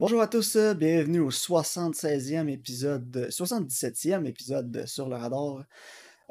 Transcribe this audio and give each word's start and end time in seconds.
Bonjour 0.00 0.22
à 0.22 0.28
tous, 0.28 0.56
euh, 0.56 0.72
bienvenue 0.72 1.20
au 1.20 1.30
76e 1.30 2.48
épisode, 2.48 3.10
de- 3.10 3.28
77e 3.28 4.24
épisode 4.24 4.70
de 4.70 4.86
Sur 4.86 5.10
le 5.10 5.16
radar. 5.16 5.66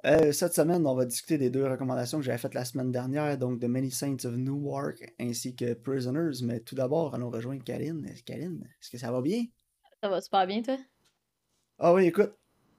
Euh, 0.08 0.32
cette 0.32 0.56
semaine, 0.56 0.88
on 0.88 0.96
va 0.96 1.06
discuter 1.06 1.38
des 1.38 1.52
deux 1.52 1.68
recommandations 1.68 2.18
que 2.18 2.24
j'avais 2.24 2.40
faites 2.40 2.56
la 2.56 2.66
semaine 2.66 2.92
dernière, 2.92 3.38
donc 3.38 3.60
de 3.60 3.68
Many 3.68 3.92
Saints 3.92 4.26
of 4.26 4.36
Newark 4.38 5.14
ainsi 5.20 5.56
que 5.56 5.76
Prisoners. 5.76 6.42
Mais 6.42 6.62
tout 6.62 6.74
d'abord, 6.74 7.14
allons 7.14 7.30
rejoindre 7.30 7.64
Karine. 7.64 8.08
Euh, 8.10 8.20
Karine, 8.26 8.68
est-ce 8.82 8.90
que 8.90 8.98
ça 8.98 9.12
va 9.12 9.22
bien? 9.22 9.46
Ça 10.02 10.10
va 10.10 10.20
super 10.20 10.48
bien, 10.48 10.64
toi? 10.64 10.78
Ah 11.78 11.94
oui, 11.94 12.08
écoute, 12.08 12.34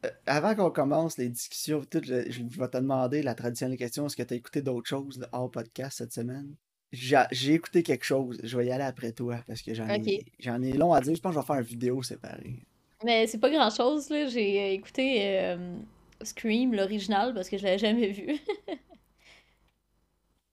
euh, 0.05 0.11
avant 0.27 0.57
qu'on 0.57 0.73
commence 0.73 1.19
les 1.19 1.29
discussions, 1.29 1.85
tout, 1.85 2.01
je, 2.03 2.29
je 2.33 2.43
vais 2.43 2.69
te 2.69 2.79
demander 2.79 3.23
la 3.23 3.37
traditionnelle 3.37 3.79
question 3.79 4.07
est-ce 4.07 4.17
que 4.17 4.25
tu 4.25 4.35
as 4.35 4.39
écouté 4.39 4.61
d'autres 4.61 4.89
choses 4.89 5.25
hors 5.31 5.53
podcast 5.53 5.99
cette 5.99 6.13
semaine? 6.13 6.57
J'ai 6.93 7.55
écouté 7.55 7.83
quelque 7.83 8.05
chose, 8.05 8.41
je 8.43 8.57
vais 8.57 8.67
y 8.67 8.73
aller 8.73 8.85
après 8.85 9.13
toi 9.13 9.39
parce 9.47 9.63
que 9.63 9.73
j'en 9.75 9.89
ai, 9.89 10.73
long 10.73 10.93
à 10.93 11.01
dire. 11.01 11.15
Je 11.15 11.21
pense 11.21 11.35
que 11.35 11.37
je 11.37 11.41
vais 11.41 11.47
faire 11.47 11.57
une 11.57 11.63
vidéo 11.63 12.03
séparée. 12.03 12.57
Mais 13.05 13.27
c'est 13.27 13.39
pas 13.39 13.51
grand 13.51 13.71
chose, 13.71 14.11
là. 14.11 14.27
J'ai 14.27 14.61
euh, 14.61 14.73
écouté 14.73 15.21
euh, 15.23 15.77
Scream, 16.23 16.75
l'original, 16.75 17.33
parce 17.33 17.49
que 17.49 17.57
je 17.57 17.65
l'avais 17.65 17.79
jamais 17.79 18.11
vu. 18.11 18.39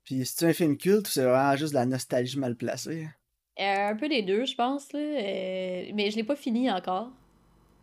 Puis 0.03 0.26
c'est 0.26 0.45
un 0.45 0.53
film 0.53 0.77
culte 0.77 1.07
ou 1.07 1.12
c'est 1.12 1.23
vraiment 1.23 1.55
juste 1.57 1.73
de 1.73 1.79
la 1.79 1.85
nostalgie 1.85 2.40
mal 2.40 2.55
placée? 2.55 3.09
Euh, 3.59 3.90
un 3.90 3.95
peu 3.95 4.07
des 4.07 4.21
deux, 4.21 4.45
je 4.45 4.55
pense, 4.55 4.93
là. 4.93 4.99
euh, 4.99 5.91
mais 5.93 6.12
je 6.12 6.15
l'ai 6.15 6.23
pas 6.23 6.38
fini 6.38 6.71
encore. 6.71 7.12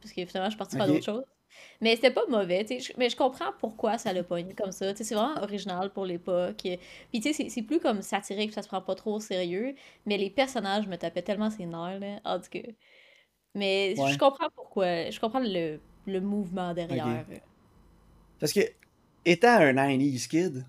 Parce 0.01 0.15
que 0.15 0.25
finalement, 0.25 0.49
je 0.49 0.53
suis 0.53 0.59
partie 0.59 0.77
faire 0.77 0.87
Ok. 0.87 0.93
d'autres 0.93 1.05
choses. 1.05 1.25
Mais 1.81 1.97
c'était 1.97 2.11
pas 2.13 2.27
mauvais, 2.29 2.65
tu 2.65 2.81
sais. 2.81 2.95
Mais 2.99 3.11
je 3.11 3.17
comprends 3.17 3.53
pourquoi 3.59 3.99
ça 3.99 4.13
l'a 4.13 4.23
pogné 4.23 4.55
comme 4.55 4.73
ça. 4.73 4.93
Tu 4.93 4.99
sais, 4.99 5.05
c'est 5.05 5.15
vraiment 5.15 5.43
original 5.43 5.93
pour 5.93 6.05
l'époque. 6.07 6.57
Puis 6.63 7.21
tu 7.21 7.33
sais, 7.33 7.49
c'est- 7.49 7.63
plus 7.63 7.81
comme 7.81 8.01
satirique, 8.03 8.53
ça 8.53 8.63
se 8.63 8.69
prend 8.69 8.81
pas 8.81 8.95
trop 8.95 9.15
au 9.15 9.21
sérieux. 9.21 9.75
Mais 10.07 10.17
les 10.17 10.31
personnages 10.31 10.87
me 10.87 10.97
tapaient 10.97 11.23
tellement 11.23 11.51
ses 11.51 11.67
nerfs, 11.67 11.99
là. 12.01 12.21
En 12.25 12.39
tout 12.39 12.49
cas. 12.51 12.69
Mais 13.55 13.95
Ouais. 13.99 14.13
je 14.13 14.19
comprends 14.19 14.49
pourquoi. 14.55 15.11
Je 15.11 15.19
comprends 15.21 15.41
le, 15.41 15.79
le 16.07 16.21
mouvement 16.21 16.75
derrière. 16.75 17.25
Parce 18.41 18.53
que, 18.53 18.61
étant 19.25 19.57
un 19.59 19.73
90s 19.73 20.27
kid, 20.27 20.65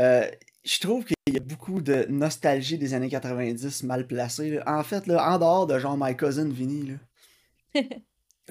euh, 0.00 0.30
je 0.64 0.80
trouve 0.80 1.04
qu'il 1.04 1.16
y 1.34 1.36
a 1.36 1.40
beaucoup 1.40 1.80
de 1.80 2.06
nostalgie 2.08 2.78
des 2.78 2.94
années 2.94 3.08
90 3.08 3.82
mal 3.82 4.06
placée. 4.06 4.50
là. 4.50 4.62
En 4.66 4.82
fait, 4.82 5.06
là, 5.06 5.32
en 5.32 5.38
dehors 5.38 5.66
de 5.66 5.78
genre 5.78 5.96
My 5.98 6.16
Cousin 6.16 6.48
Vinny, 6.48 6.86
là, 6.86 6.94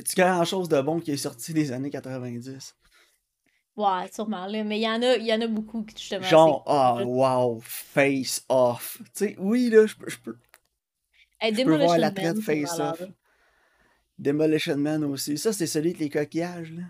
tu 0.03 0.15
grand 0.15 0.43
chose 0.45 0.69
de 0.69 0.81
bon 0.81 0.99
qui 0.99 1.11
est 1.11 1.17
sorti 1.17 1.53
des 1.53 1.71
années 1.71 1.89
90. 1.89 2.75
Ouais, 3.77 4.09
sûrement, 4.13 4.45
là. 4.45 4.63
Mais 4.63 4.79
il 4.79 4.83
y 4.83 4.89
en 4.89 5.01
a, 5.01 5.17
il 5.17 5.25
y 5.25 5.33
en 5.33 5.41
a 5.41 5.47
beaucoup 5.47 5.83
qui, 5.83 5.97
justement. 5.97 6.25
Genre, 6.25 6.63
ah, 6.65 7.03
wow, 7.03 7.59
face 7.61 8.45
off. 8.47 8.97
Tu 9.03 9.09
sais, 9.13 9.35
oui, 9.37 9.69
là, 9.69 9.85
je 9.85 9.95
peux, 9.95 10.09
je 10.09 10.17
peux, 10.17 10.37
Hey, 11.39 11.53
je 11.53 11.63
peux 11.63 11.75
voir 11.77 11.97
la 11.97 12.11
traite 12.11 12.39
face 12.39 12.77
malade. 12.77 13.01
off. 13.01 13.09
Demolition 14.17 14.77
Man 14.77 15.03
aussi. 15.03 15.37
Ça, 15.37 15.51
c'est 15.51 15.67
celui 15.67 15.89
avec 15.89 15.99
les 15.99 16.09
coquillages, 16.09 16.71
là. 16.71 16.83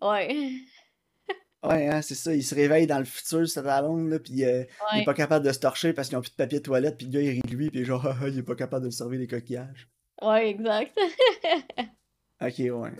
Ouais. 0.00 0.52
Ouais, 1.62 1.86
hein, 1.86 2.02
c'est 2.02 2.14
ça. 2.14 2.34
Il 2.34 2.42
se 2.42 2.54
réveille 2.54 2.86
dans 2.86 2.98
le 2.98 3.04
futur, 3.04 3.46
c'est 3.46 3.62
la 3.62 3.82
longue, 3.82 4.08
là, 4.08 4.18
puis 4.18 4.44
euh, 4.44 4.64
il 4.94 5.02
est 5.02 5.04
pas 5.04 5.14
capable 5.14 5.46
de 5.46 5.52
se 5.52 5.60
torcher 5.60 5.92
parce 5.92 6.08
qu'ils 6.08 6.18
ont 6.18 6.22
plus 6.22 6.30
de 6.30 6.36
papier 6.36 6.58
de 6.58 6.64
toilette, 6.64 6.96
puis 6.96 7.06
le 7.06 7.12
gars, 7.12 7.20
il 7.20 7.30
rit 7.30 7.40
de 7.40 7.54
lui, 7.54 7.70
puis 7.70 7.84
genre, 7.84 8.04
il 8.26 8.38
est 8.38 8.42
pas 8.42 8.56
capable 8.56 8.86
de 8.86 8.90
se 8.90 8.98
servir 8.98 9.20
des 9.20 9.28
coquillages. 9.28 9.88
Ouais, 10.20 10.48
exact. 10.48 10.98
Ok, 12.42 12.58
ouais. 12.58 12.90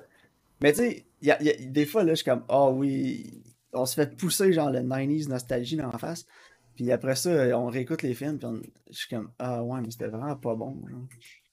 Mais 0.61 0.73
tu 0.73 0.79
sais, 0.79 1.05
y 1.23 1.31
a, 1.31 1.41
il 1.41 1.47
y 1.47 1.51
a- 1.51 1.57
des 1.71 1.87
fois, 1.87 2.05
là, 2.05 2.13
je 2.13 2.17
suis 2.17 2.25
comme, 2.25 2.45
ah 2.49 2.71
oui, 2.71 3.43
on 3.73 3.85
se 3.87 3.95
fait 3.95 4.17
pousser, 4.17 4.53
genre, 4.53 4.71
le 4.71 4.81
90s 4.81 5.29
nostalgie 5.29 5.77
dans 5.77 5.91
la 5.91 5.99
face, 5.99 6.27
puis 6.77 6.91
après 6.93 7.17
ça, 7.17 7.31
on 7.59 7.67
réécoute 7.67 8.03
les 8.03 8.15
films, 8.15 8.39
puis 8.39 8.47
on- 8.47 8.63
je 8.91 8.97
suis 8.97 9.09
comme, 9.09 9.31
ah 9.39 9.63
ouais, 9.63 9.81
mais 9.81 9.91
c'était 9.91 10.07
vraiment 10.09 10.37
pas 10.37 10.55
bon, 10.55 10.81
genre. 10.89 11.01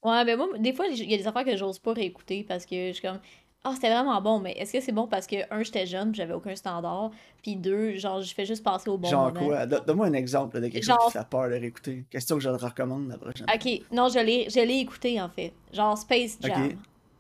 Ouais, 0.04 0.24
mais 0.24 0.36
moi, 0.38 0.48
des 0.60 0.74
fois, 0.74 0.86
il 0.88 1.10
y 1.10 1.14
a 1.14 1.18
des 1.18 1.28
affaires 1.28 1.44
que 1.46 1.58
j'ose 1.58 1.80
pas 1.80 1.94
réécouter 1.94 2.46
parce 2.48 2.66
que 2.66 2.88
je 2.90 2.94
suis 2.94 3.02
comme, 3.02 3.20
ah, 3.66 3.72
c'était 3.76 3.90
vraiment 3.90 4.22
bon, 4.22 4.40
mais 4.40 4.54
est-ce 4.54 4.72
que 4.72 4.80
c'est 4.80 4.94
bon 4.94 5.08
parce 5.08 5.28
que, 5.28 5.36
un, 5.54 5.62
j'étais 5.64 5.86
jeune, 5.86 6.16
j'avais 6.16 6.34
aucun 6.34 6.56
standard, 6.56 7.12
puis 7.44 7.58
deux, 7.58 7.98
genre, 7.98 8.22
je 8.22 8.34
fais 8.34 8.46
juste 8.46 8.64
passer 8.64 8.90
au 8.90 8.98
bon 8.98 9.10
Genre 9.10 9.34
moment. 9.34 9.46
quoi? 9.48 9.66
Don- 9.66 9.82
Donne-moi 9.86 10.06
un 10.06 10.14
exemple 10.14 10.62
de 10.62 10.68
quelque 10.68 10.84
chose 10.84 10.96
Genre- 10.96 11.08
qui 11.08 11.18
fait 11.18 11.28
peur 11.30 11.50
de 11.50 11.56
réécouter. 11.56 12.06
Question 12.10 12.38
que 12.38 12.42
je 12.44 12.50
le 12.50 12.56
recommande 12.56 13.10
la 13.10 13.18
prochaine. 13.18 13.48
Ok, 13.54 13.82
non, 13.92 14.08
je 14.08 14.20
l'ai, 14.20 14.50
je 14.50 14.60
l'ai 14.66 14.78
écouté, 14.80 15.20
en 15.20 15.28
fait. 15.30 15.52
Genre 15.74 15.98
Space 15.98 16.38
Jam. 16.42 16.70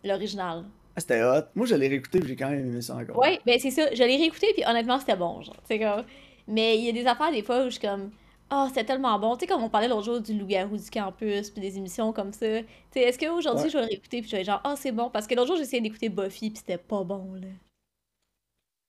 L'original. 0.03 0.65
Ah, 0.95 0.99
c'était 1.01 1.23
hot. 1.23 1.43
Moi, 1.55 1.65
je 1.65 1.75
l'ai 1.75 1.87
réécouté, 1.87 2.19
puis 2.19 2.29
j'ai 2.29 2.35
quand 2.35 2.49
même 2.49 2.59
aimé 2.67 2.81
ça 2.81 2.95
encore. 2.95 3.17
Ouais, 3.17 3.39
ben 3.45 3.59
c'est 3.59 3.71
ça, 3.71 3.93
je 3.93 4.03
l'ai 4.03 4.17
réécouté, 4.17 4.47
puis 4.53 4.63
honnêtement, 4.67 4.99
c'était 4.99 5.15
bon, 5.15 5.41
genre, 5.41 5.55
comme... 5.67 6.05
Mais 6.47 6.77
il 6.77 6.85
y 6.85 6.89
a 6.89 6.91
des 6.91 7.05
affaires, 7.05 7.31
des 7.31 7.43
fois, 7.43 7.61
où 7.61 7.65
je 7.65 7.77
suis 7.77 7.87
comme... 7.87 8.11
Ah, 8.49 8.65
c'était 8.69 8.83
tellement 8.83 9.19
bon. 9.19 9.35
Tu 9.35 9.41
sais, 9.41 9.47
comme 9.47 9.63
on 9.63 9.69
parlait 9.69 9.87
l'autre 9.87 10.05
jour 10.05 10.19
du 10.19 10.33
loup-garou 10.37 10.75
du 10.75 10.89
campus, 10.89 11.51
puis 11.51 11.61
des 11.61 11.77
émissions 11.77 12.11
comme 12.11 12.33
ça. 12.33 12.61
Tu 12.61 12.65
sais, 12.91 13.01
est-ce 13.01 13.19
qu'aujourd'hui, 13.19 13.65
Ouais. 13.65 13.69
je 13.69 13.77
vais 13.77 13.83
le 13.83 13.89
réécouter, 13.89 14.21
puis 14.21 14.29
je 14.31 14.35
vais 14.35 14.41
être 14.41 14.47
genre, 14.47 14.61
ah, 14.63 14.73
c'est 14.75 14.91
bon? 14.91 15.11
Parce 15.11 15.27
que 15.27 15.35
l'autre 15.35 15.47
jour, 15.49 15.55
j'ai 15.57 15.61
essayé 15.61 15.81
d'écouter 15.83 16.09
Buffy, 16.09 16.49
puis 16.49 16.57
c'était 16.57 16.79
pas 16.79 17.03
bon, 17.03 17.35
là. 17.35 17.47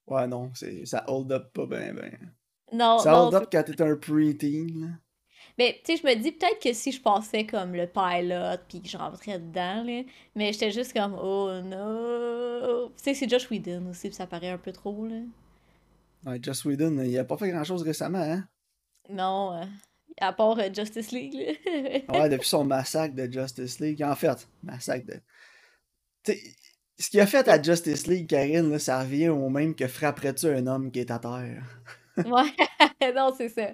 Ouais, 0.06 0.26
non, 0.26 0.50
c'est, 0.54 0.86
ça 0.86 1.04
hold 1.08 1.30
up 1.30 1.52
pas 1.52 1.66
ben 1.66 1.94
ben. 1.94 2.18
Non, 2.72 2.98
Ça 2.98 3.12
non, 3.12 3.24
hold 3.26 3.34
up 3.34 3.48
quand 3.52 3.62
t'es 3.62 3.82
un 3.82 3.96
preteen, 3.96 4.80
là. 4.80 4.86
Mais 5.60 5.78
tu 5.84 5.94
sais, 5.94 6.02
je 6.02 6.06
me 6.08 6.14
dis 6.14 6.32
peut-être 6.32 6.58
que 6.58 6.72
si 6.72 6.90
je 6.90 7.02
passais 7.02 7.44
comme 7.44 7.74
le 7.74 7.86
pilot 7.86 8.64
puis 8.66 8.80
que 8.80 8.88
je 8.88 8.96
rentrais 8.96 9.38
dedans, 9.38 9.84
là, 9.84 10.04
mais 10.34 10.54
j'étais 10.54 10.70
juste 10.70 10.94
comme 10.94 11.14
oh 11.22 11.50
non. 11.62 12.90
Tu 12.96 13.02
sais, 13.02 13.12
c'est 13.12 13.28
Josh 13.28 13.50
Whedon 13.50 13.90
aussi, 13.90 14.08
puis 14.08 14.16
ça 14.16 14.26
paraît 14.26 14.48
un 14.48 14.56
peu 14.56 14.72
trop, 14.72 15.06
là. 15.06 15.16
Ouais, 16.24 16.38
Joss 16.42 16.64
Whedon, 16.64 17.02
il 17.02 17.18
a 17.18 17.24
pas 17.24 17.36
fait 17.36 17.50
grand-chose 17.50 17.82
récemment, 17.82 18.22
hein? 18.22 18.48
Non, 19.10 19.52
euh, 19.52 19.66
à 20.18 20.32
part 20.32 20.58
euh, 20.58 20.70
Justice 20.72 21.12
League, 21.12 21.34
là. 21.34 21.52
Ouais, 22.20 22.30
depuis 22.30 22.48
son 22.48 22.64
massacre 22.64 23.14
de 23.14 23.30
Justice 23.30 23.80
League. 23.80 24.02
En 24.02 24.16
fait, 24.16 24.48
massacre 24.62 25.08
de... 25.08 26.34
Ce 26.98 27.10
qu'il 27.10 27.20
a 27.20 27.26
fait 27.26 27.46
à 27.48 27.62
Justice 27.62 28.06
League, 28.06 28.26
Karine, 28.26 28.70
là, 28.70 28.78
ça 28.78 28.98
revient 29.00 29.28
au 29.28 29.50
même 29.50 29.74
que 29.74 29.86
frapperais-tu 29.86 30.46
un 30.46 30.66
homme 30.66 30.90
qui 30.90 31.00
est 31.00 31.10
à 31.10 31.18
terre? 31.18 31.82
ouais, 32.16 33.12
non, 33.14 33.34
c'est 33.36 33.50
ça. 33.50 33.72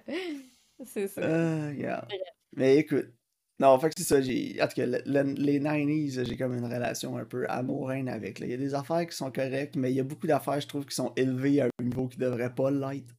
C'est 0.84 1.08
ça. 1.08 1.20
Euh, 1.22 1.70
regarde. 1.70 2.08
Mais 2.54 2.76
écoute, 2.76 3.06
non, 3.58 3.78
fait 3.78 3.88
que 3.88 3.94
c'est 3.98 4.04
ça, 4.04 4.20
j'ai... 4.20 4.56
En 4.62 4.66
tout 4.68 4.74
cas, 4.74 4.86
le- 4.86 5.02
le- 5.06 5.32
les 5.34 5.58
90s, 5.60 6.24
j'ai 6.26 6.36
comme 6.36 6.54
une 6.56 6.64
relation 6.66 7.16
un 7.16 7.24
peu 7.24 7.46
amoureuse 7.48 8.06
avec, 8.08 8.38
là. 8.38 8.46
Il 8.46 8.50
y 8.50 8.54
a 8.54 8.58
des 8.58 8.74
affaires 8.74 9.06
qui 9.06 9.16
sont 9.16 9.30
correctes, 9.30 9.76
mais 9.76 9.90
il 9.92 9.96
y 9.96 10.00
a 10.00 10.04
beaucoup 10.04 10.26
d'affaires, 10.26 10.60
je 10.60 10.66
trouve, 10.66 10.84
qui 10.84 10.94
sont 10.94 11.12
élevées 11.16 11.62
à 11.62 11.66
un 11.78 11.82
niveau 11.84 12.06
qui 12.08 12.18
devrait 12.18 12.54
pas 12.54 12.70
l'être. 12.70 13.14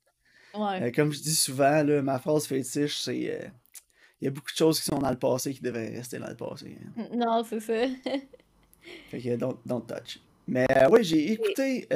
Ouais. 0.54 0.84
Euh, 0.84 0.92
comme 0.92 1.12
je 1.12 1.22
dis 1.22 1.34
souvent, 1.36 1.84
là, 1.84 2.02
ma 2.02 2.20
phrase 2.20 2.46
fétiche, 2.46 3.00
c'est... 3.00 3.32
euh, 3.32 3.48
Il 4.22 4.26
y 4.26 4.28
a 4.28 4.32
beaucoup 4.32 4.52
de 4.52 4.58
choses 4.58 4.80
qui 4.80 4.86
sont 4.86 5.00
dans 5.00 5.10
le 5.12 5.18
passé 5.18 5.54
qui 5.54 5.62
devraient 5.62 5.90
rester 5.90 6.20
dans 6.20 6.30
le 6.30 6.36
passé. 6.36 6.78
hein. 6.98 7.08
Non, 7.16 7.44
c'est 7.44 7.60
ça. 7.60 7.74
Fait 9.10 9.20
que 9.20 9.36
don't, 9.36 9.58
don't 9.66 9.86
touch. 9.86 10.20
Mais 10.48 10.66
euh, 10.76 10.88
oui, 10.92 11.04
j'ai 11.04 11.32
écouté 11.34 11.88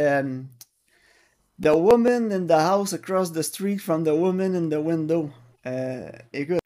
The 1.61 1.69
Woman 1.75 2.31
in 2.31 2.47
the 2.47 2.51
House 2.51 2.93
Across 2.93 3.31
the 3.33 3.43
Street 3.43 3.77
from 3.77 4.03
the 4.03 4.09
Woman 4.13 4.55
in 4.55 4.67
the 4.69 4.81
Window. 4.83 5.29
Euh, 5.65 6.11
écoute, 6.33 6.59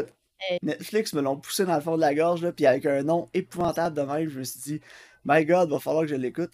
Hey. 0.49 0.59
Netflix 0.61 1.13
me 1.13 1.21
l'ont 1.21 1.37
poussé 1.37 1.65
dans 1.65 1.75
le 1.75 1.81
fond 1.81 1.95
de 1.95 2.01
la 2.01 2.13
gorge, 2.13 2.41
là, 2.41 2.51
puis 2.51 2.65
avec 2.65 2.85
un 2.85 3.03
nom 3.03 3.27
épouvantable 3.33 3.95
de 3.95 4.01
même, 4.01 4.29
je 4.29 4.39
me 4.39 4.43
suis 4.43 4.59
dit, 4.59 4.81
My 5.23 5.45
God, 5.45 5.69
va 5.69 5.79
falloir 5.79 6.03
que 6.03 6.09
je 6.09 6.15
l'écoute. 6.15 6.51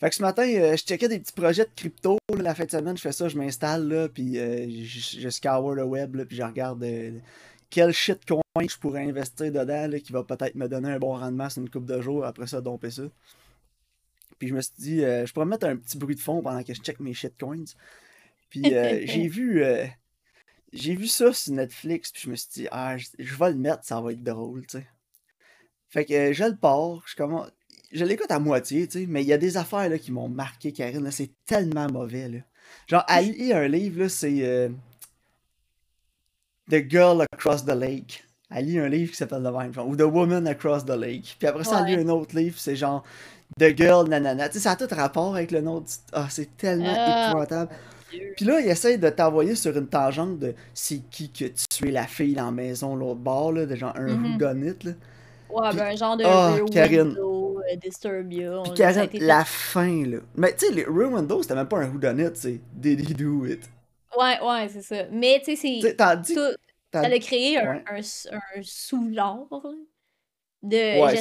Fait 0.00 0.08
que 0.08 0.16
ce 0.16 0.22
matin, 0.22 0.42
euh, 0.42 0.76
je 0.76 0.84
checkais 0.84 1.08
des 1.08 1.18
petits 1.18 1.32
projets 1.32 1.64
de 1.64 1.70
crypto. 1.74 2.18
là, 2.34 2.42
la 2.42 2.54
fin 2.54 2.64
de 2.64 2.70
semaine, 2.70 2.96
je 2.96 3.02
fais 3.02 3.12
ça, 3.12 3.28
je 3.28 3.36
m'installe, 3.36 3.88
là, 3.88 4.08
puis 4.08 4.38
euh, 4.38 4.66
je, 4.68 5.20
je 5.20 5.28
scour 5.28 5.74
le 5.74 5.84
web, 5.84 6.16
là, 6.16 6.24
puis 6.24 6.36
je 6.36 6.42
regarde 6.42 6.82
euh, 6.82 7.18
quel 7.70 7.92
shitcoin 7.92 8.42
je 8.56 8.76
pourrais 8.78 9.04
investir 9.04 9.52
dedans, 9.52 9.86
là, 9.86 10.00
qui 10.00 10.12
va 10.12 10.24
peut-être 10.24 10.54
me 10.54 10.68
donner 10.68 10.90
un 10.90 10.98
bon 10.98 11.16
rendement 11.16 11.50
sur 11.50 11.62
une 11.62 11.70
coupe 11.70 11.86
de 11.86 12.00
jours, 12.00 12.24
après 12.24 12.46
ça, 12.46 12.60
domper 12.60 12.90
ça. 12.90 13.02
Puis 14.38 14.48
je 14.48 14.54
me 14.54 14.60
suis 14.60 14.74
dit, 14.78 15.00
je 15.00 15.32
pourrais 15.32 15.46
mettre 15.46 15.66
un 15.66 15.76
petit 15.76 15.98
bruit 15.98 16.14
de 16.14 16.20
fond 16.20 16.42
pendant 16.42 16.62
que 16.62 16.72
je 16.72 16.80
check 16.80 17.00
mes 17.00 17.12
shitcoins. 17.12 17.64
Puis 18.50 18.62
j'ai 19.04 19.26
vu, 19.26 19.64
j'ai 20.72 20.94
vu 20.94 21.06
ça 21.06 21.32
sur 21.32 21.52
Netflix, 21.54 22.12
puis 22.12 22.22
je 22.24 22.30
me 22.30 22.36
suis 22.36 22.48
dit, 22.52 22.68
ah, 22.70 22.96
je, 22.96 23.06
je 23.18 23.34
vais 23.36 23.50
le 23.50 23.56
mettre, 23.56 23.84
ça 23.84 24.00
va 24.00 24.12
être 24.12 24.22
drôle, 24.22 24.66
tu 24.66 24.78
sais. 24.78 24.86
Fait 25.90 26.04
que 26.04 26.12
euh, 26.12 26.32
je 26.32 26.44
le 26.44 26.56
pars, 26.56 27.02
je 27.06 27.16
commence. 27.16 27.48
Je 27.90 28.04
l'écoute 28.04 28.30
à 28.30 28.38
moitié, 28.38 28.86
tu 28.86 29.00
sais, 29.00 29.06
mais 29.08 29.22
il 29.22 29.28
y 29.28 29.32
a 29.32 29.38
des 29.38 29.56
affaires 29.56 29.88
là, 29.88 29.98
qui 29.98 30.12
m'ont 30.12 30.28
marqué, 30.28 30.72
Karine. 30.72 31.10
C'est 31.10 31.30
tellement 31.46 31.88
mauvais. 31.90 32.28
Là. 32.28 32.38
Genre, 32.86 33.04
à 33.08 33.22
lire 33.22 33.56
un 33.56 33.66
livre, 33.68 34.00
là, 34.02 34.08
c'est 34.10 34.44
euh, 34.44 34.68
The 36.70 36.84
Girl 36.88 37.24
Across 37.32 37.64
the 37.64 37.74
Lake. 37.74 38.24
Elle 38.50 38.66
lit 38.66 38.78
un 38.78 38.88
livre 38.88 39.10
qui 39.10 39.16
s'appelle 39.16 39.42
The 39.42 39.74
genre, 39.74 39.88
ou 39.88 39.96
The 39.96 40.02
Woman 40.02 40.46
Across 40.46 40.84
the 40.84 40.90
Lake. 40.96 41.36
Puis 41.38 41.48
après 41.48 41.64
ça, 41.64 41.80
elle 41.80 41.86
lit 41.86 41.96
Ouais. 41.96 42.04
un 42.04 42.08
autre 42.10 42.36
livre, 42.36 42.58
c'est 42.58 42.76
genre 42.76 43.02
The 43.58 43.74
Girl 43.76 44.06
Nanana. 44.08 44.48
Tu 44.48 44.54
sais, 44.54 44.60
ça 44.60 44.72
a 44.72 44.76
tout 44.76 44.94
rapport 44.94 45.34
avec 45.36 45.50
le 45.50 45.60
nom. 45.62 45.80
du- 45.80 45.86
Ah, 46.12 46.28
c'est 46.30 46.56
tellement 46.58 46.92
Ah. 46.94 47.28
épouvantable. 47.30 47.74
Puis 48.36 48.44
là, 48.44 48.60
il 48.60 48.68
essaie 48.68 48.98
de 48.98 49.08
t'envoyer 49.10 49.54
sur 49.54 49.76
une 49.76 49.86
tangente 49.88 50.38
de 50.38 50.54
c'est 50.74 51.00
qui 51.10 51.30
que 51.30 51.44
tué 51.68 51.90
la 51.90 52.06
fille 52.06 52.34
dans 52.34 52.46
la 52.46 52.50
maison, 52.50 52.96
l'autre 52.96 53.20
bord, 53.20 53.52
là, 53.52 53.66
de 53.66 53.74
genre 53.76 53.94
un 53.96 54.06
là. 54.84 54.92
Ouais, 55.50 55.74
ben 55.74 55.80
un 55.92 55.96
genre 55.96 56.16
de 56.16 56.24
Rear 56.24 56.64
Karine. 56.70 57.00
Window, 57.08 57.60
euh, 57.60 57.76
Disturbia. 57.76 58.62
Puis 58.64 58.72
été 59.04 59.18
la 59.20 59.44
fin, 59.44 60.04
là. 60.06 60.18
Mais 60.36 60.54
tu 60.54 60.66
sais, 60.66 60.72
les 60.72 60.84
Rear 60.84 61.10
Window, 61.12 61.42
c'était 61.42 61.54
même 61.54 61.68
pas 61.68 61.78
un 61.78 61.90
whodunit, 61.90 62.28
c'est 62.34 62.60
Did 62.74 63.00
he 63.10 63.14
do 63.14 63.46
it? 63.46 63.68
Ouais, 64.18 64.38
ouais, 64.42 64.68
c'est 64.68 64.82
ça. 64.82 65.04
Mais 65.10 65.40
tu 65.44 65.56
sais, 65.56 65.78
Tu 66.22 66.34
c'est. 66.34 66.56
t'as- 66.90 67.02
Elle 67.04 67.12
a 67.14 67.18
créé 67.18 67.58
un, 67.58 67.76
Ouais. 67.76 67.84
un, 67.90 67.98
un 68.58 68.62
sous-genre. 68.62 69.46
là. 69.50 69.70
De 70.62 70.76
Ouais, 71.02 71.16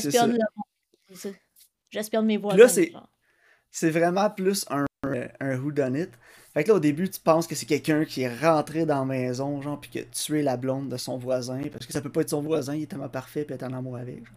ça. 1.16 1.30
J'espionne 1.92 2.25
mes 2.25 2.36
là, 2.38 2.42
voisins, 2.42 2.68
c'est 2.68 2.92
genre. 2.92 3.07
c'est 3.72 3.90
vraiment 3.92 4.30
plus 4.30 4.66
un, 4.69 4.86
un 5.04 5.58
whodunit. 5.58 6.08
Fait 6.54 6.64
que 6.64 6.70
là, 6.70 6.76
au 6.76 6.80
début, 6.80 7.10
tu 7.10 7.20
penses 7.20 7.46
que 7.46 7.54
c'est 7.54 7.66
quelqu'un 7.66 8.04
qui 8.04 8.24
est 8.24 8.36
rentré 8.36 8.86
dans 8.86 9.00
la 9.00 9.06
maison, 9.06 9.62
genre, 9.62 9.80
puis 9.80 9.90
qui 9.92 10.00
a 10.00 10.04
tué 10.04 10.42
la 10.42 10.58
blonde 10.58 10.90
de 10.90 10.98
son 10.98 11.18
voisin, 11.18 11.62
parce 11.72 11.86
que 11.86 11.94
ça 11.94 12.02
peut 12.02 12.10
pas 12.10 12.22
être 12.22 12.32
son 12.32 12.42
voisin, 12.42 12.76
il 12.76 12.84
est 12.84 12.88
tellement 12.88 13.10
parfait, 13.10 13.44
puis 13.44 13.54
est 13.54 13.64
en 13.64 13.74
amour 13.74 13.98
avec. 13.98 14.26
genre. 14.26 14.34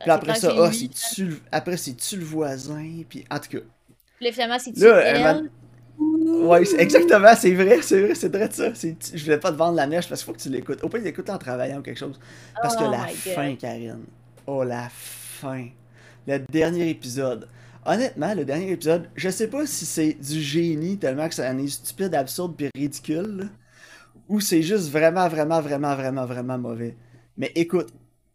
Puis 0.00 0.10
après 0.10 0.34
ça, 0.34 0.50
c'est 0.50 0.58
ah, 0.58 0.68
lui. 0.68 0.76
c'est-tu 0.76 1.26
le... 1.26 1.36
après, 1.52 1.76
c'est-tu 1.76 2.16
le 2.16 2.24
voisin, 2.24 3.02
puis 3.08 3.24
en 3.30 3.38
tout 3.38 3.50
cas. 3.50 3.64
Puis 4.18 4.32
finalement, 4.32 4.58
c'est-tu 4.58 4.84
elle? 4.84 5.50
Ouais, 5.98 6.62
exactement, 6.78 7.34
c'est 7.36 7.54
vrai, 7.54 7.82
c'est 7.82 8.00
vrai, 8.00 8.14
c'est 8.14 8.34
vrai 8.34 8.48
de 8.48 8.54
ça. 8.54 8.72
Je 8.72 9.24
voulais 9.24 9.38
pas 9.38 9.52
te 9.52 9.56
vendre 9.56 9.76
la 9.76 9.86
neige 9.86 10.08
parce 10.08 10.22
qu'il 10.22 10.32
faut 10.32 10.36
que 10.36 10.42
tu 10.42 10.48
l'écoutes. 10.48 10.82
Au 10.82 10.88
pire, 10.88 11.02
l'écoute 11.02 11.28
en 11.28 11.38
travaillant 11.38 11.78
ou 11.80 11.82
quelque 11.82 11.98
chose. 11.98 12.18
Parce 12.60 12.76
que 12.76 12.84
Oh 12.84 12.90
la 12.90 13.06
God. 13.06 13.14
fin, 13.14 13.54
Karine. 13.56 14.04
Oh, 14.46 14.64
la 14.64 14.88
fin. 14.90 15.68
Le 16.26 16.38
dernier 16.50 16.88
épisode. 16.88 17.46
Honnêtement, 17.84 18.34
le 18.34 18.44
dernier 18.44 18.70
épisode, 18.70 19.10
je 19.16 19.28
sais 19.28 19.50
pas 19.50 19.66
si 19.66 19.86
c'est 19.86 20.14
du 20.14 20.40
génie 20.40 20.98
tellement 20.98 21.28
que 21.28 21.34
ça 21.34 21.50
en 21.50 21.58
est 21.58 21.68
stupide, 21.68 22.14
absurde 22.14 22.56
puis 22.56 22.68
ridicule, 22.74 23.36
là, 23.36 23.44
ou 24.28 24.40
c'est 24.40 24.62
juste 24.62 24.88
vraiment, 24.88 25.28
vraiment, 25.28 25.60
vraiment, 25.60 25.96
vraiment, 25.96 26.26
vraiment 26.26 26.58
mauvais. 26.58 26.96
Mais 27.36 27.50
écoute, 27.56 27.92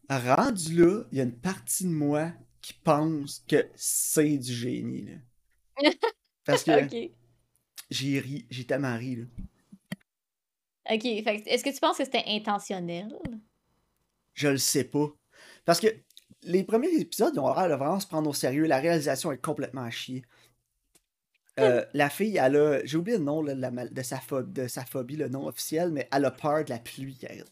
rendu 0.10 0.76
là, 0.76 1.04
il 1.12 1.18
y 1.18 1.22
a 1.22 1.24
une 1.24 1.38
partie 1.38 1.86
de 1.86 1.92
moi 1.92 2.32
qui 2.62 2.74
pense 2.74 3.46
que 3.48 3.68
c'est 3.76 4.38
du 4.38 4.54
génie, 4.54 5.06
là. 5.06 5.14
Parce 6.46 6.64
que 6.64 6.72
j'ai 7.90 8.20
ri, 8.20 8.46
j'ai 8.50 8.66
tellement 8.66 8.98
ri, 8.98 9.16
là. 9.16 9.26
Ok. 10.90 11.06
Est-ce 11.06 11.64
que 11.64 11.74
tu 11.74 11.80
penses 11.80 11.98
que 11.98 12.06
c'était 12.06 12.24
intentionnel? 12.28 13.18
Je 14.34 14.48
le 14.48 14.58
sais 14.58 14.86
pas. 14.86 15.10
Parce 15.66 15.80
que 15.80 15.88
les 16.48 16.64
premiers 16.64 16.94
épisodes, 17.00 17.32
ils 17.36 17.40
ont 17.40 17.54
l'air 17.54 17.70
de 17.70 17.76
vraiment 17.76 18.00
se 18.00 18.08
prendre 18.08 18.30
au 18.30 18.34
sérieux. 18.34 18.66
La 18.66 18.80
réalisation 18.80 19.32
est 19.32 19.38
complètement 19.42 19.82
à 19.84 19.90
chier. 19.90 20.24
Euh, 21.60 21.84
la 21.94 22.10
fille, 22.10 22.38
elle 22.38 22.56
a. 22.56 22.86
J'ai 22.86 22.98
oublié 22.98 23.18
le 23.18 23.24
nom 23.24 23.42
là, 23.42 23.56
de, 23.56 23.62
la 23.62 23.72
mal- 23.72 23.92
de 23.94 24.02
sa 24.04 24.18
pho- 24.18 24.44
de 24.44 24.68
sa 24.68 24.86
phobie, 24.86 25.16
le 25.16 25.28
nom 25.28 25.48
officiel, 25.48 25.92
mais 25.92 26.08
elle 26.14 26.26
a 26.26 26.32
peur 26.32 26.64
de 26.64 26.70
la 26.70 26.78
pluie, 26.78 27.18
Karine. 27.18 27.44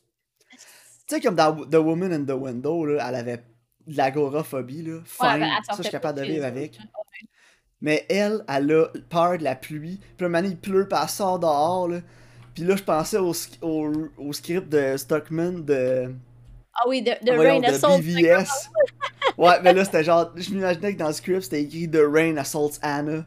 Tu 0.51 1.15
sais, 1.15 1.21
comme 1.21 1.35
dans 1.35 1.55
The 1.55 1.75
Woman 1.75 2.13
in 2.13 2.23
the 2.23 2.37
Window, 2.39 2.85
là, 2.85 3.05
elle 3.09 3.15
avait 3.15 3.37
de 3.87 3.97
l'agoraphobie, 3.97 4.83
là. 4.83 4.93
Ouais, 4.95 5.01
Fine, 5.05 5.39
ben, 5.39 5.41
elle 5.57 5.65
ça, 5.65 5.73
je 5.77 5.81
suis 5.83 5.91
capable 5.91 6.19
de 6.19 6.25
vivre 6.25 6.45
avec. 6.45 6.79
Mais 7.81 8.05
elle, 8.09 8.43
elle 8.47 8.71
a 8.71 8.87
peur 9.09 9.37
de 9.37 9.43
la 9.43 9.55
pluie. 9.55 9.99
Puis 10.17 10.25
un 10.25 10.43
il 10.43 10.57
pleut, 10.57 10.87
puis 10.87 10.97
elle 11.01 11.09
sort 11.09 11.39
dehors, 11.39 11.87
là. 11.87 12.01
Puis 12.53 12.63
là, 12.63 12.75
je 12.75 12.83
pensais 12.83 13.17
au, 13.17 13.33
sk- 13.33 13.57
au, 13.61 13.91
au 14.17 14.33
script 14.33 14.69
de 14.69 14.97
Stockman 14.97 15.59
de. 15.65 16.13
Ah 16.75 16.87
oui, 16.87 17.03
The, 17.03 17.23
the 17.25 17.29
Rain 17.31 17.63
Assault. 17.63 17.99
BVS. 17.99 18.69
Ouais, 19.37 19.59
mais 19.61 19.73
là, 19.73 19.83
c'était 19.83 20.03
genre. 20.03 20.31
Je 20.35 20.49
m'imaginais 20.51 20.93
que 20.93 20.99
dans 20.99 21.07
le 21.07 21.13
script, 21.13 21.41
c'était 21.41 21.61
écrit 21.63 21.89
The 21.89 21.99
Rain 22.09 22.37
Assaults 22.37 22.77
Anna. 22.81 23.25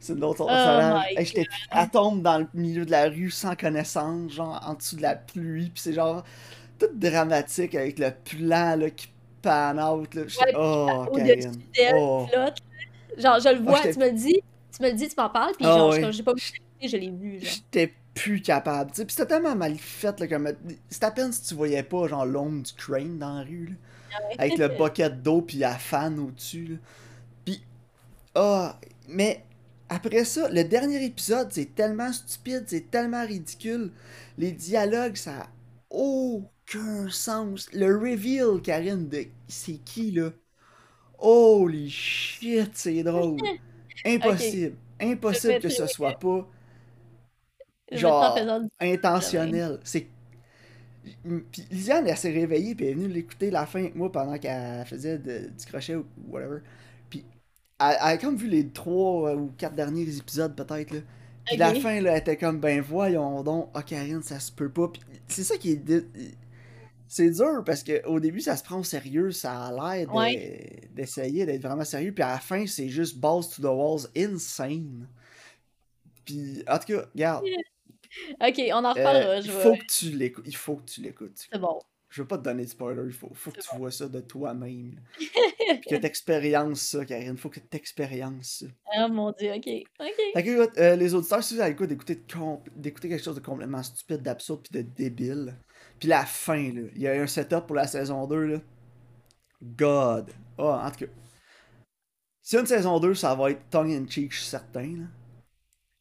C'est 0.00 0.14
une 0.14 0.24
autre 0.24 0.44
Oh 0.48 1.00
Hey, 1.16 1.46
Elle 1.70 1.90
tombe 1.90 2.22
dans 2.22 2.38
le 2.38 2.48
milieu 2.54 2.84
de 2.84 2.90
la 2.90 3.04
rue 3.08 3.30
sans 3.30 3.54
connaissance, 3.54 4.32
genre 4.32 4.60
en 4.66 4.74
dessous 4.74 4.96
de 4.96 5.02
la 5.02 5.14
pluie. 5.14 5.70
Puis 5.70 5.82
c'est 5.82 5.92
genre 5.92 6.24
tout 6.78 6.86
dramatique 6.94 7.74
avec 7.74 7.98
le 7.98 8.10
plan 8.10 8.76
là, 8.76 8.90
qui 8.90 9.08
pan 9.42 9.76
out. 9.78 10.14
Là. 10.14 10.22
Ouais, 10.22 10.54
oh, 10.56 11.06
Karine. 11.14 11.52
Oh. 11.94 12.26
Genre, 13.16 13.38
je 13.40 13.48
le 13.54 13.60
vois, 13.62 13.76
j'étais- 13.76 13.92
tu 13.94 13.98
me 14.00 14.04
le 14.06 14.12
dis, 14.12 14.42
tu 14.76 14.82
me 14.82 14.88
le 14.88 14.94
dis, 14.94 15.08
tu 15.08 15.14
m'en 15.16 15.30
parles, 15.30 15.52
puis 15.56 15.64
Ah 15.66 15.76
genre, 15.76 15.92
je- 15.92 16.10
j'ai 16.10 16.22
pas 16.22 16.34
vu 16.34 16.42
je 16.82 16.96
l'ai 16.96 17.10
vu. 17.10 17.38
J'étais 17.40 17.94
plus 18.16 18.40
capable. 18.40 18.90
Puis 18.90 19.04
c'était 19.10 19.26
tellement 19.26 19.54
mal 19.54 19.76
fait. 19.76 20.18
Là, 20.18 20.26
comme... 20.26 20.50
C'est 20.88 21.04
à 21.04 21.10
peine 21.10 21.32
si 21.32 21.42
tu 21.42 21.54
voyais 21.54 21.82
pas 21.82 22.08
genre 22.08 22.24
l'ombre 22.24 22.62
du 22.62 22.72
crane 22.72 23.18
dans 23.18 23.34
la 23.34 23.42
rue. 23.42 23.66
Là. 23.66 24.18
Avec 24.38 24.58
le 24.58 24.68
bucket 24.78 25.22
d'eau 25.22 25.42
puis 25.42 25.58
la 25.58 25.74
fan 25.74 26.18
au-dessus. 26.18 26.80
Puis, 27.44 27.62
ah, 28.34 28.80
mais 29.08 29.44
après 29.90 30.24
ça, 30.24 30.48
le 30.48 30.64
dernier 30.64 31.04
épisode, 31.04 31.48
c'est 31.50 31.74
tellement 31.74 32.10
stupide, 32.10 32.64
c'est 32.66 32.90
tellement 32.90 33.24
ridicule. 33.24 33.92
Les 34.38 34.52
dialogues, 34.52 35.16
ça 35.16 35.42
a 35.42 35.48
aucun 35.90 37.10
sens. 37.10 37.68
Le 37.74 37.94
reveal, 37.96 38.62
Karine, 38.62 39.08
de 39.08 39.26
c'est 39.46 39.78
qui 39.84 40.10
là? 40.10 40.30
Holy 41.18 41.90
shit, 41.90 42.70
c'est 42.72 43.02
drôle. 43.02 43.40
Impossible. 44.06 44.76
Impossible 45.00 45.60
que 45.60 45.68
ce 45.68 45.86
soit 45.86 46.18
pas 46.18 46.48
genre, 47.92 48.36
intentionnel. 48.80 49.78
C'est. 49.84 50.06
Puis 51.52 51.66
Lisiane, 51.70 52.06
elle 52.08 52.16
s'est 52.16 52.32
réveillée, 52.32 52.74
puis 52.74 52.86
elle 52.86 52.92
est 52.92 52.94
venue 52.94 53.08
l'écouter 53.08 53.50
la 53.50 53.64
fin 53.66 53.80
avec 53.80 53.94
moi 53.94 54.10
pendant 54.10 54.36
qu'elle 54.38 54.84
faisait 54.86 55.18
de- 55.18 55.48
du 55.56 55.66
crochet 55.66 55.94
ou 55.94 56.04
whatever. 56.28 56.60
Puis 57.08 57.24
elle, 57.78 57.96
elle 58.00 58.06
a 58.08 58.16
comme 58.18 58.36
vu 58.36 58.48
les 58.48 58.68
trois 58.68 59.34
ou 59.34 59.52
quatre 59.56 59.74
derniers 59.76 60.16
épisodes, 60.16 60.54
peut-être, 60.56 60.90
là. 60.92 61.00
Puis 61.46 61.56
la 61.58 61.74
fin, 61.76 62.00
là, 62.00 62.12
elle 62.12 62.18
était 62.18 62.36
comme, 62.36 62.58
ben 62.58 62.80
voyons 62.80 63.44
donc, 63.44 63.68
ça 64.22 64.40
se 64.40 64.50
peut 64.50 64.68
pas. 64.68 64.88
Puis 64.88 65.00
c'est 65.28 65.44
ça 65.44 65.56
qui 65.56 65.72
est. 65.72 66.06
C'est 67.08 67.30
dur 67.30 67.62
parce 67.64 67.84
qu'au 67.84 68.18
début, 68.18 68.40
ça 68.40 68.56
se 68.56 68.64
prend 68.64 68.80
au 68.80 68.82
sérieux, 68.82 69.30
ça 69.30 69.66
a 69.66 69.96
l'air 69.96 70.12
Ouais. 70.12 70.88
d'essayer 70.92 71.46
d'être 71.46 71.62
vraiment 71.62 71.84
sérieux, 71.84 72.10
puis 72.12 72.24
à 72.24 72.32
la 72.32 72.38
fin, 72.40 72.66
c'est 72.66 72.88
juste 72.88 73.18
balls 73.18 73.44
to 73.54 73.62
the 73.62 73.66
walls, 73.66 74.08
insane. 74.16 75.06
Puis, 76.24 76.64
en 76.68 76.78
tout 76.78 76.94
cas, 76.94 77.06
regarde, 77.14 77.44
Ok, 78.40 78.60
on 78.72 78.84
en 78.84 78.84
euh, 78.84 78.92
reparlera, 78.92 79.36
il 79.38 79.42
je 79.42 79.50
faut 79.50 79.74
que 79.74 79.86
tu 79.86 80.10
l'écoutes. 80.10 80.44
Il 80.46 80.56
faut 80.56 80.76
que 80.76 80.84
tu 80.84 81.00
l'écoutes. 81.00 81.46
C'est 81.50 81.58
bon. 81.58 81.78
Je 82.08 82.22
veux 82.22 82.28
pas 82.28 82.38
te 82.38 82.44
donner 82.44 82.64
de 82.64 82.68
spoiler, 82.70 83.02
il 83.04 83.12
faut, 83.12 83.30
faut 83.34 83.50
que 83.50 83.60
tu 83.60 83.76
vois 83.76 83.90
ça 83.90 84.08
de 84.08 84.20
toi-même. 84.20 85.00
Puis 85.18 85.90
que 85.90 85.96
t'expériences 85.96 86.80
ça, 86.80 87.04
Karine. 87.04 87.36
Faut 87.36 87.50
que 87.50 87.60
t'expériences 87.60 88.60
ça. 88.60 88.66
Oh 88.96 89.08
mon 89.12 89.32
dieu, 89.32 89.52
ok. 89.52 89.68
Ok. 90.00 90.14
Fait 90.34 90.42
que, 90.42 90.62
écoute, 90.62 90.78
euh, 90.78 90.96
les 90.96 91.14
auditeurs, 91.14 91.42
si 91.42 91.54
vous 91.54 91.60
avez 91.60 91.72
le 91.72 91.76
goût 91.76 91.86
d'écouter 91.86 93.08
quelque 93.08 93.22
chose 93.22 93.34
de 93.34 93.40
complètement 93.40 93.82
stupide, 93.82 94.22
d'absurde, 94.22 94.62
puis 94.62 94.82
de 94.82 94.88
débile. 94.88 95.56
Puis 95.98 96.08
la 96.08 96.24
fin, 96.24 96.72
là. 96.72 96.82
Il 96.94 97.02
y 97.02 97.08
a 97.08 97.20
un 97.20 97.26
setup 97.26 97.66
pour 97.66 97.76
la 97.76 97.86
saison 97.86 98.26
2, 98.26 98.46
là. 98.46 98.58
God. 99.62 100.30
Ah, 100.58 100.86
en 100.86 100.90
tout 100.90 101.06
cas. 101.06 101.12
Si 102.40 102.56
une 102.56 102.66
saison 102.66 103.00
2, 103.00 103.14
ça 103.14 103.34
va 103.34 103.50
être 103.50 103.68
tongue 103.68 103.90
in 103.90 104.06
cheek, 104.08 104.32
je 104.32 104.38
suis 104.38 104.46
certain, 104.46 104.86
là. 104.86 105.06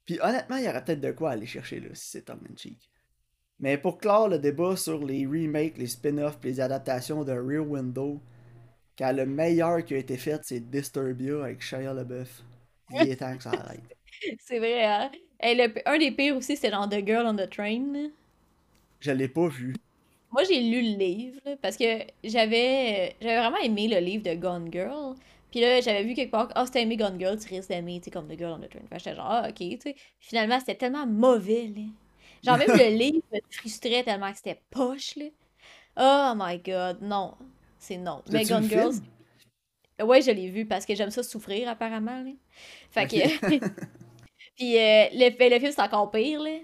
Puis 0.05 0.19
honnêtement, 0.21 0.57
il 0.57 0.65
y 0.65 0.69
aurait 0.69 0.83
peut-être 0.83 1.01
de 1.01 1.11
quoi 1.11 1.31
aller 1.31 1.45
chercher, 1.45 1.79
là, 1.79 1.89
si 1.93 2.09
c'est 2.09 2.21
tongue 2.23 2.45
in 2.49 2.55
cheek. 2.55 2.89
Mais 3.59 3.77
pour 3.77 3.97
clore 3.97 4.27
le 4.29 4.39
débat 4.39 4.75
sur 4.75 5.03
les 5.05 5.25
remakes, 5.25 5.77
les 5.77 5.87
spin-offs, 5.87 6.37
les 6.43 6.59
adaptations 6.59 7.23
de 7.23 7.31
Rear 7.31 7.67
Window, 7.67 8.21
quand 8.97 9.11
le 9.13 9.25
meilleur 9.25 9.83
qui 9.83 9.93
a 9.93 9.97
été 9.97 10.17
fait, 10.17 10.41
c'est 10.43 10.69
Disturbia 10.69 11.43
avec 11.43 11.61
Shia 11.61 11.93
LaBeouf. 11.93 12.43
Il 12.91 13.09
est 13.09 13.17
temps 13.17 13.35
que 13.35 13.43
ça 13.43 13.51
arrête. 13.51 13.81
C'est 14.39 14.59
vrai, 14.59 14.85
hein. 14.85 15.11
Et 15.41 15.55
le, 15.55 15.73
un 15.85 15.97
des 15.97 16.11
pires 16.11 16.37
aussi, 16.37 16.55
c'est 16.55 16.71
genre 16.71 16.87
The 16.87 17.05
Girl 17.05 17.27
on 17.27 17.35
the 17.35 17.49
Train. 17.49 18.09
Je 19.01 19.11
l'ai 19.11 19.27
pas 19.27 19.47
vu. 19.47 19.75
Moi, 20.31 20.43
j'ai 20.43 20.61
lu 20.61 20.81
le 20.81 20.97
livre 20.97 21.41
parce 21.61 21.77
que 21.77 21.83
j'avais 22.23 23.15
j'avais 23.21 23.39
vraiment 23.39 23.57
aimé 23.57 23.87
le 23.87 23.99
livre 23.99 24.23
de 24.23 24.33
Gone 24.35 24.69
Girl. 24.71 25.15
Puis 25.55 25.61
là, 25.61 25.79
j'avais 25.79 26.03
vu 26.03 26.15
quelque 26.15 26.31
part, 26.31 26.49
ah, 26.53 26.65
si 26.65 26.73
t'as 26.73 26.81
aimé 26.81 26.97
Gone 26.97 27.17
Girl, 27.17 27.39
tu 27.39 27.47
risques 27.47 27.69
d'aimer, 27.69 27.99
tu 28.01 28.03
sais, 28.03 28.11
comme 28.11 28.27
The 28.27 28.37
Girl 28.37 28.51
on 28.51 28.59
the 28.59 28.69
Train. 28.69 28.81
Fait 28.89 28.99
j'étais 28.99 29.15
genre, 29.15 29.25
ah, 29.29 29.47
ok, 29.47 29.55
tu 29.55 29.77
sais. 29.79 29.95
Finalement, 30.19 30.59
c'était 30.59 30.75
tellement 30.75 31.07
mauvais, 31.07 31.71
là. 31.73 31.83
Genre, 32.43 32.57
même 32.57 32.77
le 32.77 32.89
livre 32.97 33.23
me 33.31 33.39
frustrait 33.49 34.03
tellement 34.03 34.31
que 34.31 34.35
c'était 34.35 34.59
poche, 34.69 35.15
là. 35.15 35.27
Oh 35.95 36.33
my 36.35 36.57
god, 36.59 36.97
non. 37.01 37.35
C'est 37.79 37.95
non. 37.95 38.21
Mais 38.29 38.43
Gone 38.43 38.63
le 38.63 38.67
Girl, 38.67 38.91
film? 38.91 39.05
c'est- 39.97 40.03
ouais, 40.03 40.21
je 40.21 40.31
l'ai 40.31 40.49
vu 40.49 40.65
parce 40.65 40.85
que 40.85 40.93
j'aime 40.93 41.09
ça 41.09 41.23
souffrir, 41.23 41.69
apparemment, 41.69 42.21
là. 42.21 42.31
Fait 42.91 43.07
que. 43.07 43.15
Puis 44.57 44.77
euh, 44.77 45.05
le, 45.13 45.37
ben, 45.37 45.53
le 45.53 45.59
film, 45.61 45.71
c'est 45.71 45.81
encore 45.81 46.11
pire, 46.11 46.41
là. 46.41 46.59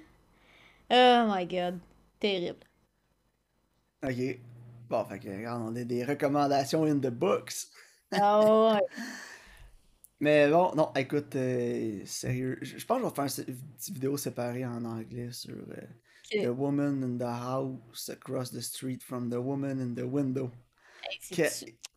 Oh 0.92 1.34
my 1.34 1.46
god. 1.46 1.80
Terrible. 2.20 2.60
Ok. 4.04 4.40
Bon, 4.90 5.06
fait 5.06 5.20
que, 5.20 5.30
regarde, 5.30 5.62
on 5.66 5.76
a 5.78 5.84
des 5.86 6.04
recommandations 6.04 6.84
in 6.84 7.00
the 7.00 7.10
books. 7.10 7.70
Ah 8.12 8.74
ouais. 8.74 8.82
Mais 10.20 10.50
bon, 10.52 10.72
non, 10.76 10.92
écoute, 10.96 11.36
euh, 11.36 12.02
sérieux, 12.06 12.58
je 12.62 12.78
je 12.78 12.86
pense 12.86 12.98
que 13.02 13.04
je 13.04 13.10
vais 13.10 13.30
faire 13.30 13.46
une 13.48 13.56
petite 13.76 13.94
vidéo 13.96 14.18
séparée 14.18 14.66
en 14.66 14.84
anglais 14.86 15.32
sur 15.32 15.56
euh. 15.56 15.88
The 16.32 16.48
Woman 16.48 17.04
in 17.04 17.18
the 17.18 17.24
House 17.24 18.10
Across 18.10 18.52
the 18.52 18.62
Street 18.62 19.00
from 19.02 19.30
the 19.30 19.36
Woman 19.36 19.82
in 19.82 19.94
the 19.96 20.06
Window. 20.06 20.50
Que, 21.36 21.44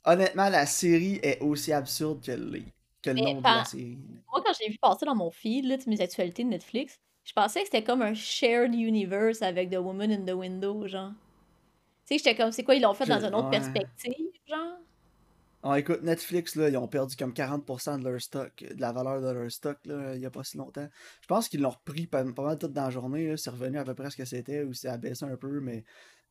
honnêtement, 0.04 0.48
la 0.48 0.66
série 0.66 1.20
est 1.22 1.40
aussi 1.40 1.72
absurde 1.72 2.24
que 2.24 2.32
le, 2.32 2.62
que 3.00 3.10
le 3.10 3.20
nom 3.20 3.38
de 3.38 3.44
la 3.44 3.64
série. 3.64 3.98
Moi, 4.32 4.42
quand 4.44 4.52
j'ai 4.60 4.70
vu 4.70 4.78
passer 4.78 5.06
dans 5.06 5.14
mon 5.14 5.30
feed, 5.30 5.66
là, 5.66 5.76
mes 5.86 6.00
actualités 6.00 6.42
de 6.42 6.48
Netflix, 6.48 6.98
je 7.24 7.32
pensais 7.32 7.60
que 7.60 7.66
c'était 7.66 7.84
comme 7.84 8.02
un 8.02 8.14
shared 8.14 8.74
universe 8.74 9.40
avec 9.42 9.70
The 9.70 9.76
Woman 9.76 10.10
in 10.10 10.24
the 10.24 10.32
Window, 10.36 10.86
genre. 10.88 11.12
Tu 12.08 12.18
sais, 12.18 12.18
j'étais 12.18 12.34
comme, 12.34 12.50
c'est 12.50 12.64
quoi, 12.64 12.74
ils 12.74 12.82
l'ont 12.82 12.94
fait 12.94 13.04
Je- 13.04 13.10
dans 13.12 13.24
une 13.24 13.34
autre 13.34 13.50
ouais. 13.50 13.50
perspective, 13.50 14.14
genre? 14.48 14.78
Ah, 15.66 15.78
écoute, 15.78 16.02
Netflix, 16.02 16.56
là, 16.56 16.68
ils 16.68 16.76
ont 16.76 16.86
perdu 16.86 17.16
comme 17.16 17.32
40% 17.32 17.98
de 17.98 18.08
leur 18.08 18.20
stock, 18.20 18.52
de 18.62 18.80
la 18.80 18.92
valeur 18.92 19.22
de 19.22 19.30
leur 19.30 19.50
stock, 19.50 19.78
là, 19.86 20.14
il 20.14 20.20
y 20.20 20.26
a 20.26 20.30
pas 20.30 20.44
si 20.44 20.58
longtemps. 20.58 20.86
Je 21.22 21.26
pense 21.26 21.48
qu'ils 21.48 21.62
l'ont 21.62 21.70
repris 21.70 22.06
pas, 22.06 22.22
pas 22.22 22.42
mal 22.42 22.58
tout 22.58 22.68
dans 22.68 22.84
la 22.84 22.90
journée, 22.90 23.34
c'est 23.38 23.48
revenu 23.50 23.78
à 23.78 23.84
peu 23.84 23.94
près 23.94 24.06
à 24.06 24.10
ce 24.10 24.16
que 24.16 24.26
c'était, 24.26 24.62
ou 24.62 24.74
c'est 24.74 24.88
abaissé 24.88 25.24
un 25.24 25.36
peu, 25.36 25.60
mais 25.60 25.84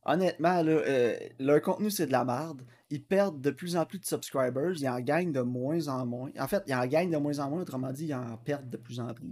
Honnêtement, 0.06 0.62
là, 0.62 0.72
euh, 0.72 1.16
leur 1.38 1.62
contenu, 1.62 1.90
c'est 1.90 2.06
de 2.06 2.12
la 2.12 2.24
merde. 2.24 2.62
Ils 2.90 3.02
perdent 3.02 3.40
de 3.40 3.50
plus 3.50 3.74
en 3.76 3.86
plus 3.86 3.98
de 3.98 4.04
subscribers. 4.04 4.74
Ils 4.76 4.88
en 4.88 5.00
gagnent 5.00 5.32
de 5.32 5.40
moins 5.40 5.88
en 5.88 6.04
moins. 6.04 6.30
En 6.38 6.46
fait, 6.46 6.62
ils 6.66 6.74
en 6.74 6.86
gagnent 6.86 7.10
de 7.10 7.16
moins 7.16 7.38
en 7.38 7.48
moins. 7.48 7.62
Autrement 7.62 7.90
dit, 7.90 8.06
ils 8.06 8.14
en 8.14 8.36
perdent 8.36 8.68
de 8.68 8.76
plus 8.76 9.00
en 9.00 9.14
plus. 9.14 9.26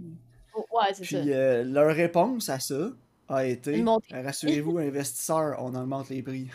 Oh, 0.55 0.65
ouais, 0.71 0.93
c'est 0.93 1.05
ça. 1.05 1.19
Puis 1.19 1.31
euh, 1.31 1.63
leur 1.63 1.95
réponse 1.95 2.49
à 2.49 2.59
ça 2.59 2.91
a 3.29 3.45
été. 3.45 3.83
Rassurez-vous, 4.11 4.79
investisseurs, 4.79 5.57
on 5.59 5.75
augmente 5.75 6.09
les 6.09 6.23
prix. 6.23 6.49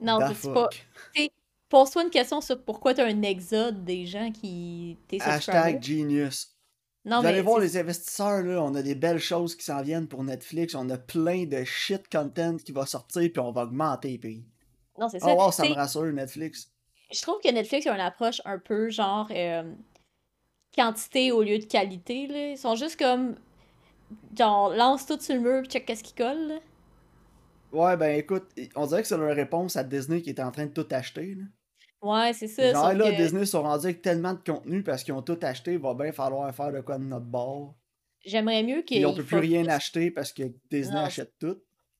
Non, 0.00 0.18
c'est 0.34 0.52
pas. 0.52 0.68
t'sais, 0.68 1.30
Pose-toi 1.68 2.04
une 2.04 2.10
question 2.10 2.40
sur 2.40 2.62
pourquoi 2.64 2.94
t'as 2.94 3.06
un 3.06 3.22
exode 3.22 3.84
des 3.84 4.06
gens 4.06 4.30
qui. 4.30 4.96
T'es 5.08 5.20
Hashtag 5.20 5.82
genius. 5.82 6.52
Non, 7.04 7.18
Vous 7.18 7.22
mais. 7.24 7.28
allez 7.30 7.40
voir 7.42 7.60
les 7.60 7.76
investisseurs, 7.76 8.42
là, 8.42 8.62
on 8.62 8.74
a 8.74 8.82
des 8.82 8.94
belles 8.96 9.20
choses 9.20 9.54
qui 9.56 9.64
s'en 9.64 9.80
viennent 9.82 10.08
pour 10.08 10.24
Netflix. 10.24 10.74
On 10.74 10.88
a 10.90 10.98
plein 10.98 11.44
de 11.44 11.62
shit 11.64 12.08
content 12.10 12.56
qui 12.56 12.72
va 12.72 12.84
sortir, 12.86 13.30
puis 13.32 13.40
on 13.40 13.52
va 13.52 13.62
augmenter 13.62 14.08
les 14.10 14.18
prix. 14.18 14.44
Non, 14.98 15.08
c'est 15.08 15.18
Oh 15.22 15.26
ça. 15.26 15.34
wow, 15.34 15.52
ça 15.52 15.68
me 15.68 15.74
rassure, 15.74 16.12
Netflix. 16.12 16.70
Je 17.12 17.20
trouve 17.22 17.38
que 17.42 17.48
Netflix 17.50 17.86
a 17.86 17.94
une 17.94 18.00
approche 18.00 18.40
un 18.44 18.58
peu 18.58 18.90
genre 18.90 19.28
euh, 19.30 19.72
quantité 20.76 21.30
au 21.30 21.42
lieu 21.42 21.58
de 21.58 21.64
qualité. 21.64 22.26
Là. 22.26 22.50
Ils 22.50 22.58
sont 22.58 22.74
juste 22.74 22.98
comme 22.98 23.36
genre 24.36 24.70
lance 24.70 25.06
tout 25.06 25.18
sur 25.20 25.34
le 25.36 25.40
mur 25.40 25.62
puis 25.62 25.70
check 25.70 25.86
qu'est-ce 25.86 26.02
qui 26.02 26.14
colle. 26.14 26.48
là. 26.48 26.58
Ouais, 27.72 27.96
ben 27.96 28.18
écoute, 28.18 28.44
on 28.74 28.86
dirait 28.86 29.02
que 29.02 29.08
c'est 29.08 29.16
leur 29.18 29.34
réponse 29.36 29.76
à 29.76 29.84
Disney 29.84 30.22
qui 30.22 30.30
est 30.30 30.40
en 30.40 30.50
train 30.50 30.66
de 30.66 30.72
tout 30.72 30.86
acheter. 30.90 31.34
Là. 31.36 31.44
Ouais, 32.02 32.32
c'est 32.34 32.46
ça. 32.48 32.72
Genre 32.72 32.92
là, 32.92 33.10
que 33.10 33.16
Disney 33.16 33.46
sont 33.46 33.62
rendus 33.62 33.86
avec 33.86 34.02
tellement 34.02 34.34
de 34.34 34.38
contenu 34.38 34.82
parce 34.82 35.02
qu'ils 35.02 35.14
ont 35.14 35.22
tout 35.22 35.38
acheté, 35.42 35.72
il 35.72 35.78
va 35.78 35.94
bien 35.94 36.12
falloir 36.12 36.54
faire 36.54 36.72
de 36.72 36.80
quoi 36.80 36.98
de 36.98 37.04
notre 37.04 37.24
bord. 37.26 37.74
J'aimerais 38.24 38.62
mieux 38.62 38.82
qu'ils 38.82 38.98
Puis 38.98 39.06
on 39.06 39.14
peut 39.14 39.22
plus 39.24 39.38
rien 39.38 39.66
acheter 39.68 40.10
parce 40.10 40.32
que 40.32 40.42
Disney 40.70 40.94
Non, 40.96 41.02
achète 41.06 41.32
tout. 41.38 41.56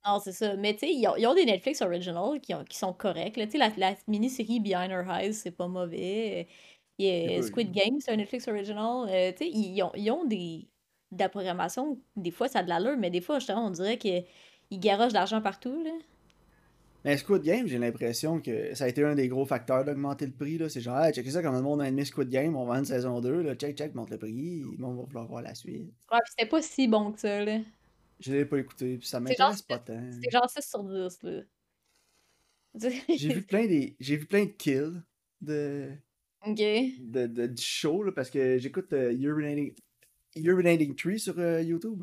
Non, 0.06 0.20
c'est 0.22 0.32
ça. 0.32 0.54
Mais 0.56 0.74
tu 0.74 0.80
sais, 0.80 0.92
ils 0.92 1.06
ont, 1.08 1.16
ils 1.16 1.26
ont 1.26 1.34
des 1.34 1.44
Netflix 1.44 1.82
original 1.82 2.40
qui, 2.40 2.54
ont- 2.54 2.64
qui 2.64 2.76
sont 2.76 2.92
corrects. 2.92 3.34
Tu 3.34 3.50
sais, 3.50 3.58
la, 3.58 3.70
la 3.76 3.94
mini-série 4.06 4.60
Behind 4.60 4.90
Her 4.90 5.04
Eyes, 5.10 5.34
c'est 5.34 5.50
pas 5.50 5.66
mauvais. 5.68 6.46
Il 6.98 7.06
y 7.06 7.10
a 7.10 7.28
C'est 7.28 7.36
pas- 7.40 7.46
Squid 7.46 7.72
Game, 7.72 8.00
c'est 8.00 8.12
un 8.12 8.16
Netflix 8.16 8.46
original. 8.48 9.08
Euh, 9.08 9.32
tu 9.32 9.38
sais, 9.44 9.50
ils 9.50 9.82
ont, 9.82 9.90
ils 9.96 10.10
ont 10.10 10.24
des, 10.24 10.68
de 11.12 11.18
la 11.18 11.28
programmation. 11.28 11.98
Des 12.16 12.30
fois, 12.30 12.48
ça 12.48 12.60
a 12.60 12.62
de 12.62 12.68
l'allure, 12.68 12.96
mais 12.98 13.10
des 13.10 13.20
fois, 13.20 13.38
justement, 13.38 13.66
on 13.66 13.70
dirait 13.70 13.98
qu'ils 13.98 14.24
garochent 14.72 15.08
de 15.08 15.14
l'argent 15.14 15.40
partout. 15.42 15.82
Là. 15.82 15.90
Mais 17.06 17.16
Squid 17.16 17.42
Game, 17.42 17.68
j'ai 17.68 17.78
l'impression 17.78 18.40
que 18.40 18.74
ça 18.74 18.84
a 18.84 18.88
été 18.88 19.04
un 19.04 19.14
des 19.14 19.28
gros 19.28 19.46
facteurs 19.46 19.84
d'augmenter 19.84 20.26
le 20.26 20.32
prix. 20.32 20.58
C'est 20.68 20.80
genre, 20.80 20.98
hey, 20.98 21.12
checkez 21.14 21.30
ça, 21.30 21.40
comme 21.40 21.54
le 21.54 21.62
monde 21.62 21.80
a 21.80 21.86
aimé 21.88 22.04
Squid 22.04 22.28
Game, 22.28 22.56
on 22.56 22.66
va 22.66 22.78
une 22.78 22.84
saison 22.84 23.20
2, 23.20 23.42
là, 23.42 23.54
check, 23.54 23.76
check, 23.78 23.94
monte 23.94 24.10
le 24.10 24.18
prix, 24.18 24.60
le 24.62 24.76
monde 24.76 24.96
va 24.98 25.02
vouloir 25.04 25.26
voir 25.28 25.42
la 25.42 25.54
suite. 25.54 25.82
Ouais, 26.10 26.18
puis 26.24 26.32
c'était 26.36 26.48
pas 26.48 26.60
si 26.60 26.88
bon 26.88 27.12
que 27.12 27.20
ça. 27.20 27.44
là. 27.44 27.60
Je 28.18 28.32
l'ai 28.32 28.44
pas 28.44 28.58
écouté, 28.58 28.98
puis 28.98 29.06
ça 29.06 29.20
m'intéresse 29.20 29.62
pas 29.62 29.78
tant. 29.78 30.00
C'était 30.14 30.30
genre 30.30 30.50
6 30.50 30.68
sur 30.68 30.82
10. 30.82 31.22
Là. 31.22 31.42
J'ai 33.16 33.32
vu 33.34 33.42
plein 33.42 33.66
des. 33.66 33.96
J'ai 34.00 34.16
vu 34.16 34.26
plein 34.26 34.44
de 34.44 34.50
kills 34.50 35.00
de, 35.40 35.92
ok. 36.44 36.56
de, 36.58 37.26
de- 37.26 37.46
du 37.46 37.62
show 37.62 38.02
là, 38.02 38.10
parce 38.12 38.30
que 38.30 38.58
j'écoute 38.58 38.92
euh, 38.92 39.12
Urinating, 39.12 39.74
Urinating 40.34 40.94
Tree 40.96 41.18
sur 41.20 41.38
euh, 41.38 41.62
YouTube. 41.62 42.02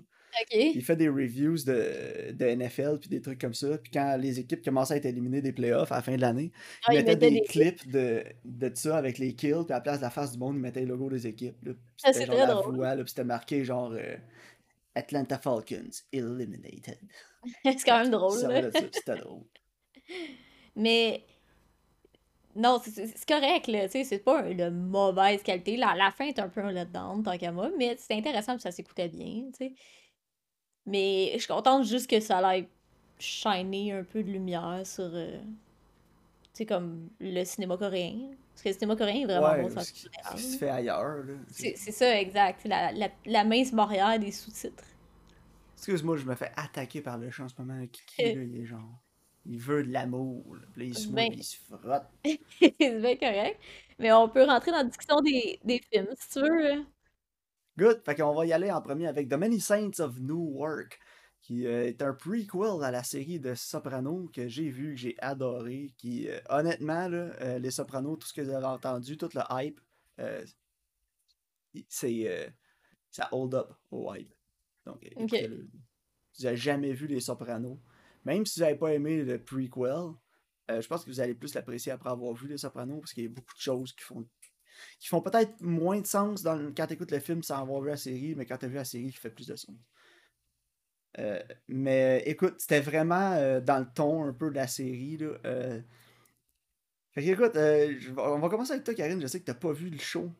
Il 0.76 0.84
fait 0.84 0.96
des 0.96 1.10
reviews 1.10 1.58
de, 1.66 2.32
de 2.32 2.46
NFL 2.56 3.00
puis 3.00 3.10
des 3.10 3.22
trucs 3.22 3.40
comme 3.40 3.54
ça. 3.54 3.78
Puis 3.78 3.92
quand 3.92 4.18
les 4.18 4.40
équipes 4.40 4.64
commençaient 4.64 4.96
à 4.96 4.98
être 4.98 5.06
éliminées 5.06 5.42
des 5.42 5.52
playoffs 5.54 5.92
à 5.92 5.96
la 5.98 6.02
fin 6.02 6.16
de 6.16 6.22
l'année, 6.22 6.52
Ah, 6.86 6.94
il 6.94 6.96
il 6.96 7.06
mettait 7.06 7.16
des, 7.16 7.32
des- 7.32 7.42
clips 7.42 7.90
de, 7.92 8.24
de 8.46 8.72
ça 8.76 8.98
avec 8.98 9.18
les 9.18 9.34
kills. 9.36 9.64
Puis 9.66 9.72
à 9.74 9.76
la 9.76 9.82
place 9.82 9.98
de 9.98 10.04
la 10.04 10.10
face 10.10 10.32
du 10.34 10.38
monde, 10.40 10.56
il 10.56 10.62
mettait 10.62 10.82
le 10.82 10.88
logo 10.88 11.10
des 11.10 11.28
équipes. 11.28 11.56
Ah, 12.04 12.14
C'était 12.14 12.28
la 12.36 12.48
drôle. 12.48 12.76
voix, 12.76 12.96
là, 12.96 13.04
puis 13.04 13.10
c'était 13.10 13.24
marqué 13.24 13.64
genre 13.66 13.92
euh, 13.94 14.16
Atlanta 14.96 15.38
Falcons 15.38 15.90
eliminated. 16.12 17.00
c'est 17.64 17.84
quand 17.86 18.00
même 18.02 18.12
drôle. 18.12 18.38
C'était 18.40 19.16
drôle. 19.16 19.44
Mais 20.76 21.24
non, 22.56 22.80
c'est- 22.84 23.26
correct, 23.28 23.68
là. 23.68 23.86
Tu 23.88 23.92
sais, 23.94 24.04
c'est 24.04 24.20
pas 24.20 24.44
de 24.44 24.70
mauvaise 24.70 25.42
qualité. 25.42 25.76
La, 25.76 25.96
la 25.96 26.12
fin 26.12 26.26
est 26.26 26.38
un 26.40 26.50
peu 26.50 26.62
un 26.62 26.72
letdown, 26.72 27.24
tant 27.24 27.38
qu'à 27.38 27.52
moi, 27.52 27.72
mais 27.78 27.96
c'est 27.98 28.14
intéressant, 28.14 28.54
puis 28.54 28.62
ça 28.62 28.72
s'écoutait 28.72 29.10
bien, 29.10 29.46
tu 29.58 29.66
sais. 29.66 29.74
Mais 30.86 31.32
je 31.34 31.40
suis 31.40 31.48
contente 31.48 31.86
juste 31.86 32.10
que 32.10 32.20
ça 32.20 32.40
aille 32.46 32.68
shiner 33.20 33.94
un 33.94 34.04
peu 34.04 34.24
de 34.24 34.30
lumière 34.32 34.82
sur, 34.86 35.10
euh, 35.14 35.40
tu 35.42 36.50
sais, 36.54 36.66
comme 36.66 37.10
le 37.20 37.44
cinéma 37.46 37.78
coréen. 37.78 38.32
Parce 38.54 38.64
que 38.64 38.70
le 38.70 38.74
cinéma 38.76 38.96
coréen 38.96 39.22
est 39.22 39.26
vraiment 39.26 39.52
Ouais, 39.52 39.62
bon 39.64 39.70
ce 39.80 39.92
qui, 39.92 40.04
culture 40.04 40.22
ce 40.32 40.36
qui 40.36 40.42
se 40.44 40.58
fait 40.58 40.70
ailleurs. 40.70 41.24
Là. 41.24 41.34
C'est 41.50 41.76
ça, 41.76 42.20
exact. 42.20 42.66
La, 42.66 42.92
la, 42.92 43.10
la 43.26 43.44
mince 43.44 43.72
barrière 43.74 44.20
des 44.20 44.32
sous-titres. 44.32 44.84
Excuse-moi, 45.78 46.18
je 46.18 46.26
me 46.26 46.36
fais 46.36 46.52
attaquer 46.56 47.02
par 47.02 47.18
le 47.18 47.30
chat 47.32 47.44
en 47.44 47.50
ce 47.50 47.56
moment. 47.58 47.86
Kiki, 47.92 48.34
là, 48.36 48.44
il 48.44 48.58
est 48.62 48.66
genre. 48.66 49.00
Il 49.46 49.60
veut 49.60 49.84
de 49.84 49.92
l'amour. 49.92 50.56
là. 50.56 50.62
Il 50.78 50.98
se 50.98 51.08
Ben- 51.10 51.34
il 51.34 51.44
se 51.44 51.58
frotte. 51.58 52.06
c'est 52.62 53.02
bien 53.02 53.16
correct. 53.18 53.60
Mais 54.00 54.12
on 54.14 54.30
peut 54.30 54.44
rentrer 54.44 54.72
dans 54.72 54.78
la 54.78 54.84
discussion 54.86 55.20
des, 55.22 55.60
des 55.64 55.82
films, 55.92 56.08
si 56.18 56.30
tu 56.30 56.40
veux. 56.40 56.86
Good. 57.78 58.04
Fait 58.06 58.16
qu'on 58.16 58.34
va 58.34 58.46
y 58.46 58.54
aller 58.54 58.72
en 58.72 58.82
premier 58.82 59.08
avec 59.08 59.30
The 59.30 59.34
Many 59.34 59.60
Saints 59.60 60.00
of 60.00 60.20
Newark, 60.20 61.00
qui 61.42 61.66
euh, 61.66 61.88
est 61.88 62.02
un 62.02 62.14
prequel 62.14 62.84
à 62.84 62.92
la 62.92 63.04
série 63.04 63.40
de 63.40 63.56
Sopranos 63.56 64.30
que 64.30 64.48
j'ai 64.48 64.70
vu, 64.70 64.94
que 64.94 65.00
j'ai 65.00 65.16
adoré. 65.20 65.94
Qui, 65.98 66.30
euh, 66.30 66.40
honnêtement, 66.50 67.08
là, 67.10 67.34
euh, 67.42 67.60
les 67.60 67.72
Sopranos, 67.72 68.18
tout 68.18 68.28
ce 68.28 68.34
que 68.34 68.42
vous 68.42 68.52
avez 68.52 68.66
entendu, 68.66 69.18
tout 69.18 69.30
le 69.34 69.42
hype, 69.52 69.82
euh, 70.20 70.46
c'est. 71.90 72.54
ça 73.10 73.28
hold 73.32 73.56
up 73.56 73.74
au 73.92 74.14
hype. 74.14 74.34
Donc, 74.86 74.98
Ok. 75.16 75.34
écoutez-le. 75.34 75.68
Si 76.32 76.42
vous 76.42 76.46
n'avez 76.46 76.58
jamais 76.58 76.94
vu 76.94 77.08
les 77.08 77.20
Sopranos, 77.20 77.80
même 78.24 78.46
si 78.46 78.60
vous 78.60 78.66
n'avez 78.66 78.78
pas 78.78 78.94
aimé 78.94 79.24
le 79.24 79.44
prequel, 79.44 80.14
je 80.70 80.88
pense 80.88 81.04
que 81.04 81.10
vous 81.10 81.20
allez 81.20 81.36
plus 81.36 81.54
l'apprécier 81.54 81.92
après 81.92 82.10
avoir 82.10 82.34
vu 82.34 82.48
les 82.48 82.58
Sopranos, 82.58 83.00
parce 83.00 83.14
qu'il 83.14 83.24
y 83.24 83.28
a 83.28 83.30
beaucoup 83.30 83.54
de 83.54 83.60
choses 83.60 83.94
qui 83.94 84.04
font 84.04 84.26
qui 85.00 85.08
font 85.08 85.22
peut-être 85.22 85.62
moins 85.62 86.00
de 86.02 86.08
sens 86.08 86.44
dans 86.44 86.74
quand 86.76 86.88
tu 86.88 86.94
écoutes 86.94 87.12
le 87.12 87.20
film 87.20 87.44
sans 87.44 87.62
avoir 87.62 87.82
vu 87.82 87.90
la 87.90 87.98
série, 87.98 88.36
mais 88.36 88.46
quand 88.46 88.58
tu 88.58 88.66
as 88.66 88.70
vu 88.70 88.76
la 88.76 88.86
série, 88.86 89.12
qui 89.12 89.18
fait 89.18 89.30
plus 89.30 89.48
de 89.48 89.56
sens. 89.56 89.76
Euh, 91.20 91.42
mais 91.68 92.24
écoute, 92.26 92.56
c'était 92.58 92.80
vraiment 92.80 93.34
euh, 93.34 93.62
dans 93.62 93.80
le 93.80 93.88
ton 93.94 94.24
un 94.24 94.34
peu 94.34 94.50
de 94.50 94.56
la 94.56 94.68
série. 94.68 95.18
Là, 95.18 95.38
euh. 95.46 95.82
Fait 97.12 97.24
que, 97.24 97.30
écoute, 97.30 97.54
je 97.54 98.12
on 98.18 98.40
va 98.40 98.50
commencer 98.50 98.74
avec 98.74 98.84
toi, 98.84 98.94
Karine. 98.96 99.22
Je 99.22 99.28
sais 99.28 99.40
que 99.40 99.46
t'as 99.46 99.54
pas 99.54 99.72
vu 99.72 99.90
le 99.90 100.00
show. 100.00 100.32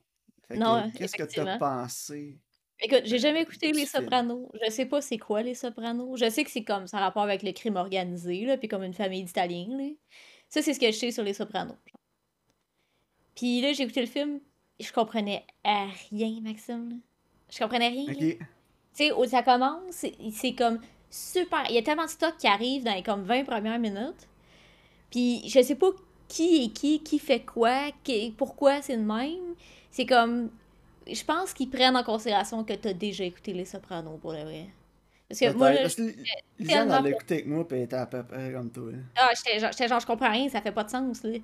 Fait 0.48 0.56
que, 0.56 0.60
Non, 0.60 0.92
Qu'est-ce 0.96 1.16
que 1.16 1.24
t'as 1.24 1.58
pensé? 1.58 2.40
Écoute, 2.80 3.04
j'ai 3.06 3.20
jamais 3.20 3.44
écouté 3.44 3.72
Les. 3.72 3.86
Sopranos. 3.86 4.52
Je 4.66 4.72
sais 4.72 4.86
pas 4.86 5.02
c'est 5.02 5.20
quoi 5.20 5.44
Les 5.44 5.54
Sopranos. 5.54 6.18
Je 6.18 6.30
sais 6.30 6.44
que 6.44 6.52
c'est 6.52 6.64
comme 6.64 6.88
ça 6.88 6.98
a 6.98 7.02
rapport 7.02 7.24
avec 7.24 7.44
le 7.44 7.52
crime 7.52 7.76
organisé, 7.76 8.46
là, 8.46 8.58
puis 8.58 8.68
comme 8.68 8.84
une 8.84 8.94
famille 8.94 9.24
d'Italiens. 9.24 9.78
là. 9.78 9.90
Ça, 10.50 10.62
c'est 10.62 10.74
ce 10.74 10.80
que 10.80 10.88
je 10.88 10.98
sais 10.98 11.12
sur 11.12 11.24
Les 11.24 11.34
Sopranos. 11.34 11.78
genre. 11.86 12.03
Puis 13.36 13.62
là, 13.62 13.74
j'ai 13.74 13.84
écouté 13.84 14.02
le 14.02 14.08
film, 14.08 14.40
je 14.80 14.92
comprenais 14.92 15.46
rien, 15.64 16.40
Maxime. 16.42 17.00
Je 17.50 17.60
comprenais 17.60 17.90
rien. 17.90 18.06
Tu 18.96 19.06
sais, 19.06 19.12
où 19.12 19.26
ça 19.26 19.42
commence, 19.44 20.06
c'est 20.32 20.54
comme 20.54 20.80
super. 21.10 21.64
Il 21.70 21.76
y 21.76 21.78
a 21.78 21.82
tellement 21.84 22.06
de 22.06 22.10
stock 22.10 22.36
qui 22.38 22.48
arrive 22.48 22.84
dans 22.84 22.94
les 22.94 23.04
comme 23.04 23.24
20 23.24 23.44
premières 23.44 23.80
minutes. 23.80 24.28
Puis 25.12 25.48
je 25.50 25.62
sais 25.62 25.76
pas 25.76 25.88
qui 26.28 26.66
est 26.66 26.70
qui, 26.70 27.02
qui 27.04 27.20
fait 27.20 27.42
quoi, 27.42 27.92
qui- 28.04 28.32
pourquoi 28.38 28.82
c'est 28.82 28.96
le 28.96 29.04
même. 29.04 29.56
C'est 29.92 30.06
comme. 30.06 30.50
Je 31.06 31.24
pense 31.24 31.54
qu'ils 31.54 31.70
prennent 31.70 31.98
en 31.98 32.04
considération 32.04 32.64
que 32.64 32.74
t'as 32.74 32.94
déjà 32.94 33.26
écouté 33.26 33.52
Les 33.54 33.66
Sopranos 33.66 34.18
pour 34.20 34.32
le 34.32 34.44
vrai. 34.44 34.68
Parce 35.28 35.40
que 35.40 35.46
moi, 35.58 35.72
parce 35.82 35.96
que 35.96 36.02
Lisanne, 36.60 36.92
elle 36.98 37.04
l'a 37.04 37.10
écouté 37.10 37.34
avec 37.36 37.48
moi, 37.48 37.68
puis 37.68 37.78
elle 37.78 37.84
était 37.84 37.96
à 37.96 38.06
peu 38.06 38.24
près 38.24 38.54
comme 38.54 38.72
toi. 38.72 38.92
Ah, 39.18 39.32
j'étais 39.36 39.60
genre, 39.60 39.72
j'étais 39.72 39.88
genre, 39.88 40.00
je 40.00 40.06
comprends 40.06 40.32
rien, 40.32 40.48
ça 40.50 40.62
fait 40.62 40.72
pas 40.72 40.84
de 40.84 40.90
sens, 40.90 41.24
là. 41.24 41.38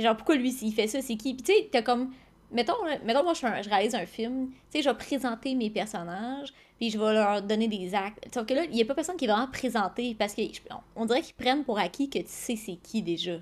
Genre, 0.00 0.16
pourquoi 0.16 0.36
lui, 0.36 0.50
s'il 0.52 0.72
fait 0.72 0.86
ça, 0.86 1.00
c'est 1.02 1.16
qui? 1.16 1.34
Puis 1.34 1.42
tu 1.42 1.52
sais, 1.52 1.68
t'as 1.70 1.82
comme... 1.82 2.12
Mettons, 2.52 2.84
là, 2.84 2.98
mettons 3.04 3.22
moi, 3.22 3.32
je, 3.34 3.38
fais 3.40 3.46
un- 3.46 3.62
je 3.62 3.68
réalise 3.70 3.94
un 3.94 4.06
film, 4.06 4.48
tu 4.50 4.56
sais, 4.70 4.82
je 4.82 4.88
vais 4.90 4.96
présenter 4.96 5.54
mes 5.54 5.70
personnages, 5.70 6.52
puis 6.78 6.90
je 6.90 6.98
vais 6.98 7.14
leur 7.14 7.42
donner 7.42 7.68
des 7.68 7.94
actes. 7.94 8.26
Sauf 8.34 8.44
que 8.44 8.54
là, 8.54 8.64
il 8.64 8.76
y 8.76 8.82
a 8.82 8.84
pas 8.84 8.94
personne 8.94 9.16
qui 9.16 9.28
va 9.28 9.34
vraiment 9.34 9.52
présenter, 9.52 10.16
parce 10.18 10.34
que 10.34 10.42
on, 10.70 11.02
on 11.02 11.06
dirait 11.06 11.22
qu'ils 11.22 11.36
prennent 11.36 11.62
pour 11.62 11.78
acquis 11.78 12.10
que 12.10 12.18
tu 12.18 12.24
sais 12.26 12.56
c'est 12.56 12.74
qui, 12.82 13.02
déjà. 13.02 13.38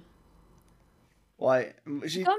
Ouais. 1.38 1.74
J'ai 2.04 2.22
Comme 2.22 2.34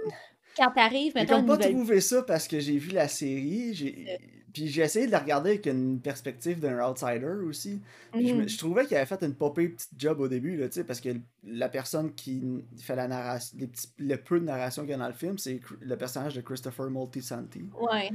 quand 0.56 0.72
t'arrives, 0.72 1.14
j'ai 1.16 1.22
mettons, 1.22 1.40
une 1.40 1.46
pas 1.48 1.54
nouvelle... 1.54 1.72
trouvé 1.74 2.02
ça 2.02 2.22
parce 2.22 2.48
que 2.48 2.60
j'ai 2.60 2.78
vu 2.78 2.92
la 2.92 3.08
série. 3.08 3.74
J'ai... 3.74 4.20
Puis 4.54 4.68
j'ai 4.68 4.82
essayé 4.82 5.06
de 5.08 5.12
la 5.12 5.20
regarder 5.20 5.52
avec 5.52 5.66
une 5.66 6.00
perspective 6.00 6.60
d'un 6.60 6.84
outsider 6.88 7.26
aussi. 7.48 7.80
Puis 8.12 8.34
Mhm. 8.34 8.48
je 8.50 8.58
trouvais 8.58 8.86
qu'il 8.86 8.98
avait 8.98 9.06
fait 9.06 9.22
une 9.24 9.36
pire 9.36 9.54
petite 9.54 9.90
job 9.98 10.20
au 10.20 10.28
début, 10.28 10.58
là, 10.58 10.68
tu 10.68 10.76
sais, 10.76 10.84
parce 10.84 11.00
que 11.02 11.10
la 11.44 11.70
personne 11.70 12.14
qui 12.14 12.44
fait 12.80 12.96
la 12.96 13.08
narration, 13.08 13.58
les 13.60 13.68
petits- 13.68 13.90
le 13.98 14.16
peu 14.18 14.40
de 14.40 14.46
narration 14.46 14.84
qu'il 14.84 14.92
y 14.92 14.94
a 14.94 14.98
dans 14.98 15.08
le 15.08 15.14
film, 15.14 15.38
c'est 15.38 15.60
le 15.82 15.98
personnage 15.98 16.36
de 16.36 16.42
Christopher 16.42 16.90
Moltisanti, 16.90 17.64
Ouais. 17.80 18.12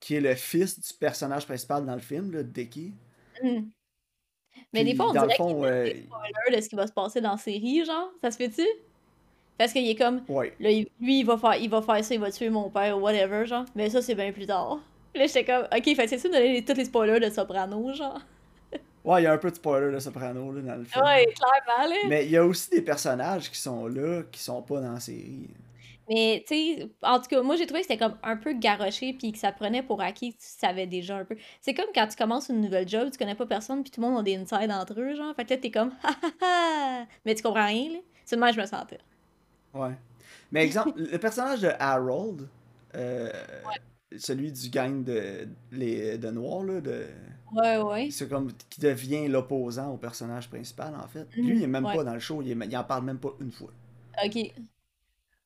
qui 0.00 0.16
est 0.16 0.20
le 0.20 0.34
fils 0.34 0.78
du 0.80 0.94
personnage 0.98 1.46
principal 1.46 1.84
dans 1.86 1.94
le 1.94 2.00
film, 2.00 2.32
là, 2.32 2.42
Dickie. 2.42 2.92
Mhm. 3.42 3.70
Mais 4.72 4.84
des 4.84 4.94
fois, 4.94 5.08
on 5.08 5.12
dirait 5.12 5.28
qu'il 5.36 5.44
y 5.44 5.48
a 5.48 5.52
euh, 5.66 5.84
des 5.84 6.02
spoilers 6.02 6.56
de 6.56 6.60
ce 6.62 6.68
qui 6.68 6.76
va 6.76 6.86
se 6.86 6.92
passer 6.92 7.20
dans 7.20 7.32
la 7.32 7.36
série, 7.38 7.84
genre. 7.84 8.10
Ça 8.20 8.30
se 8.30 8.36
fait-tu? 8.36 8.66
Parce 9.56 9.72
qu'il 9.72 9.88
est 9.88 9.94
comme... 9.94 10.22
ouais. 10.28 10.52
Là, 10.58 10.70
il- 10.70 10.88
lui, 11.00 11.20
il 11.20 11.24
va 11.24 11.38
faire, 11.38 11.54
il 11.56 11.70
va 11.70 11.80
faire 11.80 12.04
ça, 12.04 12.12
il 12.14 12.20
va 12.20 12.30
tuer 12.32 12.50
mon 12.50 12.70
père 12.70 12.98
ou 12.98 13.02
whatever, 13.02 13.46
genre. 13.46 13.64
Mais 13.76 13.88
ça, 13.88 14.02
c'est 14.02 14.16
bien 14.16 14.32
plus 14.32 14.46
tard. 14.46 14.80
Là, 15.14 15.26
j'étais 15.26 15.44
comme, 15.44 15.64
ok, 15.64 15.84
fait 15.96 16.08
c'est 16.08 16.18
ça 16.18 16.28
de 16.28 16.34
donner 16.34 16.52
les- 16.54 16.64
tous 16.64 16.74
les 16.74 16.84
spoilers 16.84 17.20
de 17.20 17.30
Soprano, 17.32 17.92
genre. 17.92 18.20
Ouais, 19.04 19.20
il 19.20 19.24
y 19.24 19.26
a 19.26 19.32
un 19.32 19.38
peu 19.38 19.50
de 19.50 19.56
spoiler 19.56 19.92
de 19.92 19.98
Soprano 19.98 20.50
là, 20.50 20.62
dans 20.62 20.76
le 20.76 20.84
film. 20.84 21.04
Ouais, 21.04 21.26
clairement, 21.26 21.88
là. 21.90 21.96
Mais 22.08 22.24
il 22.24 22.30
y 22.30 22.36
a 22.38 22.44
aussi 22.44 22.70
des 22.70 22.80
personnages 22.82 23.50
qui 23.50 23.58
sont 23.58 23.86
là, 23.86 24.22
qui 24.32 24.40
sont 24.40 24.62
pas 24.62 24.80
dans 24.80 24.92
la 24.92 25.00
série. 25.00 25.50
Mais, 26.08 26.44
tu 26.46 26.54
sais, 26.54 26.88
en 27.02 27.18
tout 27.18 27.28
cas, 27.28 27.42
moi, 27.42 27.56
j'ai 27.56 27.66
trouvé 27.66 27.80
que 27.82 27.86
c'était 27.86 28.02
comme 28.02 28.16
un 28.22 28.36
peu 28.36 28.52
garoché, 28.54 29.14
puis 29.14 29.32
que 29.32 29.38
ça 29.38 29.52
prenait 29.52 29.82
pour 29.82 30.02
acquis 30.02 30.32
que 30.34 30.38
tu 30.38 30.46
savais 30.48 30.86
déjà 30.86 31.16
un 31.16 31.24
peu. 31.24 31.36
C'est 31.60 31.74
comme 31.74 31.86
quand 31.94 32.06
tu 32.08 32.16
commences 32.16 32.48
une 32.50 32.60
nouvelle 32.60 32.88
job, 32.88 33.10
tu 33.10 33.18
connais 33.18 33.34
pas 33.34 33.46
personne, 33.46 33.82
puis 33.82 33.90
tout 33.90 34.00
le 34.00 34.06
monde 34.08 34.18
a 34.18 34.22
des 34.22 34.36
insides 34.36 34.70
entre 34.70 34.98
eux, 35.00 35.14
genre. 35.14 35.34
Fait 35.36 35.44
que 35.44 35.50
là, 35.54 35.56
t'es 35.58 35.70
comme, 35.70 35.92
ha 36.02 36.10
ha 36.10 36.46
ha! 37.02 37.04
Mais 37.24 37.34
tu 37.34 37.42
comprends 37.42 37.66
rien, 37.66 37.90
là. 37.92 37.98
C'est 38.24 38.36
moi, 38.36 38.52
je 38.52 38.60
me 38.60 38.66
sentais. 38.66 38.98
Ouais. 39.72 39.92
Mais 40.50 40.64
exemple, 40.64 40.92
le 40.96 41.18
personnage 41.18 41.60
de 41.60 41.70
Harold, 41.78 42.48
euh, 42.94 43.30
celui 44.18 44.52
du 44.52 44.70
gang 44.70 45.04
de, 45.04 45.48
les, 45.72 46.18
de 46.18 46.30
Noirs, 46.30 46.64
là, 46.64 46.80
de... 46.80 47.06
Ouais, 47.52 47.78
ouais. 47.78 48.10
C'est 48.10 48.28
comme 48.28 48.52
qui 48.70 48.80
devient 48.80 49.28
l'opposant 49.28 49.92
au 49.92 49.96
personnage 49.98 50.48
principal, 50.48 50.94
en 50.96 51.06
fait. 51.08 51.28
Mhm, 51.36 51.44
Lui, 51.46 51.56
il 51.58 51.62
est 51.62 51.66
même 51.66 51.84
ouais. 51.84 51.94
pas 51.94 52.04
dans 52.04 52.14
le 52.14 52.20
show, 52.20 52.42
il, 52.42 52.50
est- 52.50 52.66
il 52.66 52.76
en 52.76 52.84
parle 52.84 53.04
même 53.04 53.18
pas 53.20 53.30
une 53.40 53.52
fois. 53.52 53.72
Ok. 54.24 54.36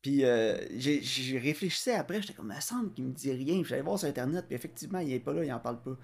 Puis 0.03 0.25
euh, 0.25 0.57
j'ai 0.79 1.39
réfléchissais 1.39 1.95
après, 1.95 2.21
j'étais 2.23 2.33
comme, 2.35 2.51
il 2.53 2.57
me 2.57 2.61
semble 2.61 2.93
qu'il 2.93 3.05
me 3.05 3.13
dit 3.13 3.33
rien. 3.33 3.63
J'allais 3.65 3.83
voir 3.83 3.99
sur 3.99 4.09
Internet, 4.09 4.45
puis 4.47 4.55
effectivement, 4.55 5.01
il 5.01 5.13
est 5.13 5.19
pas 5.21 5.33
là, 5.33 5.45
il 5.45 5.53
en 5.53 5.59
parle 5.59 5.83
pas. 5.83 5.97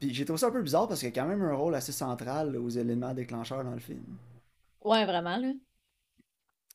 Puis 0.00 0.14
j'ai 0.14 0.24
trouvé 0.24 0.38
ça 0.38 0.48
un 0.48 0.52
peu 0.52 0.62
bizarre 0.62 0.88
parce 0.88 1.00
qu'il 1.00 1.08
y 1.08 1.12
a 1.12 1.14
quand 1.14 1.28
même 1.28 1.42
un 1.42 1.54
rôle 1.54 1.74
assez 1.74 1.92
central 1.92 2.52
là, 2.52 2.60
aux 2.60 2.70
éléments 2.70 3.14
déclencheurs 3.14 3.64
dans 3.64 3.72
le 3.74 3.80
film. 3.80 4.04
Ouais, 4.80 5.04
vraiment, 5.04 5.36
là. 5.36 5.52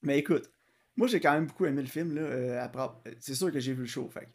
Mais 0.01 0.19
écoute, 0.19 0.51
moi 0.95 1.07
j'ai 1.07 1.19
quand 1.19 1.33
même 1.33 1.47
beaucoup 1.47 1.65
aimé 1.65 1.81
le 1.81 1.87
film, 1.87 2.13
là. 2.15 2.21
euh, 2.21 2.63
après, 2.63 2.89
c'est 3.19 3.35
sûr 3.35 3.51
que 3.51 3.59
j'ai 3.59 3.73
vu 3.73 3.81
le 3.81 3.87
show, 3.87 4.09
fait. 4.09 4.27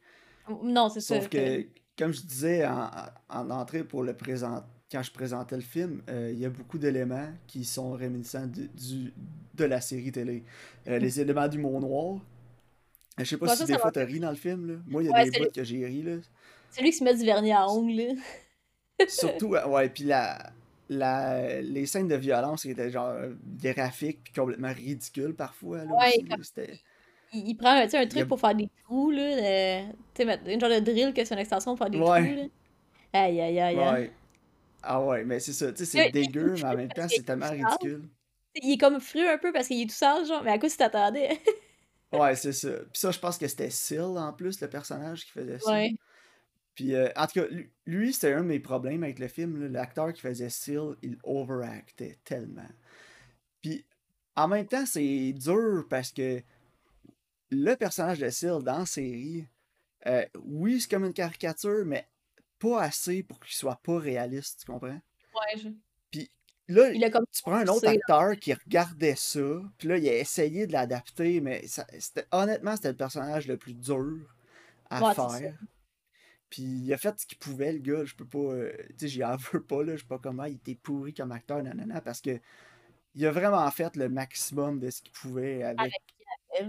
Non, 0.62 0.88
c'est 0.88 1.00
ça. 1.00 1.14
Sauf 1.14 1.28
que, 1.28 1.66
comme 1.98 2.12
je 2.12 2.22
disais 2.22 2.66
en, 2.66 2.90
en 3.28 3.50
entrée 3.50 3.84
pour 3.84 4.02
le 4.02 4.14
présent, 4.14 4.64
quand 4.90 5.02
je 5.02 5.12
présentais 5.12 5.56
le 5.56 5.62
film, 5.62 6.02
euh, 6.08 6.30
il 6.32 6.38
y 6.38 6.44
a 6.44 6.50
beaucoup 6.50 6.78
d'éléments 6.78 7.28
qui 7.46 7.64
sont 7.64 7.92
réminiscents 7.92 8.46
du, 8.46 8.68
du- 8.68 9.12
de 9.54 9.64
la 9.64 9.80
série 9.80 10.12
télé. 10.12 10.44
Euh, 10.88 10.98
les 10.98 11.20
éléments 11.20 11.48
d'humour 11.48 11.80
noir. 11.80 12.20
Euh, 13.20 13.24
Je 13.24 13.24
sais 13.24 13.38
pas 13.38 13.48
Ouais, 13.48 13.56
si 13.56 13.56
ça, 13.56 13.66
des 13.66 13.78
ça 13.78 13.78
fois 13.78 13.92
t'as 13.92 14.04
ri 14.04 14.20
dans 14.20 14.30
le 14.30 14.36
film, 14.36 14.66
là. 14.68 14.74
Moi, 14.86 15.02
il 15.02 15.06
y 15.06 15.10
a 15.10 15.12
Ouais, 15.12 15.24
des 15.24 15.30
bouts 15.30 15.46
que 15.54 15.64
j'ai 15.64 15.84
ri, 15.86 16.02
là. 16.02 16.16
Celui 16.70 16.90
qui 16.90 16.98
se 16.98 17.04
met 17.04 17.16
du 17.16 17.24
vernis 17.24 17.52
à 17.52 17.68
ongles. 17.68 18.14
Surtout, 19.06 19.48
ouais, 19.54 19.88
puis 19.90 20.04
la, 20.04 20.52
la, 20.88 21.60
les 21.62 21.86
scènes 21.86 22.08
de 22.08 22.16
violence 22.16 22.64
étaient 22.66 22.90
genre 22.90 23.14
graphiques 23.44 24.24
puis 24.24 24.32
complètement 24.32 24.72
ridicules 24.72 25.34
parfois, 25.34 25.84
là, 25.84 25.94
Ouais, 25.98 26.12
aussi, 26.12 26.24
comme-. 26.24 26.42
Il, 27.32 27.48
il 27.48 27.54
prend 27.56 27.70
un 27.76 27.86
truc 27.86 28.28
pour 28.28 28.40
faire 28.40 28.54
des 28.54 28.68
trous, 28.84 29.10
là. 29.10 29.36
de- 29.36 29.92
Tu 30.14 30.24
sais, 30.26 30.40
une 30.52 30.60
genre 30.60 30.70
de 30.70 30.80
drill 30.80 31.12
que 31.12 31.24
c'est 31.24 31.34
une 31.34 31.40
extension 31.40 31.72
pour 31.76 31.78
faire 31.86 31.90
des 31.90 31.98
Ouais. 31.98 32.24
trous, 32.24 32.36
là. 32.42 33.22
Aïe, 33.24 33.40
aïe, 33.40 33.60
aïe, 33.60 33.78
aïe. 33.78 33.94
Ouais. 33.94 34.12
Ah 34.82 35.02
ouais, 35.02 35.24
mais 35.24 35.40
c'est 35.40 35.52
ça, 35.52 35.72
tu 35.72 35.84
sais, 35.84 36.04
c'est 36.04 36.10
dégueu, 36.10 36.54
mais 36.58 36.64
en 36.64 36.76
même 36.76 36.88
temps, 36.92 37.08
c'est 37.08 37.22
tellement 37.24 37.50
ridicule. 37.50 38.08
Il 38.54 38.72
est 38.72 38.78
comme 38.78 39.00
fru 39.00 39.20
un 39.26 39.38
peu 39.38 39.52
parce 39.52 39.68
qu'il 39.68 39.82
est 39.82 39.86
tout 39.86 39.94
sale, 39.94 40.24
genre. 40.26 40.42
Mais 40.42 40.52
à 40.52 40.58
quoi 40.58 40.68
tu 40.68 40.76
t'attendais? 40.76 41.28
Ouais, 42.12 42.36
c'est 42.36 42.52
ça. 42.52 42.68
Puis 42.70 43.00
ça, 43.00 43.10
je 43.10 43.18
pense 43.18 43.36
que 43.36 43.48
c'était 43.48 43.68
Syl, 43.68 44.00
en 44.00 44.32
plus, 44.32 44.60
le 44.60 44.70
personnage 44.70 45.24
qui 45.26 45.32
faisait 45.32 45.58
ça. 45.58 45.72
Ouais. 45.72 45.90
Puis, 46.74 46.94
euh, 46.94 47.08
en 47.16 47.26
tout 47.26 47.40
cas, 47.40 47.46
lui- 47.84 48.12
c'était 48.12 48.32
un 48.32 48.42
de 48.42 48.46
mes 48.46 48.60
problèmes 48.60 49.02
avec 49.02 49.18
le 49.18 49.26
film. 49.28 49.66
L'acteur 49.72 50.12
qui 50.12 50.20
faisait 50.20 50.48
Syl, 50.48 50.94
il 51.02 51.18
overactait 51.24 52.16
tellement. 52.24 52.68
Puis, 53.60 53.84
en 54.36 54.46
même 54.46 54.66
temps, 54.66 54.86
c'est 54.86 55.32
dur 55.32 55.84
parce 55.90 56.12
que 56.12 56.40
le 57.50 57.74
personnage 57.76 58.18
de 58.20 58.30
Syl 58.30 58.58
dans 58.62 58.78
la 58.80 58.86
série, 58.86 59.48
euh, 60.06 60.26
oui, 60.44 60.80
c'est 60.80 60.90
comme 60.90 61.04
une 61.04 61.14
caricature, 61.14 61.84
mais 61.86 62.08
pas 62.58 62.82
assez 62.82 63.22
pour 63.22 63.40
qu'il 63.40 63.54
soit 63.54 63.80
pas 63.82 63.98
réaliste, 63.98 64.60
tu 64.64 64.72
comprends? 64.72 65.00
Ouais, 65.34 65.58
je- 65.58 65.68
Puis 66.10 66.30
là, 66.68 66.90
Il 66.92 67.04
a 67.04 67.10
comme 67.10 67.26
tu 67.30 67.42
prends 67.42 67.56
un 67.56 67.68
autre 67.68 67.84
là. 67.84 67.90
acteur 67.92 68.36
qui 68.40 68.52
regardait 68.52 69.14
ça, 69.16 69.62
puis 69.78 69.88
là, 69.88 69.98
il 69.98 70.08
a 70.08 70.16
essayé 70.18 70.66
de 70.66 70.72
l'adapter, 70.72 71.40
mais 71.40 71.66
ça, 71.66 71.86
honnêtement, 72.32 72.74
c'était 72.76 72.90
le 72.90 72.96
personnage 72.96 73.46
le 73.46 73.56
plus 73.56 73.74
dur 73.74 74.34
à 74.90 75.04
Ouais, 75.04 75.14
faire. 75.14 75.58
Puis 76.50 76.62
il 76.62 76.92
a 76.92 76.98
fait 76.98 77.18
ce 77.20 77.26
qu'il 77.26 77.38
pouvait, 77.38 77.72
le 77.72 77.80
gars. 77.80 78.04
Je 78.04 78.14
peux 78.14 78.26
pas. 78.26 78.38
euh, 78.38 78.72
tu 78.90 78.94
sais, 79.00 79.08
j'y 79.08 79.24
en 79.24 79.36
veux 79.36 79.62
pas, 79.64 79.82
là. 79.84 79.96
Je 79.96 80.02
sais 80.02 80.06
pas 80.08 80.18
comment 80.18 80.44
il 80.44 80.54
était 80.56 80.76
pourri 80.76 81.12
comme 81.14 81.32
acteur, 81.32 81.62
nanana, 81.62 82.00
parce 82.00 82.20
que 82.20 82.40
il 83.14 83.26
a 83.26 83.32
vraiment 83.32 83.70
fait 83.70 83.96
le 83.96 84.08
maximum 84.08 84.80
de 84.80 84.90
ce 84.90 85.02
qu'il 85.02 85.12
pouvait 85.12 85.62
avec 85.64 85.94
Avec 85.94 86.02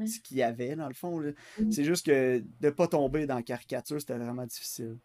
ce 0.08 0.20
qu'il 0.20 0.38
y 0.38 0.44
avait, 0.44 0.76
dans 0.76 0.88
le 0.88 0.94
fond. 0.94 1.20
là. 1.20 1.32
Mhm. 1.60 1.72
C'est 1.72 1.84
juste 1.84 2.06
que 2.06 2.44
de 2.62 2.70
pas 2.70 2.88
tomber 2.88 3.26
dans 3.26 3.36
la 3.36 3.44
caricature, 3.44 4.00
c'était 4.00 4.18
vraiment 4.18 4.46
difficile. 4.46 4.98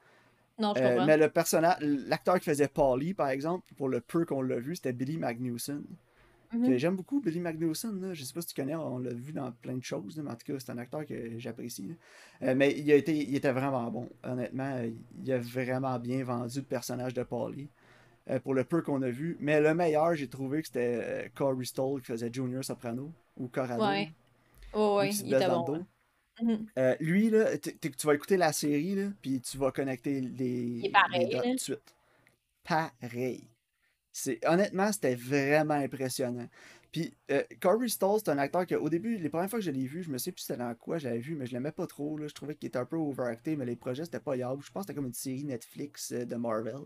Non, 0.59 0.75
je 0.77 0.83
Euh, 0.83 0.89
comprends. 0.91 1.07
mais 1.07 1.17
le 1.17 1.29
personnage, 1.31 1.77
l'acteur 1.81 2.39
qui 2.39 2.45
faisait 2.45 2.69
Paulie, 2.69 3.15
par 3.15 3.29
exemple, 3.31 3.65
pour 3.77 3.89
le 3.89 4.01
peu 4.01 4.25
qu'on 4.25 4.43
l'a 4.43 4.61
vu, 4.61 4.77
c'était 4.77 4.93
Billy 4.93 5.17
Magnuson. 5.17 5.83
Mhm. 6.53 6.67
Que 6.67 6.77
J'aime 6.77 6.97
beaucoup 6.97 7.21
Billy 7.23 7.41
Magnuson. 7.41 7.93
Là. 8.01 8.13
Je 8.13 8.23
sais 8.25 8.35
pas 8.35 8.43
si 8.43 8.49
tu 8.49 8.55
connais, 8.55 8.75
on 8.75 8.99
l'a 8.99 9.15
vu 9.15 9.33
dans 9.33 9.51
plein 9.53 9.75
de 9.79 9.83
choses, 9.83 10.21
mais 10.23 10.31
en 10.31 10.35
tout 10.35 10.53
cas, 10.53 10.59
c'est 10.59 10.71
un 10.71 10.77
acteur 10.77 11.07
que 11.07 11.39
j'apprécie. 11.39 11.97
Euh, 12.43 12.55
mais 12.55 12.79
il, 12.79 12.93
a 12.93 12.97
été, 12.97 13.17
il 13.17 13.35
était 13.35 13.53
vraiment 13.53 13.91
bon. 13.91 14.11
Honnêtement, 14.23 14.83
il 15.25 15.33
a 15.33 15.39
vraiment 15.39 15.99
bien 15.99 16.23
vendu 16.23 16.59
le 16.59 16.65
personnage 16.65 17.15
de 17.15 17.23
Paulie. 17.23 17.71
euh, 18.31 18.39
pour 18.39 18.55
le 18.55 18.63
peu 18.63 18.83
qu'on 18.83 19.03
a 19.03 19.11
vu. 19.11 19.37
Mais 19.41 19.61
le 19.61 19.75
meilleur, 19.75 20.15
j'ai 20.15 20.29
trouvé 20.29 20.61
que 20.61 20.69
c'était 20.69 21.01
euh, 21.03 21.29
Corey 21.35 21.65
Stoll 21.65 22.01
qui 22.03 22.07
faisait 22.07 22.31
Junior 22.33 22.63
Soprano 22.63 23.11
ou 23.37 23.49
Corrado. 23.49 23.83
Ouais. 23.83 24.13
Oh, 24.75 24.95
ou 24.95 24.99
ouais, 24.99 25.11
il 25.11 25.35
était 25.35 25.49
bon. 25.49 25.85
Euh, 26.79 26.97
lui, 26.99 27.31
là, 27.31 27.59
tu 27.59 28.07
vas 28.07 28.15
écouter 28.15 28.37
la 28.37 28.53
série, 28.53 28.95
là, 28.95 29.09
puis 29.21 29.41
tu 29.41 29.59
vas 29.59 29.71
connecter 29.71 30.21
les, 30.21 30.47
Il 30.47 30.79
est 30.79 30.83
les 30.83 30.91
pareil, 30.91 31.29
dots 31.31 31.43
tout 31.43 31.55
de 31.55 31.61
suite. 31.61 31.95
Pareil. 32.65 33.49
Honnêtement, 34.47 34.93
c'était 34.93 35.15
vraiment 35.15 35.75
impressionnant. 35.75 36.49
Puis, 36.91 37.15
euh, 37.31 37.43
Corey 37.61 37.89
Stoll, 37.89 38.21
c'est 38.23 38.31
un 38.31 38.37
acteur 38.39 38.67
que, 38.67 38.75
au 38.75 38.91
début, 38.91 39.17
les 39.17 39.31
premières 39.31 39.49
fois 39.49 39.59
que 39.59 39.65
je 39.65 39.71
l'ai 39.71 39.87
vu, 39.87 40.03
je 40.03 40.11
me 40.11 40.19
sais 40.19 40.31
plus 40.31 40.43
c'était 40.43 40.59
dans 40.59 40.75
quoi 40.75 40.99
j'avais 40.99 41.19
vu, 41.19 41.35
mais 41.35 41.47
je 41.47 41.53
l'aimais 41.53 41.73
pas 41.73 41.87
trop. 41.87 42.19
Là. 42.19 42.29
Je 42.29 42.35
trouvais 42.35 42.55
qu'il 42.55 42.67
était 42.67 42.79
un 42.79 42.85
peu 42.85 42.97
overacté, 42.97 43.57
mais 43.57 43.65
les 43.65 43.77
projets, 43.77 44.05
c'était 44.05 44.21
pas 44.21 44.37
yable. 44.37 44.63
Je 44.63 44.71
pense 44.71 44.83
que 44.83 44.89
c'était 44.89 44.97
comme 44.97 45.07
une 45.07 45.15
série 45.15 45.45
Netflix 45.45 46.13
euh, 46.13 46.27
de 46.27 46.37
Marvel. 46.37 46.81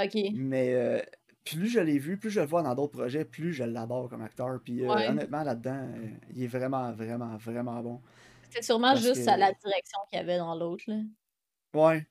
Ok. 0.00 0.14
Mais 0.34 0.74
euh, 0.74 1.00
plus 1.44 1.68
je 1.68 1.80
l'ai 1.80 1.98
vu, 1.98 2.16
plus 2.18 2.30
je 2.30 2.40
le 2.40 2.46
vois 2.46 2.62
dans 2.62 2.74
d'autres 2.74 2.92
projets, 2.98 3.24
plus 3.24 3.52
je 3.52 3.64
l'adore 3.64 4.08
comme 4.08 4.22
acteur. 4.22 4.60
Puis, 4.64 4.84
euh, 4.84 4.88
Ouais. 4.94 5.08
honnêtement, 5.08 5.42
là-dedans, 5.42 5.88
euh, 5.96 6.08
il 6.34 6.44
est 6.44 6.46
vraiment, 6.46 6.92
vraiment, 6.92 7.36
vraiment 7.36 7.80
bon. 7.82 8.02
C'est 8.50 8.62
sûrement 8.62 8.92
Parce 8.92 9.02
juste 9.02 9.24
que- 9.24 9.30
à 9.30 9.36
la 9.36 9.52
direction 9.52 9.98
qu'il 10.08 10.18
y 10.18 10.20
avait 10.22 10.38
dans 10.38 10.54
l'autre, 10.54 10.84
là. 10.86 11.00
Ouais. 11.74 12.06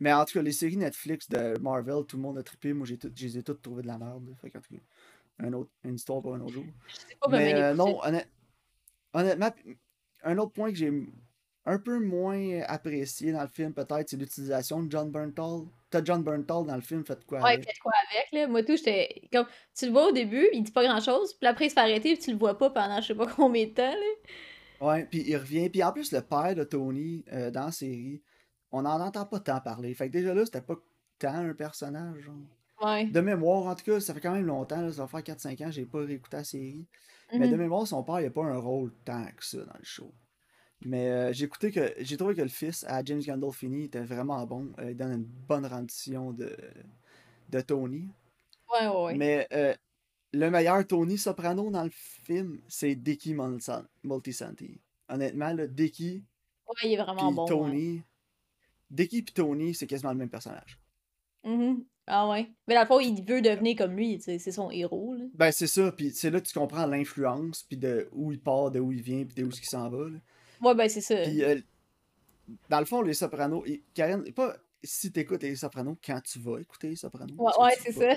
Mais 0.00 0.12
en 0.12 0.24
tout 0.24 0.34
cas, 0.34 0.42
les 0.42 0.52
séries 0.52 0.76
Netflix 0.76 1.28
de 1.28 1.56
Marvel, 1.60 2.04
tout 2.06 2.16
le 2.16 2.22
monde 2.22 2.36
a 2.38 2.42
trippé. 2.42 2.72
Moi, 2.72 2.84
j'ai 2.86 2.98
tout, 2.98 3.10
je 3.14 3.24
les 3.24 3.38
ai 3.38 3.42
toutes 3.42 3.62
trouvées 3.62 3.82
de 3.82 3.86
la 3.86 3.96
merde. 3.96 4.34
Fait 4.40 4.50
qu'en 4.50 4.60
tout 4.60 4.74
cas, 4.74 4.80
un 5.38 5.52
autre, 5.52 5.70
une 5.84 5.94
histoire 5.94 6.20
pour 6.20 6.34
un 6.34 6.40
autre 6.40 6.52
jour. 6.52 6.64
Je 6.88 6.94
sais 6.96 7.16
pas, 7.20 7.28
Mais 7.30 7.54
mais 7.54 7.62
euh, 7.62 7.74
non, 7.74 8.00
honnêt- 8.02 8.26
honnêtement, 9.12 9.50
un 10.24 10.38
autre 10.38 10.52
point 10.52 10.70
que 10.70 10.76
j'ai 10.76 10.90
un 11.66 11.78
peu 11.78 11.98
moins 11.98 12.60
apprécié 12.66 13.32
dans 13.32 13.42
le 13.42 13.48
film, 13.48 13.72
peut-être, 13.72 14.08
c'est 14.08 14.16
l'utilisation 14.16 14.82
de 14.82 14.90
John 14.90 15.10
Bernthal. 15.10 15.62
T'as 15.90 16.04
John 16.04 16.22
Bernthal 16.22 16.66
dans 16.66 16.74
le 16.74 16.82
film, 16.82 17.04
faites 17.06 17.24
quoi 17.24 17.40
Ouais, 17.42 17.52
avec? 17.54 17.64
faites 17.64 17.78
quoi 17.78 17.92
avec, 18.10 18.26
là? 18.32 18.46
Moi, 18.48 18.62
tout, 18.62 18.76
j'étais 18.76 19.22
comme. 19.32 19.46
Tu 19.76 19.86
le 19.86 19.92
vois 19.92 20.08
au 20.08 20.12
début, 20.12 20.46
il 20.52 20.62
dit 20.62 20.72
pas 20.72 20.84
grand-chose, 20.84 21.34
puis 21.34 21.46
après, 21.46 21.66
il 21.66 21.68
se 21.70 21.74
fait 21.74 21.80
arrêter, 21.80 22.14
puis 22.14 22.22
tu 22.22 22.30
le 22.32 22.36
vois 22.38 22.58
pas 22.58 22.70
pendant 22.70 23.00
je 23.00 23.06
sais 23.08 23.14
pas 23.14 23.26
combien 23.26 23.64
de 23.66 23.70
temps, 23.72 23.94
là. 23.94 24.86
Ouais, 24.86 25.06
puis 25.06 25.22
il 25.26 25.36
revient. 25.36 25.70
Puis 25.70 25.82
en 25.82 25.92
plus, 25.92 26.12
le 26.12 26.20
père 26.20 26.54
de 26.54 26.64
Tony 26.64 27.24
euh, 27.32 27.50
dans 27.50 27.66
la 27.66 27.72
série, 27.72 28.22
on 28.72 28.82
n'en 28.82 29.00
entend 29.00 29.24
pas 29.24 29.40
tant 29.40 29.60
parler. 29.60 29.94
Fait 29.94 30.08
que 30.08 30.12
déjà 30.12 30.34
là, 30.34 30.44
c'était 30.44 30.60
pas 30.60 30.74
tant 31.18 31.34
un 31.34 31.54
personnage. 31.54 32.20
genre. 32.22 32.34
Ouais. 32.82 33.06
De 33.06 33.20
mémoire, 33.20 33.66
en 33.68 33.74
tout 33.76 33.84
cas, 33.84 34.00
ça 34.00 34.12
fait 34.12 34.20
quand 34.20 34.32
même 34.32 34.46
longtemps, 34.46 34.80
là, 34.82 34.92
ça 34.92 35.02
va 35.02 35.08
faire 35.08 35.22
4-5 35.36 35.64
ans, 35.64 35.70
j'ai 35.70 35.86
pas 35.86 36.00
réécouté 36.00 36.36
la 36.36 36.44
série. 36.44 36.86
Mais 37.32 37.48
de 37.48 37.54
Mhm. 37.54 37.62
mémoire, 37.62 37.86
son 37.86 38.02
père, 38.02 38.20
il 38.20 38.26
a 38.26 38.30
pas 38.30 38.42
un 38.44 38.58
rôle 38.58 38.92
tant 39.04 39.24
que 39.36 39.44
ça 39.44 39.58
dans 39.58 39.78
le 39.78 39.84
show. 39.84 40.12
Mais 40.84 41.08
euh, 41.08 41.32
j'ai 41.32 41.46
écouté 41.46 41.70
que 41.70 41.94
j'ai 41.98 42.16
trouvé 42.16 42.34
que 42.34 42.42
le 42.42 42.48
fils 42.48 42.84
à 42.88 43.02
James 43.04 43.22
Gandolfini 43.22 43.84
était 43.84 44.02
vraiment 44.02 44.44
bon. 44.46 44.72
Euh, 44.78 44.90
il 44.90 44.96
donne 44.96 45.12
une 45.12 45.24
bonne 45.24 45.66
rendition 45.66 46.32
de, 46.32 46.56
de 47.48 47.60
Tony. 47.60 48.08
Ouais, 48.72 48.86
ouais, 48.88 49.04
ouais. 49.04 49.14
Mais 49.14 49.46
euh, 49.52 49.74
le 50.32 50.50
meilleur 50.50 50.86
Tony 50.86 51.16
Soprano 51.16 51.70
dans 51.70 51.84
le 51.84 51.90
film, 51.92 52.60
c'est 52.68 52.94
Dicky 52.94 53.34
Multisanti. 54.02 54.80
Honnêtement, 55.08 55.52
là, 55.52 55.66
Dicky 55.66 56.22
Ouais, 56.66 56.90
il 56.90 56.92
est 56.92 57.02
vraiment 57.02 57.32
bon. 57.32 57.44
Tony. 57.46 58.02
Dicky 58.90 59.22
puis 59.22 59.34
Tony, 59.34 59.74
c'est 59.74 59.86
quasiment 59.86 60.12
le 60.12 60.18
même 60.18 60.30
personnage. 60.30 60.78
Mhm. 61.44 61.84
Ah 62.06 62.28
ouais. 62.28 62.50
Mais 62.68 62.74
dans 62.74 62.82
le 62.82 62.86
fond, 62.86 63.00
il 63.00 63.22
veut 63.24 63.40
devenir 63.40 63.76
comme 63.76 63.96
lui, 63.96 64.20
c'est 64.20 64.38
son 64.38 64.70
héros, 64.70 65.14
là. 65.14 65.24
Ben 65.34 65.50
c'est 65.50 65.66
ça, 65.66 65.90
puis 65.92 66.10
c'est 66.10 66.30
là 66.30 66.40
que 66.40 66.46
tu 66.46 66.58
comprends 66.58 66.86
l'influence, 66.86 67.62
puis 67.62 67.78
de 67.78 68.08
où 68.12 68.30
il 68.32 68.40
part, 68.40 68.70
de 68.70 68.80
où 68.80 68.92
il 68.92 69.00
vient, 69.00 69.24
puis 69.24 69.34
de 69.34 69.44
où 69.44 69.48
il 69.48 69.64
s'en 69.64 69.88
va. 69.88 70.08
là. 70.10 70.18
Ouais, 70.64 70.74
ben 70.74 70.88
c'est 70.88 71.00
ça. 71.00 71.16
Puis, 71.16 71.42
euh, 71.44 71.58
dans 72.68 72.78
le 72.80 72.84
fond, 72.86 73.02
les 73.02 73.14
Sopranos, 73.14 73.64
et- 73.66 73.82
Karen, 73.94 74.22
pas 74.32 74.56
si 74.82 75.10
t'écoutes 75.10 75.42
les 75.42 75.56
Sopranos, 75.56 75.96
quand 76.04 76.20
tu 76.22 76.38
vas 76.40 76.58
écouter 76.60 76.90
les 76.90 76.96
Sopranos. 76.96 77.34
Ouais, 77.38 77.52
ouais, 77.60 77.74
c'est 77.82 77.92
ça. 77.92 78.14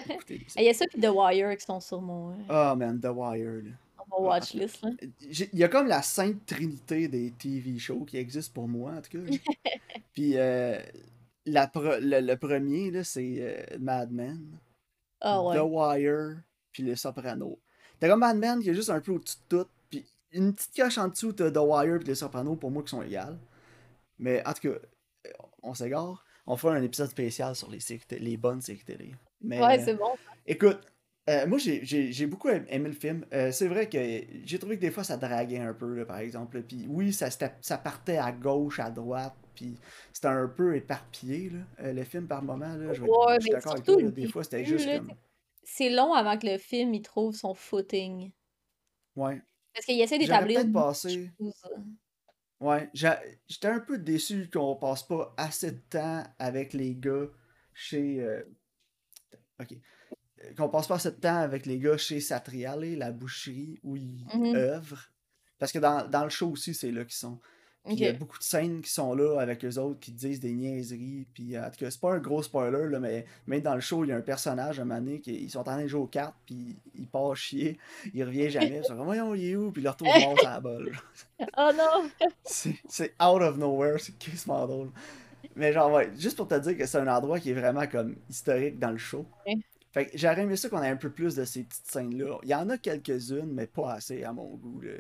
Il 0.57 0.63
y 0.63 0.69
a 0.69 0.73
ça 0.73 0.85
puis 0.89 0.99
The 1.01 1.09
Wire 1.13 1.55
qui 1.57 1.65
sont 1.65 1.79
sur 1.79 2.01
mon, 2.01 2.31
euh, 2.31 2.35
Ah, 2.49 2.75
man, 2.75 2.99
The 2.99 3.07
Wire, 3.13 3.61
là. 3.63 3.71
sur 3.95 4.05
mon 4.09 4.27
watchlist, 4.27 4.81
là. 4.83 4.89
J'ai- 5.29 5.49
Il 5.53 5.59
y 5.59 5.63
a 5.63 5.69
comme 5.69 5.87
la 5.87 6.01
sainte 6.01 6.45
trinité 6.45 7.07
des 7.07 7.31
TV 7.31 7.79
shows 7.79 8.03
qui 8.05 8.17
existent 8.17 8.53
pour 8.53 8.67
moi, 8.67 8.91
en 8.97 9.01
tout 9.01 9.11
cas. 9.17 9.23
Puis, 10.13 10.33
euh, 10.37 10.77
la 11.45 11.67
pre- 11.67 11.99
le, 12.01 12.19
le 12.19 12.35
premier, 12.37 12.91
là, 12.91 13.03
c'est 13.05 13.35
euh, 13.39 13.77
Mad 13.79 14.11
Men. 14.11 14.41
Ah 15.21 15.39
The 15.41 15.59
ouais. 15.59 15.59
Wire, 15.61 16.37
puis 16.73 16.83
Les 16.83 16.95
Sopranos. 16.97 17.57
T'as 17.99 18.09
comme 18.09 18.19
Mad 18.19 18.37
Men 18.37 18.59
qui 18.61 18.69
est 18.69 18.73
juste 18.75 18.89
un 18.91 18.99
peu 19.01 19.13
au-dessus 19.13 19.37
de 19.49 19.63
tout, 19.63 19.69
une 20.31 20.53
petite 20.53 20.75
coche 20.75 20.97
en 20.97 21.07
dessous, 21.07 21.33
t'as 21.33 21.51
The 21.51 21.57
Wire 21.57 21.99
puis 21.99 22.07
Les 22.09 22.15
Sopranos 22.15 22.55
pour 22.57 22.71
moi 22.71 22.83
qui 22.83 22.89
sont 22.89 23.01
égales. 23.01 23.37
Mais 24.19 24.45
en 24.47 24.53
tout 24.53 24.61
cas, 24.71 24.77
euh, 25.27 25.31
on 25.63 25.73
s'égare. 25.73 26.23
On 26.45 26.55
fera 26.57 26.75
un 26.75 26.81
épisode 26.83 27.09
spécial 27.09 27.55
sur 27.55 27.69
les, 27.69 27.79
les 28.19 28.37
bonnes 28.37 28.61
séries 28.61 28.83
télé. 28.85 29.13
Mais 29.41 29.59
Ouais, 29.63 29.79
euh, 29.79 29.83
c'est 29.83 29.93
bon. 29.95 30.15
écoute, 30.45 30.79
euh, 31.29 31.45
moi 31.45 31.57
j'ai- 31.57 32.25
beaucoup 32.25 32.47
aim- 32.49 32.65
aimé 32.69 32.87
le 32.89 32.95
film. 32.95 33.25
Euh, 33.33 33.51
c'est 33.51 33.67
vrai 33.67 33.89
que 33.89 33.97
j'ai 34.45 34.57
trouvé 34.59 34.77
que 34.77 34.81
des 34.81 34.91
fois 34.91 35.03
ça 35.03 35.17
draguait 35.17 35.59
un 35.59 35.73
peu, 35.73 35.93
là, 35.93 36.05
par 36.05 36.19
exemple. 36.19 36.61
Puis 36.63 36.85
oui, 36.87 37.11
ça, 37.13 37.27
ça 37.61 37.77
partait 37.77 38.17
à 38.17 38.31
gauche, 38.31 38.79
à 38.79 38.89
droite, 38.89 39.35
puis 39.55 39.75
c'était 40.13 40.27
un 40.29 40.47
peu 40.47 40.75
éparpillé, 40.75 41.49
là, 41.49 41.59
euh, 41.81 41.93
le 41.93 42.03
film 42.03 42.27
par 42.27 42.41
moment. 42.41 42.73
Là, 42.75 42.93
je, 42.93 43.01
Ouais, 43.01 43.09
je 43.35 43.41
suis 43.41 43.49
mais 43.51 43.55
d'accord 43.57 43.73
avec 43.73 43.85
surtout 43.85 43.99
toi, 43.99 44.01
là, 44.01 44.07
le 44.07 44.11
des 44.13 44.27
fois 44.27 44.43
c'était 44.45 44.63
juste 44.65 44.87
comme. 44.89 45.11
c'est 45.63 45.89
long 45.89 46.13
avant 46.13 46.37
que 46.37 46.47
le 46.47 46.57
film 46.57 46.93
il 46.93 47.01
trouve 47.01 47.35
son 47.35 47.53
footing. 47.53 48.31
Ouais. 49.17 49.41
Parce 49.77 49.85
qu'il 49.85 50.01
essaie 50.01 50.17
d'établir 50.17 50.61
peut-être 50.61 50.73
passé. 50.73 51.31
Ouais, 52.59 52.89
j'étais 52.95 53.67
un 53.67 53.79
peu 53.79 53.99
déçu 53.99 54.49
qu'on 54.51 54.75
passe 54.75 55.03
pas 55.03 55.35
assez 55.37 55.71
de 55.71 55.77
temps 55.89 56.23
avec 56.39 56.73
les 56.73 56.95
gars 56.95 57.27
chez. 57.75 58.19
euh, 58.21 58.41
Ok. 59.59 59.75
Qu'on 60.55 60.69
passe 60.69 60.87
pas 60.87 60.95
assez 60.95 61.11
de 61.11 61.15
temps 61.17 61.37
avec 61.37 61.65
les 61.67 61.77
gars 61.79 61.97
chez 61.97 62.19
Satriale, 62.19 62.95
la 62.95 63.11
boucherie 63.11 63.79
où 63.83 63.95
ils 63.95 64.25
Mhm. 64.33 64.55
œuvrent. 64.55 65.11
Parce 65.59 65.71
que 65.71 65.79
dans, 65.79 66.07
dans 66.07 66.23
le 66.23 66.29
show 66.29 66.49
aussi, 66.51 66.73
c'est 66.73 66.91
là 66.91 67.03
qu'ils 67.03 67.13
sont. 67.13 67.39
Il 67.89 67.99
y 67.99 68.07
a 68.07 68.13
beaucoup 68.13 68.37
de 68.37 68.43
scènes 68.43 68.81
qui 68.81 68.89
sont 68.91 69.13
là 69.13 69.39
avec 69.39 69.63
eux 69.65 69.77
autres 69.77 69.99
qui 69.99 70.11
disent 70.11 70.39
des 70.39 70.53
niaiseries. 70.53 71.25
Puis 71.33 71.55
euh, 71.55 71.65
en 71.65 71.69
tout 71.69 71.77
cas, 71.79 71.91
c'est 71.91 71.99
pas 72.01 72.13
un 72.13 72.19
gros 72.19 72.41
spoiler, 72.43 72.89
là, 72.89 72.99
mais 72.99 73.25
même 73.47 73.61
dans 73.61 73.75
le 73.75 73.81
show, 73.81 74.03
il 74.03 74.09
y 74.09 74.11
a 74.11 74.17
un 74.17 74.21
personnage 74.21 74.79
à 74.79 74.83
un 74.83 74.85
donné 74.85 75.19
qui 75.19 75.33
ils 75.35 75.49
sont 75.49 75.59
en 75.59 75.63
train 75.63 75.81
de 75.81 75.87
jouer 75.87 76.01
aux 76.01 76.07
cartes, 76.07 76.35
puis 76.45 76.77
il 76.95 77.07
part 77.07 77.35
chier, 77.35 77.77
il 78.13 78.23
revient 78.23 78.49
jamais. 78.49 78.79
Ils 78.79 78.85
sont 78.85 78.95
comme, 78.95 79.05
voyons, 79.05 79.33
il 79.35 79.49
est 79.49 79.55
où? 79.55 79.71
Puis 79.71 79.81
il 79.81 79.85
le 79.85 79.89
retrouve 79.91 80.09
mort 80.09 80.39
sur 80.39 80.49
la 80.49 80.59
balle. 80.59 80.91
Oh 81.57 81.69
non! 81.75 82.09
C'est 82.43 83.13
out 83.21 83.41
of 83.41 83.57
nowhere, 83.57 83.99
c'est 83.99 84.17
quasiment 84.17 84.65
drôle. 84.65 84.89
Mais 85.55 85.71
genre, 85.71 85.91
ouais, 85.91 86.09
juste 86.17 86.35
pour 86.35 86.47
te 86.47 86.55
dire 86.55 86.75
que 86.77 86.85
c'est 86.85 86.97
un 86.97 87.07
endroit 87.07 87.39
qui 87.39 87.51
est 87.51 87.53
vraiment 87.53 87.85
comme 87.87 88.15
historique 88.29 88.79
dans 88.79 88.91
le 88.91 88.97
show. 88.97 89.25
Ouais. 89.45 89.55
Fait 89.91 90.05
que 90.07 90.17
j'aurais 90.17 90.41
aimé 90.41 90.55
ça 90.55 90.69
qu'on 90.69 90.81
ait 90.83 90.89
un 90.89 90.95
peu 90.95 91.09
plus 91.11 91.35
de 91.35 91.45
ces 91.45 91.63
petites 91.63 91.87
scènes-là. 91.87 92.37
Il 92.43 92.49
y 92.49 92.55
en 92.55 92.69
a 92.69 92.77
quelques-unes, 92.77 93.51
mais 93.51 93.67
pas 93.67 93.93
assez 93.93 94.23
à 94.23 94.33
mon 94.33 94.55
goût. 94.55 94.81
là. 94.81 94.91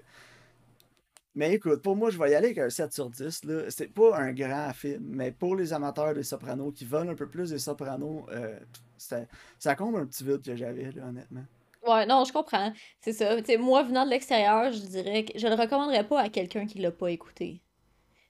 Mais 1.37 1.53
écoute, 1.53 1.83
pour 1.83 1.95
moi, 1.95 2.09
je 2.09 2.17
vais 2.17 2.31
y 2.31 2.35
aller 2.35 2.47
avec 2.47 2.57
un 2.57 2.69
7 2.69 2.93
sur 2.93 3.09
10. 3.11 3.45
Là. 3.45 3.69
C'est 3.71 3.87
pas 3.93 4.17
un 4.17 4.33
grand 4.33 4.73
film, 4.73 5.03
mais 5.07 5.31
pour 5.31 5.55
les 5.55 5.71
amateurs 5.73 6.13
des 6.15 6.23
Sopranos 6.23 6.71
qui 6.73 6.85
veulent 6.85 7.09
un 7.09 7.15
peu 7.15 7.29
plus 7.29 7.51
des 7.51 7.59
Sopranos, 7.59 8.25
euh, 8.31 8.59
ça, 8.97 9.21
ça 9.59 9.75
comble 9.75 9.99
un 9.99 10.07
petit 10.07 10.23
vide 10.25 10.41
que 10.43 10.55
j'avais, 10.55 10.91
là, 10.91 11.05
honnêtement. 11.07 11.45
Ouais, 11.85 12.05
non, 12.07 12.25
je 12.25 12.33
comprends. 12.33 12.73
C'est 13.01 13.13
ça. 13.13 13.35
Moi, 13.59 13.83
venant 13.83 14.05
de 14.05 14.09
l'extérieur, 14.09 14.71
je 14.73 14.79
dirais 14.79 15.25
que 15.25 15.37
je 15.39 15.47
le 15.47 15.55
recommanderais 15.55 16.07
pas 16.07 16.21
à 16.21 16.29
quelqu'un 16.29 16.65
qui 16.65 16.79
l'a 16.79 16.91
pas 16.91 17.09
écouté. 17.11 17.61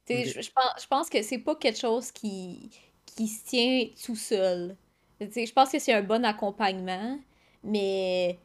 Je, 0.09 0.41
je 0.41 0.51
pense, 0.51 0.81
je 0.81 0.87
pense 0.87 1.09
que 1.09 1.21
c'est 1.21 1.39
pas 1.39 1.55
quelque 1.55 1.79
chose 1.79 2.11
qui, 2.11 2.71
qui 3.05 3.27
se 3.27 3.45
tient 3.45 3.87
tout 4.05 4.15
seul. 4.15 4.77
Je 5.19 5.51
pense 5.53 5.71
que 5.71 5.79
c'est 5.79 5.93
un 5.93 6.03
bon 6.03 6.23
accompagnement, 6.25 7.19
mais 7.63 8.39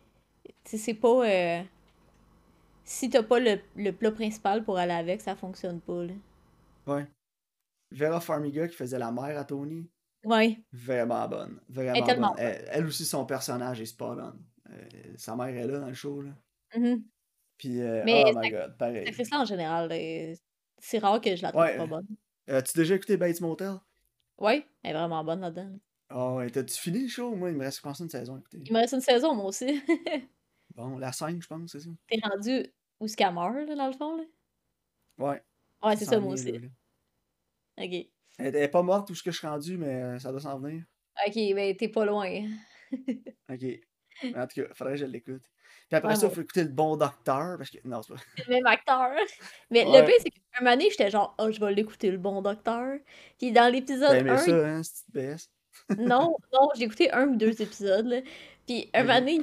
c'est 0.64 0.94
pas. 0.94 1.27
euh, 1.29 1.62
si 2.85 3.11
t'as 3.11 3.23
pas 3.23 3.38
le, 3.40 3.59
le 3.77 3.92
plat 3.92 4.11
principal 4.12 4.64
pour 4.64 4.79
aller 4.79 4.92
avec, 4.92 5.21
ça 5.21 5.35
fonctionne 5.37 5.81
pas, 5.81 6.05
là. 6.05 6.12
Ouais. 6.87 7.07
Vera 7.90 8.21
Farmiga 8.21 8.66
qui 8.68 8.75
faisait 8.77 8.99
la 8.99 9.12
mère 9.12 9.38
à 9.38 9.45
Tony, 9.45 9.88
Ouais, 10.25 10.57
Vraiment 10.73 11.27
bonne. 11.29 11.61
elle 11.68 11.75
Vraiment 11.75 12.07
tellement 12.07 12.29
bonne. 12.31 12.38
Elle, 12.38 12.64
elle 12.71 12.87
aussi, 12.87 13.05
son 13.05 13.27
personnage 13.27 13.81
est 13.81 13.87
spot 13.87 14.18
on. 14.21 14.33
Euh, 14.73 14.88
sa 15.16 15.35
mère 15.35 15.49
est 15.49 15.66
là 15.66 15.81
dans 15.81 15.88
le 15.88 15.95
show. 15.95 16.23
Là. 16.23 16.31
Mhm. 16.77 17.03
Puis, 17.59 17.81
euh, 17.81 18.03
Mais 18.05 18.23
oh 18.25 18.29
cette 18.29 18.37
my 18.38 18.51
god, 18.51 18.61
cette 18.68 18.79
pareil. 18.79 19.09
actrice-là, 19.09 19.40
en 19.40 19.45
général, 19.45 19.90
euh, 19.92 20.35
c'est 20.79 20.99
rare 20.99 21.21
que 21.21 21.35
je 21.35 21.42
la 21.42 21.51
trouve 21.51 21.62
Ouais. 21.62 21.77
pas 21.77 21.87
bonne. 21.87 22.07
As-tu 22.47 22.79
déjà 22.79 22.95
écouté 22.95 23.16
Bates 23.16 23.40
Motel? 23.40 23.75
Ouais, 24.38 24.64
elle 24.85 24.90
est 24.92 24.99
vraiment 24.99 25.23
bonne 25.25 25.40
là-dedans. 25.40 25.71
Ouais, 26.37 26.51
t'as-tu 26.51 26.79
fini 26.81 27.03
le 27.03 27.09
show? 27.09 27.35
Moi, 27.35 27.51
il 27.51 27.57
me 27.57 27.64
reste, 27.64 27.79
je 27.79 27.83
pense, 27.83 27.99
une 28.01 28.09
saison. 28.11 28.40
Il 28.53 28.73
me 28.73 28.79
reste 28.79 28.95
une 28.95 29.01
saison, 29.01 29.35
moi 29.35 29.47
aussi. 29.47 29.83
Bon, 30.74 30.98
la 30.98 31.12
5, 31.12 31.42
je 31.42 31.46
pense, 31.46 31.72
c'est 31.72 31.80
ça? 31.80 31.90
T'es 32.08 32.18
rendu 32.22 32.66
où 33.00 33.08
ce 33.08 33.16
qu'elle 33.16 33.32
meurt, 33.32 33.54
là, 33.54 33.74
dans 33.74 33.87
le 33.87 33.92
fond, 33.92 34.16
là? 34.16 34.24
Ouais. 35.18 35.42
Ouais, 35.82 35.96
c'est 35.96 36.04
ça, 36.04 36.18
moi 36.20 36.35
aussi. 36.35 36.52
là, 36.52 36.58
là. 36.61 36.68
Ok. 37.85 37.92
Elle, 37.92 38.11
elle 38.38 38.56
est 38.56 38.68
pas 38.68 38.82
morte 38.82 39.11
où 39.11 39.14
ce 39.14 39.22
que 39.22 39.30
je 39.30 39.38
suis 39.38 39.46
rendu, 39.46 39.76
mais 39.76 40.02
euh, 40.02 40.18
ça 40.18 40.30
doit 40.30 40.40
s'en 40.40 40.58
venir. 40.58 40.85
Ok, 41.26 41.35
ben 41.54 41.76
t'es 41.76 41.88
pas 41.88 42.04
loin. 42.04 42.28
Ok. 43.48 43.62
Mais 44.22 44.38
en 44.38 44.46
tout 44.46 44.61
cas, 44.62 44.74
faudrait 44.74 44.94
que 44.94 45.00
je 45.00 45.06
l'écoute. 45.06 45.42
Puis 45.88 45.96
après 45.96 46.11
Ouais, 46.11 46.16
ça, 46.16 46.26
il 46.26 46.35
faut 46.35 46.42
écouter 46.42 46.62
le 46.62 46.68
bon 46.68 46.96
docteur. 46.96 47.56
Parce 47.56 47.70
que. 47.70 47.78
Non, 47.85 48.02
c'est 48.02 48.14
pas. 48.14 48.20
Le 48.46 48.52
même 48.52 48.66
acteur. 48.66 49.11
Mais 49.70 49.85
le 49.85 50.04
pire, 50.04 50.14
c'est 50.18 50.30
qu'un 50.30 50.61
moment 50.61 50.76
donné, 50.76 50.90
j'étais 50.90 51.11
genre, 51.11 51.35
oh, 51.38 51.50
je 51.50 51.58
vais 51.58 51.72
l'écouter, 51.72 52.11
le 52.11 52.18
bon 52.18 52.42
docteur. 52.42 52.98
Puis 53.38 53.50
dans 53.50 53.72
l'épisode 53.72 54.14
aimé 54.14 54.30
1, 54.30 54.38
ça, 54.38 54.66
hein, 54.68 54.82
cette 54.82 55.11
BS? 55.11 55.50
non, 55.98 56.37
non, 56.52 56.68
j'ai 56.76 56.85
écouté 56.85 57.11
un 57.12 57.28
ou 57.28 57.37
deux 57.37 57.61
épisodes, 57.62 58.06
là. 58.06 58.20
Puis 58.66 58.90
un 58.92 59.04
moment 59.04 59.18
donné, 59.20 59.40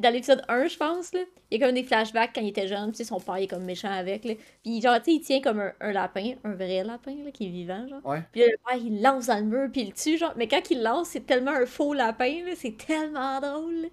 dans 0.00 0.12
l'épisode 0.12 0.42
1, 0.48 0.66
je 0.66 0.76
pense, 0.76 1.12
là, 1.12 1.20
il 1.50 1.60
y 1.60 1.62
a 1.62 1.66
comme 1.66 1.74
des 1.74 1.82
flashbacks 1.82 2.30
quand 2.34 2.40
il 2.40 2.48
était 2.48 2.66
jeune, 2.66 2.90
tu 2.90 2.98
sais, 2.98 3.04
son 3.04 3.20
père 3.20 3.38
il 3.38 3.44
est 3.44 3.48
comme 3.48 3.64
méchant 3.64 3.90
avec, 3.90 4.24
là. 4.24 4.34
Puis 4.62 4.80
genre, 4.80 4.96
tu 4.98 5.04
sais, 5.04 5.12
il 5.12 5.20
tient 5.20 5.40
comme 5.40 5.60
un, 5.60 5.72
un 5.80 5.92
lapin, 5.92 6.34
un 6.44 6.54
vrai 6.54 6.82
lapin, 6.84 7.16
là, 7.24 7.30
qui 7.30 7.46
est 7.46 7.50
vivant, 7.50 7.86
genre. 7.88 8.04
Ouais. 8.04 8.22
Puis 8.32 8.40
là, 8.40 8.48
le 8.48 8.56
père, 8.66 8.76
il 8.76 9.02
lance 9.02 9.26
dans 9.26 9.38
le 9.38 9.44
mur, 9.44 9.68
puis 9.72 9.82
il 9.82 9.88
le 9.88 9.92
tue, 9.92 10.18
genre. 10.18 10.32
Mais 10.36 10.48
quand 10.48 10.70
il 10.70 10.82
lance, 10.82 11.08
c'est 11.08 11.26
tellement 11.26 11.52
un 11.52 11.66
faux 11.66 11.94
lapin, 11.94 12.44
là. 12.44 12.52
C'est 12.56 12.76
tellement 12.76 13.40
drôle, 13.40 13.82
là. 13.82 13.88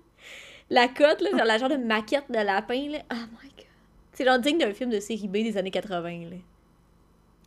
La 0.69 0.87
cote, 0.87 1.21
là, 1.21 1.29
genre 1.31 1.45
la 1.45 1.57
genre 1.57 1.69
de 1.69 1.77
maquette 1.77 2.29
de 2.29 2.39
lapin, 2.39 2.89
là. 2.89 2.99
Oh 3.11 3.15
my 3.15 3.49
god. 3.49 3.65
C'est 4.13 4.25
genre 4.25 4.39
digne 4.39 4.57
d'un 4.57 4.73
film 4.73 4.89
de 4.89 4.99
série 4.99 5.27
B 5.27 5.33
des 5.33 5.57
années 5.57 5.71
80, 5.71 6.29
là. 6.29 6.37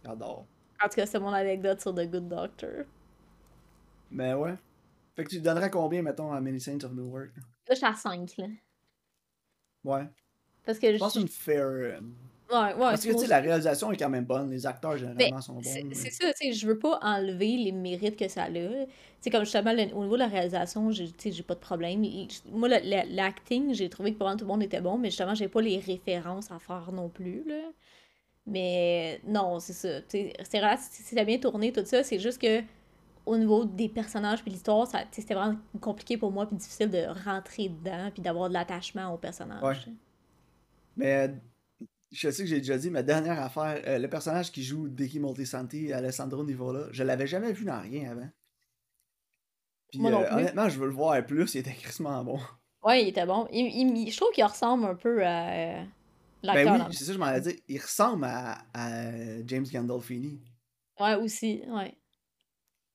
J'adore. 0.05 0.47
En 0.83 0.89
tout 0.89 0.95
cas, 0.97 1.07
c'est 1.07 1.19
mon 1.19 1.33
anecdote 1.33 1.81
sur 1.81 1.95
The 1.95 2.11
Good 2.11 2.29
Doctor. 2.29 2.85
Mais 4.11 4.35
ouais. 4.35 4.55
Fait 5.15 5.25
que 5.25 5.29
tu 5.29 5.41
donnerais 5.41 5.71
combien, 5.71 6.03
mettons, 6.03 6.33
à 6.33 6.41
Many 6.41 6.61
Saints 6.61 6.85
of 6.85 6.93
Newark? 6.93 7.31
Je 7.71 7.77
suis 7.77 7.87
à 7.87 7.95
5, 7.95 8.37
là. 8.39 8.47
Ouais. 9.85 10.03
Parce 10.65 10.79
que 10.79 10.89
Je 10.89 10.95
je. 10.95 10.99
pense 10.99 11.15
une 11.15 11.29
fair. 11.29 11.63
euh, 11.65 12.01
Ouais, 12.51 12.57
ouais. 12.75 12.75
Parce 12.79 13.05
que, 13.05 13.13
tu 13.13 13.19
sais, 13.19 13.27
la 13.29 13.39
réalisation 13.39 13.93
est 13.93 13.97
quand 13.97 14.09
même 14.09 14.25
bonne. 14.25 14.51
Les 14.51 14.67
acteurs, 14.67 14.97
généralement, 14.97 15.41
sont 15.41 15.55
bons. 15.55 15.63
c'est 15.63 15.85
mais- 15.85 15.95
ça, 15.95 16.33
tu 16.33 16.47
sais, 16.49 16.53
je 16.53 16.67
veux 16.67 16.81
pas 16.81 16.99
enlever 17.01 17.57
les 17.57 17.71
mérites 17.71 18.17
que 18.17 18.27
ça 18.27 18.45
a. 18.45 18.51
Tu 18.51 18.57
sais, 19.21 19.31
comme 19.31 19.45
justement, 19.45 19.73
le- 19.73 19.95
au 19.95 20.03
niveau 20.03 20.15
de 20.17 20.19
la 20.19 20.27
réalisation, 20.27 20.91
j'ai- 20.91 21.13
tu 21.13 21.15
sais, 21.19 21.33
j'ai 21.33 21.45
pas 21.45 21.55
de 21.55 21.61
problème. 21.61 22.03
Et 22.03 22.27
moi, 22.51 22.69
l'acting, 22.69 23.73
j'ai 23.73 23.89
trouvé 23.89 24.13
que 24.15 24.19
pour 24.19 24.29
tout 24.33 24.39
le 24.41 24.47
monde 24.47 24.65
était 24.65 24.81
bon, 24.81 24.99
mais 24.99 25.11
justement, 25.11 25.35
j'ai 25.37 25.47
pas 25.49 25.61
les 25.61 25.79
références 25.79 26.51
à 26.51 26.59
faire 26.59 26.91
non 26.91 27.09
plus, 27.09 27.45
là. 27.47 27.71
Mais 28.47 29.21
non, 29.25 29.61
c'est 29.61 29.73
ça. 29.73 30.01
tu 30.03 30.31
sais, 30.49 30.61
C'est 30.81 31.25
bien 31.25 31.39
tourné, 31.39 31.73
tout 31.73 31.85
ça. 31.85 32.03
C'est 32.03 32.19
juste 32.19 32.41
que 32.41 32.63
au 33.31 33.39
niveau 33.39 33.65
des 33.65 33.89
personnages 33.89 34.43
puis 34.43 34.51
l'histoire, 34.51 34.89
c'était 35.13 35.35
vraiment 35.35 35.57
compliqué 35.81 36.17
pour 36.19 36.31
moi 36.33 36.47
puis 36.47 36.57
difficile 36.57 36.91
de 36.91 37.07
rentrer 37.25 37.69
dedans 37.69 38.11
puis 38.13 38.23
d'avoir 38.23 38.49
de 38.49 38.55
l'attachement 38.55 39.15
au 39.15 39.19
personnage. 39.19 39.63
Ouais. 39.63 39.75
tu 39.77 39.85
sais. 39.85 39.97
Mais 40.97 41.29
euh, 41.29 41.33
je 42.11 42.29
sais 42.31 42.43
que 42.43 42.49
j'ai 42.49 42.59
déjà 42.59 42.77
dit, 42.77 42.91
ma 42.91 43.03
dernière 43.03 43.41
affaire, 43.41 43.81
euh, 43.87 43.99
le 43.99 44.09
personnage 44.11 44.51
qui 44.51 44.63
joue 44.65 44.89
Dicky 44.89 45.21
Moltisanti, 45.21 45.93
Alessandro 45.93 46.45
Nivola, 46.45 46.89
je 46.91 47.05
l'avais 47.05 47.27
jamais 47.29 47.53
vu 47.53 47.65
dans 47.65 47.81
rien 47.81 48.11
avant. 48.11 48.29
Puis 49.91 50.01
Moi 50.01 50.11
non 50.11 50.23
euh, 50.23 50.33
honnêtement, 50.33 50.69
je 50.69 50.79
veux 50.79 50.87
le 50.87 50.93
voir 50.93 51.25
plus, 51.25 51.55
il 51.55 51.59
était 51.59 51.73
crissement 51.75 52.23
bon. 52.25 52.39
Ouais, 52.83 53.03
il 53.05 53.09
était 53.09 53.27
bon. 53.27 53.47
Il- 53.53 53.97
il- 53.99 54.11
je 54.11 54.17
trouve 54.17 54.33
qu'il 54.33 54.45
ressemble 54.45 54.87
un 54.87 54.95
peu 54.95 55.25
à 55.25 55.85
Ben 55.85 55.87
l'acteur 56.43 56.73
oui, 56.73 56.79
dans 56.81 56.87
le 56.89 56.93
c'est 56.93 57.05
ça, 57.05 57.13
je 57.13 57.19
m'en 57.19 57.31
ai 57.33 57.41
dit. 57.41 57.63
Il 57.69 57.81
ressemble 57.81 58.25
à, 58.25 58.59
à 58.75 59.11
James 59.47 59.67
Gandolfini. 59.73 60.41
Ouais, 60.99 61.15
aussi, 61.15 61.63
ouais. 61.69 61.95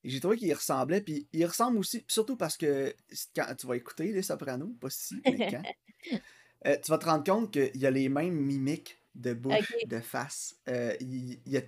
J'ai 0.06 0.20
trouvé 0.20 0.38
qu'il 0.38 0.54
ressemblait, 0.54 1.02
puis 1.02 1.28
il 1.34 1.46
ressemble 1.46 1.78
aussi, 1.80 2.04
surtout 2.08 2.36
parce 2.36 2.58
que 2.58 2.94
quand 3.36 3.46
tu 3.58 3.68
vas 3.68 3.76
écouter 3.76 4.12
Les 4.12 4.22
Sopranos, 4.22 4.74
pas 4.80 4.90
si, 4.90 5.22
mais 5.26 5.50
quand, 5.50 5.64
euh, 6.68 6.78
tu 6.84 6.92
vas 6.92 6.98
te 6.98 7.06
rendre 7.06 7.24
compte 7.24 7.52
qu'il 7.52 7.76
y 7.82 7.86
a 7.86 7.92
les 7.92 8.08
mêmes 8.10 8.36
mimiques 8.36 9.02
de 9.16 9.34
bouche, 9.34 9.74
de 9.86 10.00
face. 10.00 10.56
Euh, 10.68 10.94
il, 11.00 11.40
il 11.46 11.58
a, 11.58 11.62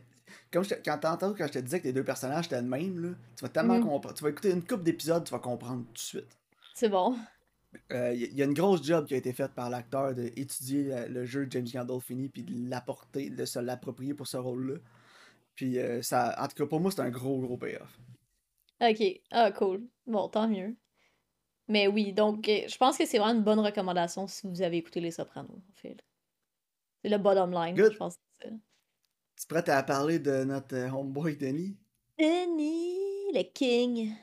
comme 0.51 0.63
je 0.63 0.75
quand 0.75 0.97
t'entends 0.97 1.33
quand 1.33 1.47
je 1.47 1.53
te 1.53 1.59
disais 1.59 1.79
que 1.79 1.85
les 1.85 1.93
deux 1.93 2.03
personnages 2.03 2.45
étaient 2.45 2.61
le 2.61 2.67
même, 2.67 2.99
là, 2.99 3.09
tu 3.35 3.43
vas 3.43 3.49
tellement 3.49 3.75
Mhm. 3.75 3.83
comprendre. 3.83 4.15
Tu 4.15 4.23
vas 4.23 4.29
écouter 4.29 4.51
une 4.51 4.63
couple 4.63 4.83
d'épisodes, 4.83 5.23
tu 5.23 5.31
vas 5.31 5.39
comprendre 5.39 5.85
tout 5.87 5.93
de 5.93 5.97
suite. 5.97 6.37
C'est 6.73 6.89
bon. 6.89 7.17
Euh, 7.91 8.13
Il 8.13 8.33
y, 8.33 8.41
a 8.41 8.45
une 8.45 8.53
grosse 8.53 8.83
job 8.83 9.05
qui 9.05 9.13
a 9.13 9.17
été 9.17 9.33
faite 9.33 9.51
par 9.53 9.69
l'acteur 9.69 10.13
d'étudier 10.13 10.83
le, 10.83 11.07
le 11.07 11.25
jeu 11.25 11.45
de 11.45 11.51
James 11.51 11.67
Gandolfini 11.71 12.29
puis 12.29 12.43
de 12.43 12.69
l'apporter, 12.69 13.29
de 13.29 13.45
se 13.45 13.59
l'approprier 13.59 14.13
pour 14.13 14.27
ce 14.27 14.37
rôle-là. 14.37 14.75
Puis 15.55 15.79
euh, 15.79 16.01
ça, 16.01 16.35
en 16.39 16.47
tout 16.47 16.55
cas, 16.55 16.65
pour 16.65 16.79
moi, 16.79 16.91
c'est 16.91 17.01
un 17.01 17.09
gros, 17.09 17.39
gros 17.41 17.57
payoff. 17.57 17.99
Ok. 18.81 19.21
Ah, 19.31 19.51
cool. 19.51 19.87
Bon, 20.05 20.29
tant 20.29 20.47
mieux. 20.47 20.75
Mais 21.67 21.87
oui, 21.87 22.13
donc, 22.13 22.47
euh, 22.47 22.67
je 22.67 22.77
pense 22.77 22.97
que 22.97 23.05
c'est 23.05 23.17
vraiment 23.17 23.37
une 23.39 23.43
bonne 23.43 23.59
recommandation 23.59 24.27
si 24.27 24.47
vous 24.47 24.61
avez 24.61 24.77
écouté 24.77 25.01
Les 25.01 25.11
Sopranos, 25.11 25.51
en 25.57 25.75
fait. 25.75 25.97
C'est 27.03 27.09
le 27.09 27.17
bottom 27.17 27.51
line, 27.51 27.75
Good. 27.75 27.93
je 27.93 27.97
pense 27.97 28.15
que 28.15 28.21
c'est 28.41 28.49
ça. 28.49 28.55
Tu 29.37 29.43
es 29.43 29.47
prête 29.47 29.69
à 29.69 29.83
parler 29.83 30.19
de 30.19 30.43
notre 30.43 30.75
euh, 30.75 30.89
homeboy 30.89 31.35
Denis? 31.37 31.77
Denis, 32.17 33.31
le 33.33 33.43
king. 33.43 34.15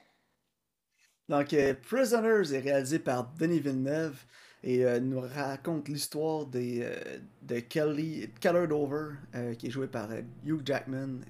Donc, 1.28 1.52
euh, 1.52 1.74
Prisoners 1.74 2.52
est 2.54 2.60
réalisé 2.60 2.98
par 2.98 3.32
Denis 3.38 3.60
Villeneuve 3.60 4.24
et 4.62 4.84
euh, 4.84 5.00
nous 5.00 5.20
raconte 5.20 5.88
l'histoire 5.88 6.46
des, 6.46 6.80
euh, 6.82 7.18
de 7.42 7.60
Kelly, 7.60 8.30
Keller 8.40 8.66
Dover, 8.66 9.14
qui 9.58 9.68
est 9.68 9.70
joué 9.70 9.86
par 9.86 10.08
Hugh 10.44 10.60
Jackman, 10.64 11.20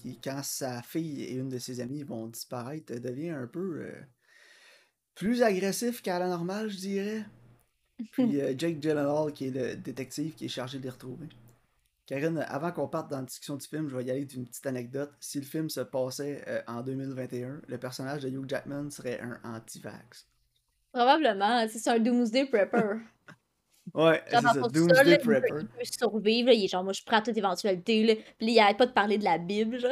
qui, 0.00 0.18
quand 0.18 0.42
sa 0.42 0.82
fille 0.82 1.22
et 1.22 1.34
une 1.34 1.48
de 1.48 1.58
ses 1.58 1.80
amies 1.80 2.02
vont 2.02 2.26
disparaître, 2.26 2.94
devient 2.94 3.30
un 3.30 3.46
peu 3.46 3.82
euh, 3.82 3.92
plus 5.14 5.42
agressif 5.42 6.02
qu'à 6.02 6.18
la 6.18 6.28
normale, 6.28 6.68
je 6.70 6.78
dirais. 6.78 7.24
Puis 8.12 8.40
euh, 8.40 8.54
Jake 8.56 8.80
Gyllenhaal, 8.80 9.32
qui 9.32 9.48
est 9.48 9.50
le 9.50 9.76
détective 9.76 10.34
qui 10.34 10.46
est 10.46 10.48
chargé 10.48 10.78
de 10.78 10.84
les 10.84 10.90
retrouver. 10.90 11.28
Karine, 12.06 12.44
avant 12.48 12.72
qu'on 12.72 12.88
parte 12.88 13.10
dans 13.10 13.18
la 13.18 13.24
discussion 13.24 13.56
du 13.56 13.66
film, 13.66 13.88
je 13.88 13.96
vais 13.96 14.04
y 14.04 14.10
aller 14.10 14.24
d'une 14.24 14.44
petite 14.44 14.66
anecdote. 14.66 15.12
Si 15.20 15.38
le 15.38 15.46
film 15.46 15.68
se 15.68 15.80
passait 15.80 16.42
euh, 16.48 16.60
en 16.66 16.82
2021, 16.82 17.62
le 17.68 17.78
personnage 17.78 18.22
de 18.22 18.30
Hugh 18.30 18.48
Jackman 18.48 18.90
serait 18.90 19.20
un 19.20 19.38
anti-vax. 19.44 20.26
Probablement, 20.92 21.68
c'est 21.68 21.88
un 21.88 22.00
Doomsday 22.00 22.46
Prepper. 22.46 22.96
Ouais, 23.94 24.22
c'est 24.28 24.40
ça, 24.40 24.52
Doomsday 24.54 24.86
là, 24.94 25.02
il 25.04 25.18
peut, 25.18 25.40
Prepper. 25.40 25.48
il 25.60 25.66
peut 25.66 25.84
survivre. 25.84 26.48
là, 26.48 26.54
il 26.54 26.64
est 26.64 26.68
genre, 26.68 26.84
moi, 26.84 26.92
je 26.92 27.02
prends 27.04 27.20
toute 27.22 27.36
éventualité. 27.36 28.02
Là. 28.04 28.14
Puis 28.38 28.52
il 28.52 28.58
arrête 28.60 28.76
pas 28.76 28.86
de 28.86 28.92
parler 28.92 29.18
de 29.18 29.24
la 29.24 29.38
Bible. 29.38 29.78
Genre. 29.80 29.90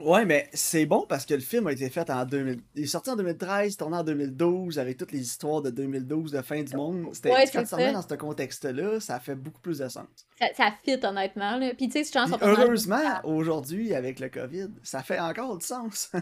Ouais, 0.00 0.24
mais 0.24 0.48
c'est 0.52 0.86
bon 0.86 1.04
parce 1.08 1.26
que 1.26 1.34
le 1.34 1.40
film 1.40 1.66
a 1.66 1.72
été 1.72 1.90
fait 1.90 2.08
en 2.08 2.24
2000. 2.24 2.60
Il 2.76 2.84
est 2.84 2.86
sorti 2.86 3.10
en 3.10 3.16
2013, 3.16 3.76
tourné 3.76 3.96
en 3.96 4.04
2012, 4.04 4.78
avec 4.78 4.96
toutes 4.96 5.10
les 5.10 5.20
histoires 5.22 5.60
de 5.60 5.70
2012 5.70 6.30
de 6.30 6.40
fin 6.40 6.62
du 6.62 6.76
monde. 6.76 7.08
C'était 7.12 7.32
Ouais, 7.32 7.44
quand 7.52 7.66
ça. 7.66 7.92
dans 7.92 8.02
ce 8.02 8.14
contexte-là, 8.14 9.00
ça 9.00 9.18
fait 9.18 9.34
beaucoup 9.34 9.60
plus 9.60 9.78
de 9.78 9.88
sens. 9.88 10.06
Ça, 10.38 10.46
ça 10.54 10.72
fit, 10.84 11.00
honnêtement. 11.04 11.56
Là. 11.56 11.74
Puis, 11.76 11.88
tu 11.88 12.04
sais, 12.04 12.12
personnage- 12.12 12.38
heureusement, 12.58 13.20
aujourd'hui, 13.24 13.92
avec 13.92 14.20
le 14.20 14.28
COVID, 14.28 14.68
ça 14.84 15.02
fait 15.02 15.18
encore 15.18 15.58
du 15.58 15.66
sens. 15.66 16.12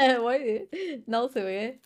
Euh, 0.00 0.22
ouais, 0.24 0.70
non, 1.06 1.28
c'est 1.30 1.42
vrai. 1.42 1.78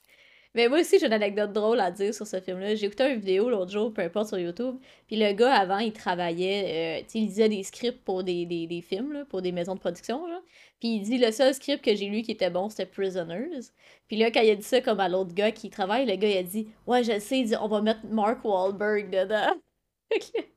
Mais 0.55 0.69
moi 0.69 0.81
aussi, 0.81 0.99
j'ai 0.99 1.07
une 1.07 1.13
anecdote 1.13 1.53
drôle 1.53 1.79
à 1.79 1.93
dire 1.93 2.13
sur 2.13 2.27
ce 2.27 2.41
film-là. 2.41 2.75
J'ai 2.75 2.87
écouté 2.87 3.09
une 3.09 3.21
vidéo 3.21 3.51
l'autre 3.51 3.71
jour, 3.71 3.93
peu 3.95 4.03
importe, 4.03 4.29
sur 4.29 4.39
YouTube. 4.39 4.77
Puis 5.07 5.17
le 5.17 5.33
gars, 5.33 5.55
avant, 5.55 5.79
il 5.79 5.93
travaillait, 5.93 7.03
euh, 7.03 7.07
il 7.15 7.27
lisait 7.27 7.49
des 7.49 7.63
scripts 7.63 8.03
pour 8.05 8.25
des, 8.25 8.47
des, 8.47 8.67
des 8.67 8.81
films, 8.83 9.13
là, 9.13 9.25
pour 9.25 9.43
des 9.43 9.53
maisons 9.53 9.75
de 9.77 9.81
production, 9.81 10.27
genre. 10.27 10.43
Puis 10.81 10.97
il 10.97 11.03
dit, 11.03 11.19
le 11.19 11.31
seul 11.31 11.55
script 11.55 11.85
que 11.85 11.95
j'ai 11.95 12.07
lu 12.07 12.23
qui 12.23 12.33
était 12.33 12.51
bon, 12.51 12.69
c'était 12.69 12.87
Prisoners. 12.87 13.61
Puis 14.09 14.17
là, 14.17 14.31
quand 14.33 14.41
il 14.41 14.51
a 14.51 14.57
dit 14.57 14.63
ça 14.63 14.81
comme 14.81 14.99
à 14.99 15.09
l'autre 15.09 15.35
gars 15.35 15.53
qui 15.53 15.71
travaille, 15.71 16.05
le 16.07 16.17
gars, 16.17 16.29
il 16.29 16.39
a 16.39 16.43
dit, 16.43 16.69
ouais, 16.87 17.05
je 17.05 17.19
sais, 17.21 17.39
il 17.39 17.45
dit, 17.47 17.55
on 17.61 17.69
va 17.69 17.81
mettre 17.81 18.01
Mark 18.11 18.45
Wahlberg 18.45 19.11
dedans. 19.11 19.55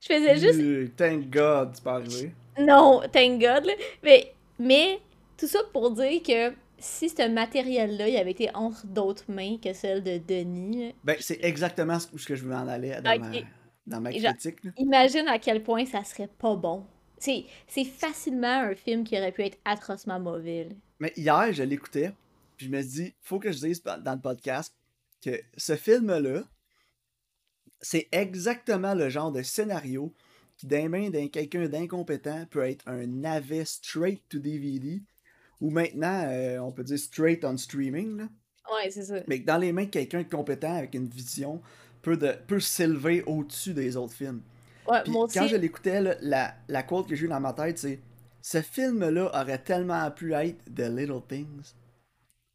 Je 0.00 0.06
faisais 0.14 0.36
juste 0.38 0.96
Thank 0.96 1.28
God, 1.30 1.70
c'est 1.74 1.84
pas 1.84 1.96
arrivé. 1.96 2.32
non, 2.58 3.02
thank 3.12 3.40
God. 3.40 3.66
là. 3.66 3.72
Mais, 4.02 4.32
mais 4.58 4.98
tout 5.36 5.46
ça 5.46 5.60
pour 5.72 5.90
dire 5.90 6.22
que 6.22 6.54
si 6.80 7.08
ce 7.08 7.28
matériel-là, 7.28 8.08
il 8.08 8.16
avait 8.16 8.30
été 8.32 8.52
entre 8.54 8.86
d'autres 8.86 9.30
mains 9.30 9.58
que 9.62 9.72
celle 9.72 10.02
de 10.02 10.18
Denis, 10.18 10.94
Ben, 11.04 11.16
c'est 11.20 11.38
exactement 11.44 11.98
ce 12.00 12.08
que 12.26 12.34
je 12.34 12.42
voulais 12.42 12.56
en 12.56 12.66
aller 12.68 12.96
dans, 13.02 13.12
Ok. 13.14 13.20
ma, 13.20 13.30
dans 13.86 14.00
ma 14.00 14.10
Et 14.12 14.18
genre- 14.18 14.32
critique. 14.32 14.58
imagine 14.78 15.28
à 15.28 15.38
quel 15.38 15.62
point 15.62 15.84
ça 15.86 16.02
serait 16.04 16.28
pas 16.28 16.56
bon. 16.56 16.84
C'est, 17.18 17.44
c'est 17.68 17.84
facilement 17.84 18.60
un 18.62 18.74
film 18.74 19.04
qui 19.04 19.16
aurait 19.18 19.32
pu 19.32 19.42
être 19.42 19.58
atrocement 19.64 20.18
mauvais. 20.18 20.64
là. 20.64 20.74
Mais 21.00 21.12
hier, 21.16 21.52
je 21.52 21.62
l'écoutais, 21.62 22.12
puis 22.56 22.66
je 22.66 22.70
me 22.72 22.80
suis 22.80 22.90
dit, 23.04 23.14
faut 23.20 23.38
que 23.38 23.52
je 23.52 23.58
dise 23.58 23.82
dans 23.82 24.14
le 24.14 24.20
podcast 24.20 24.74
que 25.22 25.38
ce 25.56 25.76
film-là, 25.76 26.42
c'est 27.80 28.08
exactement 28.12 28.94
le 28.94 29.08
genre 29.08 29.32
de 29.32 29.42
scénario 29.42 30.12
qui, 30.56 30.66
dans 30.66 30.76
les 30.76 30.88
mains 30.88 31.10
d'un 31.10 31.28
quelqu'un 31.28 31.66
d'incompétent, 31.68 32.44
peut 32.50 32.62
être 32.68 32.86
un 32.86 33.06
navet 33.06 33.64
straight 33.64 34.22
to 34.28 34.38
DVD, 34.38 35.00
ou 35.60 35.70
maintenant, 35.70 36.24
euh, 36.28 36.58
on 36.58 36.72
peut 36.72 36.84
dire 36.84 36.98
straight 36.98 37.44
on 37.44 37.56
streaming, 37.56 38.16
là. 38.18 38.28
Ouais, 38.72 38.90
c'est 38.90 39.02
ça. 39.02 39.16
mais 39.26 39.40
que 39.40 39.46
dans 39.46 39.58
les 39.58 39.72
mains 39.72 39.84
de 39.84 39.90
quelqu'un 39.90 40.22
de 40.22 40.28
compétent 40.28 40.74
avec 40.76 40.94
une 40.94 41.08
vision, 41.08 41.60
peut, 42.02 42.16
de, 42.16 42.32
peut 42.46 42.60
s'élever 42.60 43.22
au-dessus 43.24 43.74
des 43.74 43.96
autres 43.96 44.12
films. 44.14 44.42
Ouais, 44.88 45.02
Puis 45.02 45.12
moi 45.12 45.24
aussi. 45.24 45.38
quand 45.38 45.46
je 45.48 45.56
l'écoutais, 45.56 46.00
là, 46.00 46.14
la, 46.20 46.54
la 46.68 46.82
quote 46.82 47.08
que 47.08 47.14
j'ai 47.16 47.26
eue 47.26 47.28
dans 47.28 47.40
ma 47.40 47.52
tête, 47.52 47.78
c'est 47.78 47.98
ce 48.40 48.62
film-là 48.62 49.30
aurait 49.34 49.58
tellement 49.58 50.08
pu 50.12 50.32
être 50.34 50.64
The 50.74 50.88
Little 50.88 51.20
Things. 51.28 51.74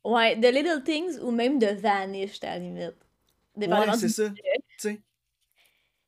Ouais, 0.04 0.36
The 0.40 0.52
Little 0.54 0.84
Things 0.84 1.20
ou 1.22 1.32
même 1.32 1.60
de 1.60 1.68
Vanish, 1.68 2.40
à 2.44 2.48
la 2.52 2.60
limite. 2.60 2.96
Ouais, 3.58 3.68
c'est 3.98 4.10
ça. 4.10 4.30
Tu 4.30 4.36
sais. 4.78 5.02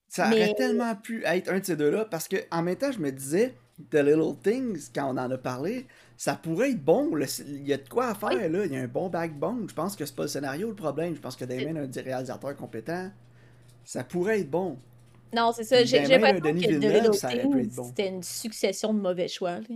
Ça 0.07 0.29
Mais- 0.29 0.43
aurait 0.45 0.53
tellement 0.55 0.95
pu 0.95 1.23
être 1.25 1.49
un 1.49 1.59
de 1.59 1.65
ces 1.65 1.75
deux-là 1.75 2.05
parce 2.05 2.27
que 2.27 2.37
en 2.51 2.61
même 2.63 2.75
temps, 2.77 2.91
je 2.91 2.99
me 2.99 3.11
disais, 3.11 3.55
The 3.91 3.95
Little 3.95 4.35
Things, 4.41 4.89
quand 4.93 5.05
on 5.13 5.17
en 5.17 5.29
a 5.29 5.37
parlé, 5.37 5.85
ça 6.17 6.35
pourrait 6.35 6.71
être 6.71 6.83
bon. 6.83 7.13
le- 7.15 7.25
Il 7.47 7.67
y 7.67 7.73
a 7.73 7.77
de 7.77 7.87
quoi 7.87 8.07
à 8.07 8.15
faire 8.15 8.49
là. 8.49 8.65
Il 8.65 8.73
y 8.73 8.75
a 8.75 8.81
un 8.81 8.87
bon 8.87 9.07
backbone. 9.09 9.67
Je 9.69 9.73
pense 9.73 9.95
que 9.95 10.05
c'est 10.05 10.15
pas 10.15 10.23
le 10.23 10.27
scénario 10.27 10.67
le 10.67 10.75
problème. 10.75 11.15
Je 11.15 11.21
pense 11.21 11.35
que 11.35 11.45
des 11.45 11.65
mains 11.65 11.85
d'un 11.85 12.01
réalisateur 12.01 12.55
compétent, 12.57 13.11
ça 13.85 14.03
pourrait 14.03 14.41
être 14.41 14.49
bon. 14.49 14.77
Non, 15.33 15.51
c'est 15.55 15.63
ça. 15.63 15.83
J'ai 15.83 15.99
Denis 16.01 16.61
que 16.65 17.75
bon. 17.75 17.83
c'était 17.85 18.07
une 18.07 18.23
succession 18.23 18.93
de 18.93 18.99
mauvais 18.99 19.27
choix. 19.27 19.59
là. 19.59 19.75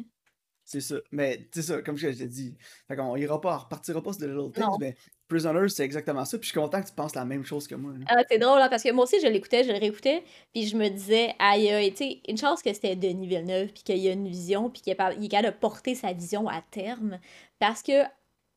C'est 0.63 0.79
ça. 0.81 0.95
Mais 1.11 1.47
c'est 1.53 1.63
ça, 1.63 1.81
comme 1.81 1.97
je 1.97 2.07
t'ai 2.07 2.27
dit. 2.27 2.55
Fait 2.87 2.95
qu'on 2.95 3.15
ira 3.17 3.39
pas, 3.41 3.55
on 3.55 3.59
repartira 3.59 4.01
pas 4.01 4.13
sur 4.13 4.21
The 4.21 4.29
Little 4.29 4.51
Things, 4.53 4.63
Non. 4.63 4.77
mais 4.79 4.95
Prisoners, 5.31 5.69
c'est 5.69 5.83
exactement 5.83 6.25
ça. 6.25 6.37
Puis 6.37 6.47
je 6.47 6.51
suis 6.51 6.59
content 6.59 6.81
que 6.81 6.87
tu 6.87 6.93
penses 6.93 7.15
la 7.15 7.23
même 7.23 7.45
chose 7.45 7.67
que 7.67 7.75
moi. 7.75 7.93
Ah, 8.07 8.21
c'est 8.29 8.37
drôle, 8.37 8.61
hein, 8.61 8.67
parce 8.69 8.83
que 8.83 8.91
moi 8.91 9.05
aussi, 9.05 9.15
je 9.21 9.27
l'écoutais, 9.27 9.63
je 9.63 9.71
le 9.71 9.79
réécoutais, 9.79 10.23
puis 10.53 10.67
je 10.67 10.75
me 10.75 10.89
disais, 10.89 11.33
aïe, 11.39 11.69
aïe, 11.69 11.91
tu 11.91 11.97
sais, 11.97 12.21
une 12.27 12.37
chance 12.37 12.61
que 12.61 12.73
c'était 12.73 12.95
Denis 12.95 13.27
Villeneuve, 13.27 13.69
puis 13.69 13.83
qu'il 13.83 13.97
y 13.97 14.09
a 14.09 14.11
une 14.11 14.27
vision, 14.27 14.69
puis 14.69 14.81
qu'il 14.81 14.91
est 14.91 14.95
capable 14.95 15.19
de 15.21 15.59
porter 15.59 15.95
sa 15.95 16.11
vision 16.11 16.49
à 16.49 16.61
terme, 16.69 17.19
parce 17.59 17.81
que, 17.81 18.03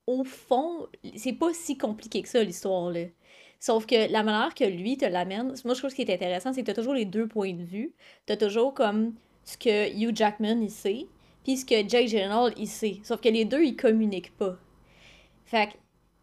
au 0.07 0.25
fond, 0.25 0.89
c'est 1.17 1.33
pas 1.33 1.55
si 1.55 1.79
compliqué 1.79 2.23
que 2.23 2.29
ça, 2.29 2.43
l'histoire, 2.43 2.91
là. 2.91 3.05
Sauf 3.61 3.87
que 3.87 4.13
la 4.13 4.23
manière 4.23 4.55
que 4.55 4.65
lui 4.65 4.99
te 4.99 5.07
l'amène, 5.07 5.55
moi, 5.65 5.75
je 5.75 5.79
trouve 5.79 5.91
ce 5.91 5.95
qui 5.95 6.03
est 6.03 6.13
intéressant, 6.13 6.53
c'est 6.53 6.61
que 6.63 6.67
t'as 6.67 6.75
toujours 6.75 6.93
les 6.93 7.07
deux 7.07 7.27
points 7.27 7.55
de 7.55 7.63
vue. 7.63 7.95
T'as 8.27 8.37
toujours 8.37 8.75
comme 8.75 9.15
ce 9.45 9.57
que 9.57 9.91
Hugh 9.91 10.15
Jackman, 10.15 10.61
il 10.61 10.71
sait, 10.71 11.07
puis 11.45 11.57
ce 11.57 11.65
que 11.65 11.89
Jake 11.89 12.09
Gyllenhaal, 12.09 12.53
il 12.59 12.69
sait. 12.69 12.99
Sauf 13.05 13.21
que 13.21 13.29
les 13.31 13.47
deux, 13.47 13.63
ils 13.63 13.77
communiquent 13.77 14.37
pas. 14.37 14.59
Fait 15.47 15.69
que 15.69 15.73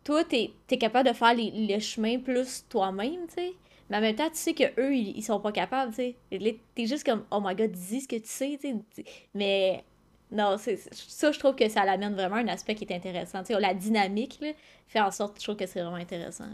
toi, 0.04 0.24
t'es 0.24 0.52
es 0.70 0.78
capable 0.78 1.10
de 1.10 1.14
faire 1.14 1.34
les, 1.34 1.52
les 1.52 1.80
chemins 1.80 2.20
plus 2.20 2.66
toi-même, 2.70 3.28
tu 3.28 3.36
sais. 3.36 3.54
Mais 3.90 3.98
en 3.98 4.02
même 4.02 4.16
temps, 4.16 4.30
tu 4.30 4.38
sais 4.38 4.54
que 4.54 4.64
eux 4.80 4.96
ils, 4.96 5.18
ils 5.18 5.24
sont 5.24 5.40
pas 5.40 5.52
capables, 5.52 5.94
tu 5.94 6.16
sais. 6.32 6.60
T'es 6.76 6.86
juste 6.86 7.06
comme, 7.06 7.26
oh 7.32 7.40
my 7.44 7.56
god, 7.56 7.72
dis 7.72 8.02
ce 8.02 8.08
que 8.08 8.16
tu 8.16 8.28
sais, 8.28 8.58
tu 8.62 8.74
sais. 8.92 9.06
Mais 9.34 9.84
non, 10.32 10.58
ça, 10.58 11.32
je 11.32 11.40
trouve 11.40 11.56
que 11.56 11.68
ça 11.68 11.84
l'amène 11.84 12.14
vraiment 12.14 12.38
un 12.38 12.48
aspect 12.48 12.74
qui 12.76 12.86
est 12.86 12.96
intéressant. 12.96 13.44
Tu 13.44 13.54
sais, 13.54 13.60
la 13.60 13.74
dynamique, 13.74 14.40
là, 14.42 14.54
fait 14.88 15.02
en 15.02 15.12
sorte, 15.12 15.38
je 15.40 15.44
trouve 15.44 15.58
que 15.58 15.66
c'est 15.66 15.82
vraiment 15.82 15.98
intéressant. 15.98 16.48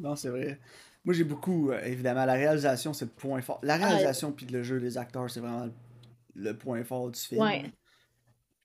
Non, 0.00 0.16
c'est 0.16 0.30
vrai. 0.30 0.58
Moi, 1.04 1.14
j'ai 1.14 1.22
beaucoup, 1.22 1.70
euh, 1.70 1.80
évidemment, 1.84 2.24
la 2.24 2.32
réalisation, 2.32 2.92
c'est 2.92 3.04
le 3.04 3.12
point 3.12 3.40
fort. 3.40 3.60
La 3.62 3.76
réalisation 3.76 4.32
puis 4.32 4.46
le 4.46 4.64
jeu 4.64 4.80
des 4.80 4.98
acteurs, 4.98 5.30
c'est 5.30 5.38
vraiment 5.38 5.66
le, 5.66 5.72
le 6.34 6.58
point 6.58 6.82
fort 6.82 7.08
du 7.10 7.20
film. 7.20 7.40
Ouais. 7.40 7.70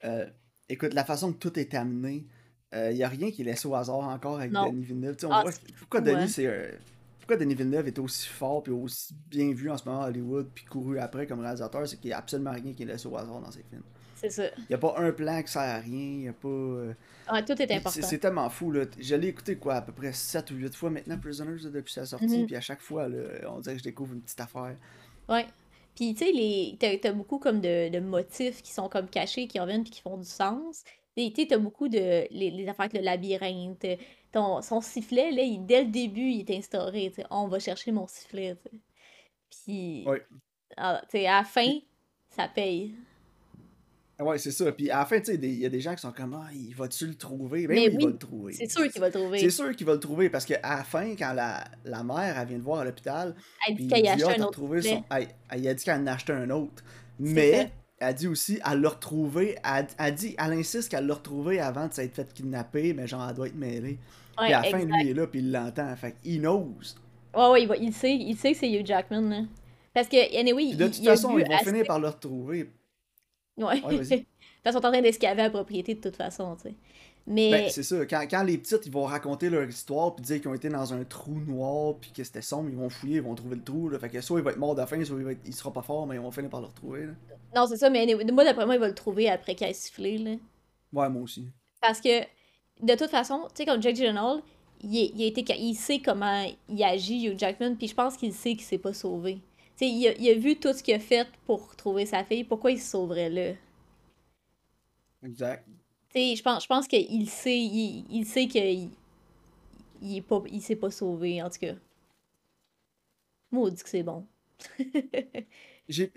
Euh, 0.04 0.26
écoute, 0.68 0.96
la 0.96 1.06
façon 1.06 1.32
que 1.32 1.38
tout 1.38 1.60
est 1.60 1.76
amené, 1.76 2.26
il 2.74 2.96
n'y 2.96 3.04
a 3.04 3.08
rien 3.10 3.32
qui 3.32 3.42
est 3.42 3.46
laissé 3.46 3.68
au 3.68 3.76
hasard 3.76 4.00
encore 4.00 4.38
avec 4.38 4.52
Non. 4.52 4.70
Denis 4.70 4.84
Villeneuve. 4.84 5.18
On 5.24 5.32
Ah, 5.32 5.42
voit 5.44 5.52
pourquoi 5.80 6.02
Denis, 6.02 6.30
c'est, 6.30 6.46
euh, 6.48 6.72
pourquoi 7.20 7.38
Denis 7.38 7.56
Villeneuve 7.56 7.88
est 7.88 8.00
aussi 8.00 8.28
fort 8.28 8.64
et 8.68 8.72
aussi 8.72 9.14
bien 9.30 9.52
vu 9.54 9.70
en 9.70 9.78
ce 9.78 9.88
moment 9.88 10.04
à 10.04 10.08
Hollywood 10.08 10.50
puis 10.54 10.66
couru 10.66 11.00
après 11.00 11.28
comme 11.28 11.40
réalisateur, 11.42 11.88
c'est 11.88 11.98
qu'il 11.98 12.08
n'y 12.10 12.14
a 12.14 12.18
absolument 12.20 12.52
rien 12.52 12.74
qui 12.74 12.84
est 12.84 12.86
laissé 12.86 13.08
au 13.08 13.18
hasard 13.18 13.42
dans 13.42 13.52
ses 13.52 13.64
films. 13.64 13.84
C'est 14.16 14.30
ça. 14.30 14.44
Il 14.58 14.66
n'y 14.70 14.76
a 14.76 14.78
pas 14.78 14.94
un 14.98 15.12
plan 15.12 15.42
qui 15.42 15.52
sert 15.52 15.62
à 15.64 15.78
rien, 15.80 16.00
il 16.00 16.18
n'y 16.20 16.28
a 16.30 16.34
pas... 16.34 16.48
euh, 16.48 16.94
Ouais, 17.32 17.44
tout 17.44 17.60
est 17.60 17.72
important. 17.72 18.00
C'est 18.04 18.18
tellement 18.20 18.50
fou, 18.50 18.72
là. 18.72 18.86
Je 19.00 19.16
l'ai 19.16 19.30
écouté, 19.30 19.56
quoi, 19.56 19.76
à 19.76 19.82
peu 19.82 19.92
près 19.94 20.14
7 20.14 20.52
ou 20.52 20.56
8 20.56 20.76
fois 20.76 20.90
maintenant, 20.92 21.18
Prisoners, 21.18 21.58
depuis 21.72 21.92
sa 21.94 22.06
sortie. 22.06 22.28
Mhm. 22.42 22.46
Puis 22.46 22.56
à 22.56 22.62
chaque 22.62 22.82
fois, 22.82 23.08
là, 23.10 23.18
on 23.50 23.60
dirait 23.60 23.76
que 23.76 23.80
je 23.80 23.84
découvre 23.86 24.14
une 24.14 24.22
petite 24.22 24.40
affaire. 24.42 24.76
Ouais. 25.28 25.48
Puis, 25.96 26.14
tu 26.14 26.26
sais, 26.26 26.32
les... 26.32 26.78
t'as, 26.80 26.98
t'as 26.98 27.12
beaucoup 27.14 27.40
comme 27.40 27.62
de, 27.62 27.90
de 27.90 28.00
motifs 28.00 28.62
qui 28.62 28.72
sont 28.72 28.90
comme 28.90 29.08
cachés, 29.08 29.48
qui 29.48 29.60
reviennent 29.60 29.84
puis 29.84 29.92
qui 29.92 30.02
font 30.02 30.18
du 30.18 30.26
sens. 30.28 30.84
Tu 31.18 31.32
sais, 31.36 31.48
t'as 31.48 31.58
beaucoup 31.58 31.90
de... 31.90 32.28
Les, 32.32 32.52
les 32.52 32.64
affaires 32.68 32.86
avec 32.86 32.94
le 32.94 33.02
labyrinthe. 33.02 33.86
Ton, 34.32 34.62
son 34.62 34.80
sifflet, 34.82 35.32
là, 35.32 35.42
il- 35.44 35.66
dès 35.66 35.84
le 35.84 35.90
début, 35.92 36.30
il 36.30 36.40
est 36.50 36.58
instauré. 36.58 37.12
On 37.30 37.48
va 37.48 37.60
chercher 37.60 37.92
mon 37.92 38.08
sifflet. 38.08 38.56
Puis, 39.50 40.04
Ouais. 40.08 40.22
ah, 40.78 41.02
à 41.14 41.18
la 41.18 41.44
fin, 41.44 41.80
ça 42.30 42.48
paye. 42.48 42.96
Ah 44.18 44.24
Ouais, 44.24 44.38
c'est 44.38 44.52
ça. 44.52 44.72
Puis 44.72 44.90
à 44.92 45.00
la 45.00 45.06
fin, 45.06 45.20
tu 45.20 45.26
sais, 45.26 45.36
il 45.36 45.60
y 45.60 45.66
a 45.66 45.70
des 45.70 45.82
gens 45.82 45.96
qui 45.96 46.02
sont 46.02 46.12
comme, 46.12 46.34
ah, 46.36 46.48
il 46.54 46.74
va-tu 46.76 47.08
le 47.08 47.16
trouver? 47.16 47.66
Ben 47.68 47.74
Mais 47.76 47.88
oui, 47.90 47.96
il 48.00 48.06
va 48.06 48.12
le 48.12 48.18
trouver. 48.18 48.54
C'est 48.54 48.70
sûr 48.72 48.88
qu'il 48.90 49.02
va 49.02 49.08
le 49.08 49.14
trouver. 49.14 49.40
C'est 49.40 49.50
sûr 49.50 49.76
qu'il 49.76 49.86
va 49.88 49.94
le 49.94 50.00
trouver 50.00 50.30
parce 50.30 50.46
qu'à 50.46 50.60
la 50.62 50.84
fin, 50.84 51.16
quand 51.16 51.34
la, 51.34 51.66
la 51.84 52.04
mère, 52.04 52.38
elle 52.40 52.48
vient 52.48 52.58
le 52.58 52.64
voir 52.64 52.82
à 52.82 52.86
l'hôpital, 52.86 53.36
Elle 53.68 53.76
dit 53.76 53.88
qu'elle 53.88 54.08
a 54.08 54.14
acheté 54.14 54.24
un 54.40 54.44
autre 54.46 54.60
son. 54.82 55.04
Elle, 55.12 55.28
elle 55.50 55.68
a 55.68 55.74
dit 55.74 55.84
qu'elle 55.84 56.00
en 56.02 56.08
a 56.08 56.14
acheté 56.14 56.34
un 56.34 56.50
autre. 56.52 56.84
Mais. 57.20 57.72
Elle 58.02 58.16
dit 58.16 58.28
aussi, 58.28 58.60
elle 58.70 58.82
l'a 58.82 58.90
retrouvé. 58.90 59.56
Elle, 59.64 59.88
elle 59.98 60.16
dit, 60.16 60.36
elle 60.38 60.54
insiste 60.54 60.90
qu'elle 60.90 61.06
l'a 61.08 61.14
retrouvé 61.14 61.60
avant 61.60 61.88
de 61.88 61.94
s'être 61.94 62.16
fait 62.16 62.34
kidnapper, 62.34 62.94
mais 62.94 63.08
genre, 63.08 63.26
elle 63.28 63.36
doit 63.36 63.48
être 63.48 63.56
mêlée. 63.56 64.00
Ouais, 64.40 64.46
Puis 64.46 64.54
à 64.54 64.62
la 64.62 64.70
fin, 64.70 64.80
lui, 64.84 64.94
il 65.02 65.10
est 65.10 65.14
là, 65.14 65.28
puis 65.28 65.40
il 65.40 65.52
l'entend. 65.52 65.96
Fait 65.96 66.16
qu'il 66.22 66.42
knows. 66.42 66.74
Ouais, 67.36 67.50
ouais, 67.50 67.62
il, 67.64 67.68
va- 67.68 67.78
il 67.78 67.94
sait, 67.94 68.16
il 68.16 68.36
sait 68.36 68.54
que 68.54 68.58
c'est 68.58 68.72
Hugh 68.72 68.86
Jackman, 68.86 69.22
là. 69.30 69.42
Parce 69.94 70.08
que, 70.08 70.18
anyway, 70.40 70.70
Puis 70.70 70.78
de 70.78 70.86
il, 70.86 70.92
toute 70.92 71.00
il 71.00 71.06
façon, 71.06 71.38
ils 71.38 71.46
vont 71.46 71.54
assez... 71.56 71.66
finir 71.66 71.86
par 71.86 72.00
le 72.00 72.08
retrouver. 72.08 72.72
Ouais. 73.58 73.84
Ouais. 73.86 73.98
Parce 73.98 74.08
qu'ils 74.10 74.26
sont 74.66 74.78
en 74.86 74.92
train 74.92 75.02
d'escaver 75.02 75.42
la 75.44 75.50
propriété 75.50 75.96
de 75.96 76.02
toute 76.02 76.16
façon, 76.16 76.56
tu 76.56 76.70
sais. 76.70 76.76
Mais. 77.28 77.52
Ben, 77.52 77.70
c'est 77.70 77.84
ça. 77.84 78.06
Quand, 78.06 78.26
quand 78.30 78.44
les 78.44 78.58
petites, 78.58 78.86
ils 78.86 78.92
vont 78.92 79.04
raconter 79.06 79.50
leur 79.50 79.68
histoire, 79.68 80.16
puis 80.16 80.24
dire 80.24 80.40
qu'ils 80.42 80.50
ont 80.50 80.54
été 80.54 80.70
dans 80.70 80.94
un 80.94 81.04
trou 81.04 81.34
noir, 81.40 81.96
puis 82.02 82.12
que 82.12 82.24
c'était 82.24 82.42
sombre, 82.42 82.70
ils 82.70 82.76
vont 82.76 82.90
fouiller, 82.90 83.18
ils 83.18 83.22
vont 83.22 83.36
trouver 83.36 83.56
le 83.56 83.64
trou. 83.64 83.90
Là. 83.90 84.00
Fait 84.00 84.10
que 84.10 84.20
soit 84.22 84.40
il 84.40 84.44
va 84.44 84.52
être 84.52 84.58
mort 84.58 84.76
de 84.76 84.86
faim, 84.86 85.04
soit 85.06 85.18
il, 85.18 85.24
va 85.26 85.32
être- 85.34 85.42
il 85.46 85.54
sera 85.54 85.72
pas 85.72 85.82
fort, 85.84 86.08
mais 86.08 86.16
ils 86.16 86.22
vont 86.22 86.32
finir 86.32 86.50
par 86.50 86.62
le 86.62 86.68
retrouver. 86.68 87.06
Là. 87.06 87.14
Non, 87.56 87.68
c'est 87.68 87.78
ça, 87.78 87.90
mais 87.90 88.06
moi, 88.32 88.44
d'après 88.44 88.66
moi, 88.66 88.76
il 88.76 88.82
va 88.82 88.88
le 88.88 88.96
trouver 88.96 89.30
après 89.30 89.56
qu'il 89.56 89.68
ait 89.68 89.74
sifflé, 89.74 90.18
là. 90.18 90.32
Ouais, 90.94 91.10
moi 91.10 91.22
aussi. 91.24 91.48
Parce 91.82 92.02
que, 92.02 92.22
de 92.82 92.96
toute 92.96 93.10
façon, 93.10 93.44
tu 93.54 93.58
sais, 93.58 93.66
comme 93.66 93.82
Jake 93.82 93.96
Gyllenhaal, 93.96 94.42
il, 94.84 94.98
est- 94.98 95.12
il, 95.16 95.24
a 95.24 95.26
été, 95.28 95.46
il 95.60 95.76
sait 95.76 96.00
comment 96.00 96.46
il 96.70 96.84
agit, 96.84 97.28
Hugh 97.28 97.38
Jackman, 97.38 97.76
puis 97.76 97.88
je 97.88 97.94
pense 97.96 98.18
qu'il 98.18 98.34
sait 98.34 98.52
qu'il 98.56 98.64
s'est 98.64 98.78
pas 98.78 98.94
sauvé. 98.94 99.36
Tu 99.78 99.86
sais, 99.86 99.88
il 99.90 100.08
a, 100.08 100.14
il 100.18 100.30
a 100.30 100.34
vu 100.36 100.56
tout 100.58 100.74
ce 100.74 100.82
qu'il 100.82 100.94
a 100.96 101.00
fait 101.00 101.28
pour 101.46 101.76
trouver 101.76 102.06
sa 102.06 102.24
fille, 102.24 102.44
pourquoi 102.44 102.72
il 102.72 102.80
se 102.80 102.90
sauverait 102.92 103.30
là? 103.30 103.54
Exact. 105.24 105.68
Je 106.16 106.42
pense, 106.42 106.64
je 106.64 106.68
pense 106.68 106.88
qu'il 106.88 107.30
sait, 107.30 107.58
il, 107.60 108.06
il 108.10 108.26
sait 108.26 108.48
qu'il 108.48 108.90
il 110.02 110.18
est 110.18 110.22
pas, 110.22 110.42
il 110.52 110.62
s'est 110.62 110.76
pas 110.76 110.92
sauvé, 110.92 111.42
en 111.42 111.50
tout 111.50 111.60
cas. 111.60 111.76
Maudit 113.52 113.84
que 113.84 113.90
c'est 113.90 114.04
bon. 114.04 114.28
J'ai- 115.90 116.12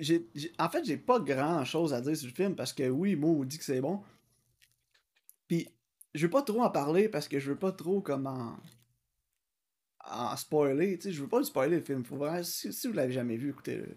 en 0.59 0.68
fait, 0.68 0.85
j'ai 0.85 0.96
pas 0.98 1.18
grand 1.20 1.64
chose 1.64 1.92
à 1.94 2.00
dire 2.00 2.16
sur 2.16 2.28
le 2.28 2.35
film 2.35 2.54
parce 2.54 2.72
que 2.72 2.88
oui, 2.88 3.16
moi, 3.16 3.30
on 3.30 3.44
dit 3.44 3.59
que 3.59 3.64
c'est 3.64 3.80
bon. 3.80 4.02
Puis, 5.48 5.68
je 6.14 6.26
veux 6.26 6.30
pas 6.30 6.42
trop 6.42 6.62
en 6.62 6.70
parler 6.70 7.09
parce 7.09 7.28
que 7.28 7.38
je 7.38 7.50
veux 7.50 7.59
pas 7.59 7.72
trop 7.72 8.00
comme 8.02 8.26
en, 8.26 8.57
en 10.04 10.37
spoiler. 10.37 10.96
Tu 10.98 11.09
sais, 11.09 11.12
je 11.12 11.22
veux 11.22 11.28
pas 11.28 11.38
le 11.38 11.44
spoiler 11.44 11.76
le 11.76 11.83
film. 11.83 12.04
Faut 12.04 12.16
vraiment, 12.16 12.42
si, 12.42 12.72
si 12.72 12.87
vous 12.87 12.92
l'avez 12.92 13.12
jamais 13.12 13.37
vu, 13.37 13.50
écoutez-le. 13.50 13.94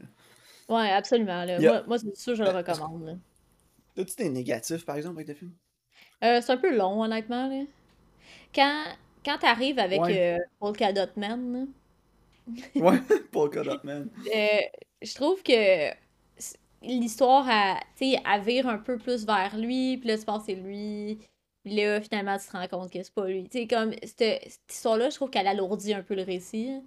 Ouais, 0.70 0.90
absolument, 0.92 1.44
là. 1.46 1.58
A- 1.58 1.62
Moi, 1.62 1.84
moi 1.88 1.98
c'est 2.00 2.16
sûr, 2.16 2.36
je 2.36 2.44
le 2.44 2.50
est-ce- 2.50 2.58
recommande. 2.58 3.20
T'as-tu 3.96 4.16
des 4.16 4.30
négatifs, 4.30 4.86
par 4.86 4.96
exemple, 4.96 5.18
avec 5.18 5.28
le 5.30 5.34
film? 5.36 5.54
Euh, 6.24 6.42
c'est 6.42 6.52
un 6.52 6.58
peu 6.58 6.76
long, 6.76 7.04
honnêtement, 7.04 7.48
là. 7.48 7.64
Quand, 8.56 8.86
quand 9.26 9.38
t'arrives 9.40 9.80
avec 9.80 10.02
Ouais. 10.02 10.38
euh, 10.38 10.40
Polka 10.60 10.94
Dot 10.94 11.18
Man, 11.18 11.54
là, 11.54 11.66
Ouais, 12.76 13.00
Polka 13.32 13.64
Dot 13.64 13.84
Man. 13.84 14.10
Euh, 14.36 14.60
je 15.02 15.14
trouve 15.16 15.44
que 15.44 15.92
l'histoire, 16.82 17.48
a- 17.50 17.80
tu 17.98 18.12
sais, 18.12 18.22
elle 18.26 18.42
vire 18.42 18.68
un 18.68 18.78
peu 18.78 18.98
plus 18.98 19.26
vers 19.26 19.58
lui, 19.58 19.98
puis 19.98 20.08
là, 20.10 20.18
tu 20.18 20.26
penses 20.26 20.46
c'est 20.46 20.56
lui, 20.56 21.20
puis 21.64 21.76
là, 21.76 22.02
finalement, 22.02 22.38
tu 22.38 22.48
te 22.48 22.52
rends 22.58 22.68
compte 22.68 22.92
que 22.92 23.02
c'est 23.04 23.14
pas 23.14 23.28
lui. 23.28 23.50
Tu 23.50 23.60
sais, 23.62 23.68
comme, 23.68 23.94
cette, 24.04 24.18
cette 24.50 24.72
histoire-là, 24.72 25.10
je 25.10 25.16
trouve 25.16 25.30
qu'elle 25.30 25.48
alourdit 25.48 25.94
un 25.94 26.04
peu 26.04 26.16
le 26.16 26.24
récit, 26.24 26.82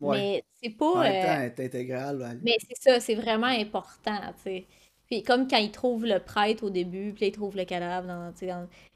Ouais. 0.00 0.16
mais 0.16 0.44
c'est 0.62 0.74
En 0.92 0.94
pas... 0.94 1.02
même 1.02 1.16
euh, 1.16 1.22
temps, 1.26 1.40
elle 1.40 1.52
est 1.52 1.60
intégrale. 1.60 2.26
elle- 2.30 2.40
mais 2.42 2.56
c'est 2.60 2.76
ça, 2.80 3.00
c'est 3.00 3.14
vraiment 3.14 3.46
important, 3.46 4.18
tu 4.36 4.42
sais. 4.42 4.66
Puis 5.10 5.22
comme 5.22 5.48
quand 5.48 5.58
il 5.58 5.70
trouve 5.70 6.04
le 6.04 6.18
prêtre 6.18 6.64
au 6.64 6.70
début, 6.70 7.12
puis 7.12 7.22
là, 7.22 7.26
il 7.28 7.32
trouve 7.32 7.56
le 7.56 7.64
cadavre 7.64 8.06
dans, 8.06 8.32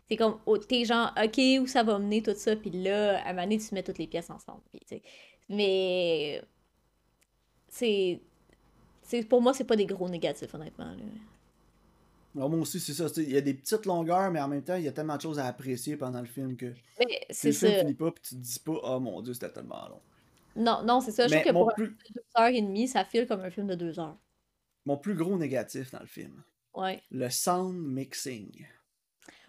c'est 0.08 0.16
comme, 0.16 0.38
oh, 0.44 0.58
t'es 0.58 0.84
genre, 0.84 1.10
ok, 1.22 1.40
où 1.60 1.66
ça 1.66 1.82
va 1.82 1.98
mener 1.98 2.22
tout 2.22 2.34
ça, 2.36 2.54
puis 2.54 2.70
là, 2.70 3.18
à 3.24 3.30
un 3.30 3.32
moment 3.32 3.42
donné, 3.44 3.58
tu 3.58 3.74
mets 3.74 3.82
toutes 3.82 3.98
les 3.98 4.06
pièces 4.06 4.30
ensemble, 4.30 4.60
puis. 4.70 5.02
Mais, 5.48 6.42
c'est, 7.68 8.20
pour 9.28 9.40
moi, 9.40 9.54
c'est 9.54 9.64
pas 9.64 9.76
des 9.76 9.86
gros 9.86 10.08
négatifs, 10.08 10.54
honnêtement, 10.54 10.92
là. 10.92 10.96
Moi 12.34 12.46
aussi, 12.60 12.80
c'est 12.80 12.94
ça. 12.94 13.06
Il 13.18 13.30
y 13.30 13.36
a 13.36 13.42
des 13.42 13.52
petites 13.52 13.84
longueurs, 13.84 14.30
mais 14.30 14.40
en 14.40 14.48
même 14.48 14.62
temps, 14.62 14.76
il 14.76 14.84
y 14.84 14.88
a 14.88 14.92
tellement 14.92 15.16
de 15.16 15.20
choses 15.20 15.38
à 15.38 15.44
apprécier 15.44 15.98
pendant 15.98 16.20
le 16.20 16.26
film 16.26 16.56
que 16.56 16.72
c'est 17.28 17.48
le 17.48 17.52
film 17.52 17.72
finit 17.72 17.94
pas, 17.94 18.10
puis 18.10 18.22
tu 18.22 18.34
te 18.36 18.40
dis 18.40 18.58
pas, 18.58 18.80
oh 18.82 19.00
mon 19.00 19.20
dieu, 19.20 19.34
c'était 19.34 19.50
tellement 19.50 19.86
long. 19.88 20.00
Non, 20.56 20.82
non, 20.82 21.00
c'est 21.00 21.10
ça. 21.10 21.28
Je 21.28 21.34
trouve 21.34 21.44
que 21.44 21.52
pour 21.52 21.70
un 21.70 21.74
film 21.74 21.88
de 21.88 22.14
deux 22.14 22.40
heures 22.40 22.48
et 22.48 22.62
demie, 22.62 22.88
ça 22.88 23.04
file 23.04 23.26
comme 23.26 23.40
un 23.40 23.50
film 23.50 23.66
de 23.66 23.74
deux 23.74 23.98
heures. 24.00 24.16
Mon 24.84 24.96
plus 24.96 25.14
gros 25.14 25.36
négatif 25.38 25.90
dans 25.90 26.00
le 26.00 26.06
film, 26.06 26.42
Ouais. 26.74 27.02
le 27.10 27.28
sound 27.30 27.74
mixing 27.76 28.66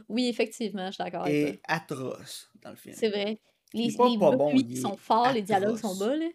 Oui, 0.10 0.28
effectivement, 0.28 0.88
je 0.88 0.91
suis 0.93 1.04
d'accord 1.04 1.24
avec 1.26 1.62
toi. 1.63 1.76
atroce 1.76 2.52
dans 2.62 2.72
le 2.72 2.76
film. 2.76 2.96
C'est 2.98 3.10
vrai. 3.10 3.39
Les, 3.74 3.91
pas 3.96 4.08
les 4.10 4.17
pas 4.19 4.36
bon, 4.36 4.56
sont 4.76 4.96
forts, 4.98 5.32
les 5.34 5.41
dialogues 5.41 5.78
sont 5.80 5.96
bas, 5.96 6.15
là. 6.15 6.28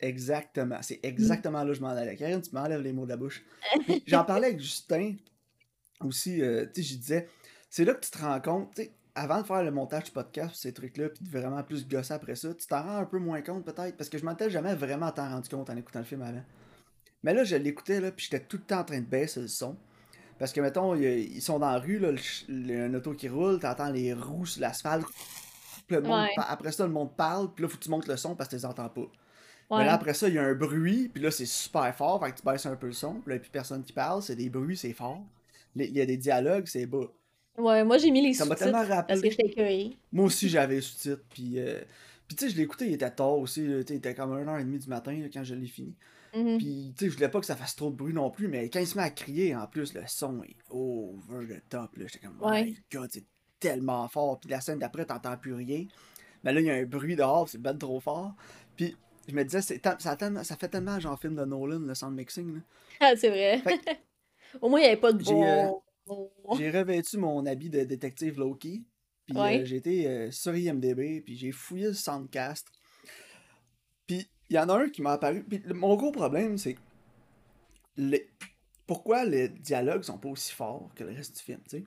Exactement. 0.00 0.78
C'est 0.82 0.96
Mm. 0.96 1.06
exactement 1.06 1.62
là 1.62 1.68
que 1.68 1.74
je 1.74 1.80
m'en 1.80 1.88
allais. 1.90 2.16
Karine, 2.16 2.40
tu 2.40 2.50
m'enlèves 2.54 2.80
les 2.82 2.92
mots 2.92 3.04
de 3.04 3.10
la 3.10 3.16
bouche. 3.16 3.42
J'en 4.06 4.24
parlais 4.24 4.48
avec 4.48 4.60
Justin 4.60 5.14
aussi. 6.00 6.40
euh, 6.42 6.66
tu 6.72 6.82
sais, 6.82 6.88
je 6.94 6.96
disais, 6.98 7.28
c'est 7.68 7.84
là 7.84 7.94
que 7.94 8.00
tu 8.04 8.10
te 8.10 8.18
rends 8.18 8.40
compte, 8.40 8.74
tu 8.74 8.82
sais, 8.82 8.92
avant 9.14 9.40
de 9.42 9.46
faire 9.46 9.62
le 9.62 9.70
montage 9.70 10.04
du 10.04 10.10
podcast, 10.12 10.54
ces 10.56 10.72
trucs-là, 10.72 11.10
puis 11.10 11.24
de 11.24 11.30
vraiment 11.30 11.62
plus 11.62 11.86
gosser 11.86 12.14
après 12.14 12.34
ça, 12.36 12.54
tu 12.54 12.66
t'en 12.66 12.82
rends 12.82 12.96
un 12.98 13.04
peu 13.04 13.18
moins 13.18 13.42
compte 13.42 13.64
peut-être, 13.64 13.96
parce 13.96 14.08
que 14.08 14.16
je 14.18 14.24
m'en 14.24 14.32
étais 14.32 14.48
jamais 14.50 14.74
vraiment 14.74 15.10
tant 15.12 15.28
rendu 15.28 15.48
compte 15.48 15.68
en 15.68 15.76
écoutant 15.76 15.98
le 15.98 16.04
film 16.04 16.22
avant. 16.22 16.42
Mais 17.22 17.34
là, 17.34 17.44
je 17.44 17.56
l'écoutais, 17.56 18.00
là, 18.00 18.10
puis 18.12 18.26
j'étais 18.30 18.44
tout 18.44 18.56
le 18.56 18.62
temps 18.62 18.80
en 18.80 18.84
train 18.84 19.00
de 19.00 19.04
baisser 19.06 19.40
le 19.40 19.48
son. 19.48 19.76
Parce 20.38 20.52
que, 20.52 20.60
mettons, 20.60 20.94
il 20.94 21.02
ils 21.04 21.42
sont 21.42 21.58
dans 21.58 21.70
la 21.70 21.78
rue, 21.78 21.98
là, 21.98 22.12
le- 22.48 22.84
un 22.86 22.94
auto 22.94 23.12
qui 23.12 23.28
roule, 23.28 23.58
t'entends 23.60 23.90
les 23.90 24.14
roues 24.14 24.46
sur 24.46 24.62
l'asphalte. 24.62 25.06
Ouais. 25.90 26.28
Après 26.36 26.72
ça, 26.72 26.86
le 26.86 26.92
monde 26.92 27.14
parle, 27.16 27.52
puis 27.52 27.62
là, 27.62 27.68
faut 27.68 27.76
que 27.76 27.82
tu 27.82 27.90
montes 27.90 28.06
le 28.06 28.16
son 28.16 28.34
parce 28.36 28.48
que 28.48 28.54
tu 28.56 28.60
les 28.60 28.64
entends 28.66 28.88
pas. 28.88 29.00
Mais 29.70 29.84
là, 29.84 29.92
après 29.94 30.14
ça, 30.14 30.28
il 30.28 30.34
y 30.34 30.38
a 30.38 30.42
un 30.42 30.54
bruit, 30.54 31.08
puis 31.12 31.22
là, 31.22 31.30
c'est 31.30 31.46
super 31.46 31.94
fort, 31.94 32.24
fait 32.24 32.32
que 32.32 32.38
tu 32.38 32.42
baisses 32.44 32.66
un 32.66 32.74
peu 32.76 32.86
le 32.86 32.92
son, 32.92 33.14
puis 33.20 33.30
là, 33.30 33.34
il 33.34 33.38
a 33.38 33.40
plus 33.40 33.50
personne 33.50 33.82
qui 33.84 33.92
parle, 33.92 34.22
c'est 34.22 34.34
des 34.36 34.48
bruits, 34.48 34.76
c'est 34.76 34.92
fort. 34.92 35.22
Il 35.76 35.84
y 35.96 36.00
a 36.00 36.06
des 36.06 36.16
dialogues, 36.16 36.66
c'est 36.66 36.86
bas. 36.86 37.06
Ouais, 37.58 37.84
moi 37.84 37.98
j'ai 37.98 38.10
mis 38.10 38.22
les 38.22 38.32
Ça 38.34 38.44
m'a 38.44 38.56
sous-titres 38.56 38.72
tellement 38.78 39.02
parce 39.06 39.20
que 39.20 39.26
rappelé. 39.26 39.30
j'étais. 39.30 39.90
Moi 40.12 40.24
aussi, 40.24 40.48
j'avais 40.48 40.76
les 40.76 40.80
sous-titres, 40.80 41.22
puis... 41.28 41.58
euh, 41.58 41.80
Puis 42.26 42.36
tu 42.36 42.44
sais, 42.46 42.50
je 42.52 42.56
l'ai 42.56 42.62
écouté, 42.62 42.86
il 42.86 42.94
était 42.94 43.10
tard 43.10 43.38
aussi, 43.38 43.62
il 43.64 43.80
était 43.80 44.14
comme 44.14 44.32
1h30 44.32 44.78
du 44.78 44.88
matin 44.88 45.12
là, 45.12 45.26
quand 45.32 45.44
je 45.44 45.54
l'ai 45.54 45.66
fini. 45.66 45.94
Mhm. 46.34 46.58
Puis 46.58 46.94
tu 46.96 47.04
sais, 47.04 47.10
je 47.10 47.14
voulais 47.16 47.28
pas 47.28 47.40
que 47.40 47.46
ça 47.46 47.56
fasse 47.56 47.74
trop 47.76 47.90
de 47.90 47.96
bruit 47.96 48.12
non 48.14 48.30
plus, 48.30 48.48
mais 48.48 48.68
quand 48.70 48.80
il 48.80 48.86
se 48.86 48.96
met 48.96 49.04
à 49.04 49.10
crier, 49.10 49.54
en 49.56 49.66
plus, 49.66 49.94
le 49.94 50.02
son 50.06 50.42
est 50.44 50.56
over 50.70 51.46
the 51.46 51.68
top, 51.68 51.96
là. 51.96 52.06
J'étais 52.06 52.26
comme, 52.26 52.38
oh 52.40 52.48
Ouais. 52.48 52.64
my 52.66 52.78
god, 52.92 53.10
c'est 53.12 53.24
tellement 53.58 54.06
fort. 54.08 54.38
Puis 54.40 54.50
la 54.50 54.60
scène 54.60 54.78
d'après, 54.78 55.04
t'entends 55.04 55.36
plus 55.36 55.54
rien. 55.54 55.86
Mais 56.44 56.52
là, 56.52 56.60
il 56.60 56.66
y 56.66 56.70
a 56.70 56.74
un 56.74 56.84
bruit 56.84 57.16
dehors, 57.16 57.48
c'est 57.48 57.58
ben 57.60 57.76
trop 57.76 58.00
fort. 58.00 58.34
Puis 58.76 58.96
je 59.28 59.34
me 59.34 59.44
disais, 59.44 59.60
ça, 59.60 59.98
ça 59.98 60.56
fait 60.56 60.68
tellement 60.68 60.98
genre 61.00 61.18
film 61.20 61.34
de 61.34 61.44
Nolan, 61.44 61.80
le 61.80 61.94
sound 61.94 62.14
mixing, 62.16 62.54
là. 62.54 62.60
Ah, 63.00 63.16
c'est 63.16 63.28
vrai. 63.30 63.62
Au 64.60 64.68
moins, 64.68 64.80
il 64.80 64.82
n'y 64.84 64.88
avait 64.88 65.00
pas 65.00 65.12
de 65.12 65.22
J'ai, 65.24 65.32
euh, 65.32 65.68
J'ai 66.56 66.70
revêtu 66.70 67.18
mon 67.18 67.44
habit 67.46 67.70
de 67.70 67.84
détective 67.84 68.38
Loki. 68.38 68.82
Puis 69.26 69.36
Ouais. 69.38 69.60
euh, 69.60 69.64
j'ai 69.64 69.76
été 69.76 70.06
euh, 70.08 70.30
sur 70.30 70.54
IMDB, 70.56 71.20
puis 71.22 71.36
j'ai 71.36 71.52
fouillé 71.52 71.86
le 71.86 71.92
Soundcast. 71.94 72.68
Il 74.50 74.56
y 74.56 74.58
en 74.58 74.68
a 74.68 74.74
un 74.74 74.88
qui 74.88 75.00
m'a 75.02 75.12
apparu. 75.12 75.42
Puis 75.44 75.62
mon 75.74 75.96
gros 75.96 76.10
problème, 76.12 76.58
c'est 76.58 76.76
les- 77.96 78.28
pourquoi 78.86 79.24
les 79.24 79.48
dialogues 79.48 80.02
sont 80.02 80.18
pas 80.18 80.28
aussi 80.28 80.52
forts 80.52 80.90
que 80.94 81.04
le 81.04 81.10
reste 81.12 81.36
du 81.36 81.42
film, 81.42 81.60
tu 81.68 81.78
sais? 81.78 81.84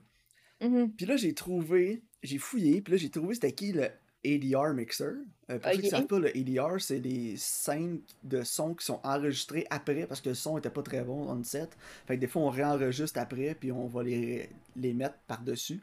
Mhm. 0.62 0.92
Puis 0.94 1.06
là, 1.06 1.18
j'ai 1.18 1.34
trouvé, 1.34 2.04
j'ai 2.22 2.38
fouillé, 2.38 2.82
puis 2.82 2.94
là, 2.94 2.98
j'ai 2.98 3.10
trouvé 3.10 3.34
c'était 3.36 3.52
qui 3.52 3.74
le 3.74 3.90
ADR 4.26 4.74
mixer. 4.74 5.04
Euh, 5.50 5.60
pour 5.60 5.72
ceux 5.74 5.82
qui 5.82 5.90
savent 5.90 6.08
pas, 6.08 6.20
le 6.20 6.30
ADR, 6.38 6.80
c'est 6.80 7.00
des 7.02 7.36
scènes 7.36 8.02
de 8.24 8.44
son 8.44 8.74
qui 8.74 8.86
sont 8.86 9.02
enregistrées 9.04 9.68
après 9.70 10.08
parce 10.08 10.22
que 10.22 10.30
le 10.30 10.36
son 10.36 10.58
était 10.58 10.70
pas 10.70 10.82
très 10.84 11.04
bon 11.04 11.28
on 11.30 11.44
set. 11.44 11.76
Fait 12.08 12.16
que 12.16 12.22
des 12.22 12.28
fois, 12.28 12.44
on 12.44 12.50
réenregistre 12.50 13.20
après, 13.20 13.56
puis 13.56 13.72
on 13.74 13.88
va 13.88 14.04
les, 14.04 14.50
les 14.78 14.94
mettre 14.94 15.16
par-dessus. 15.28 15.82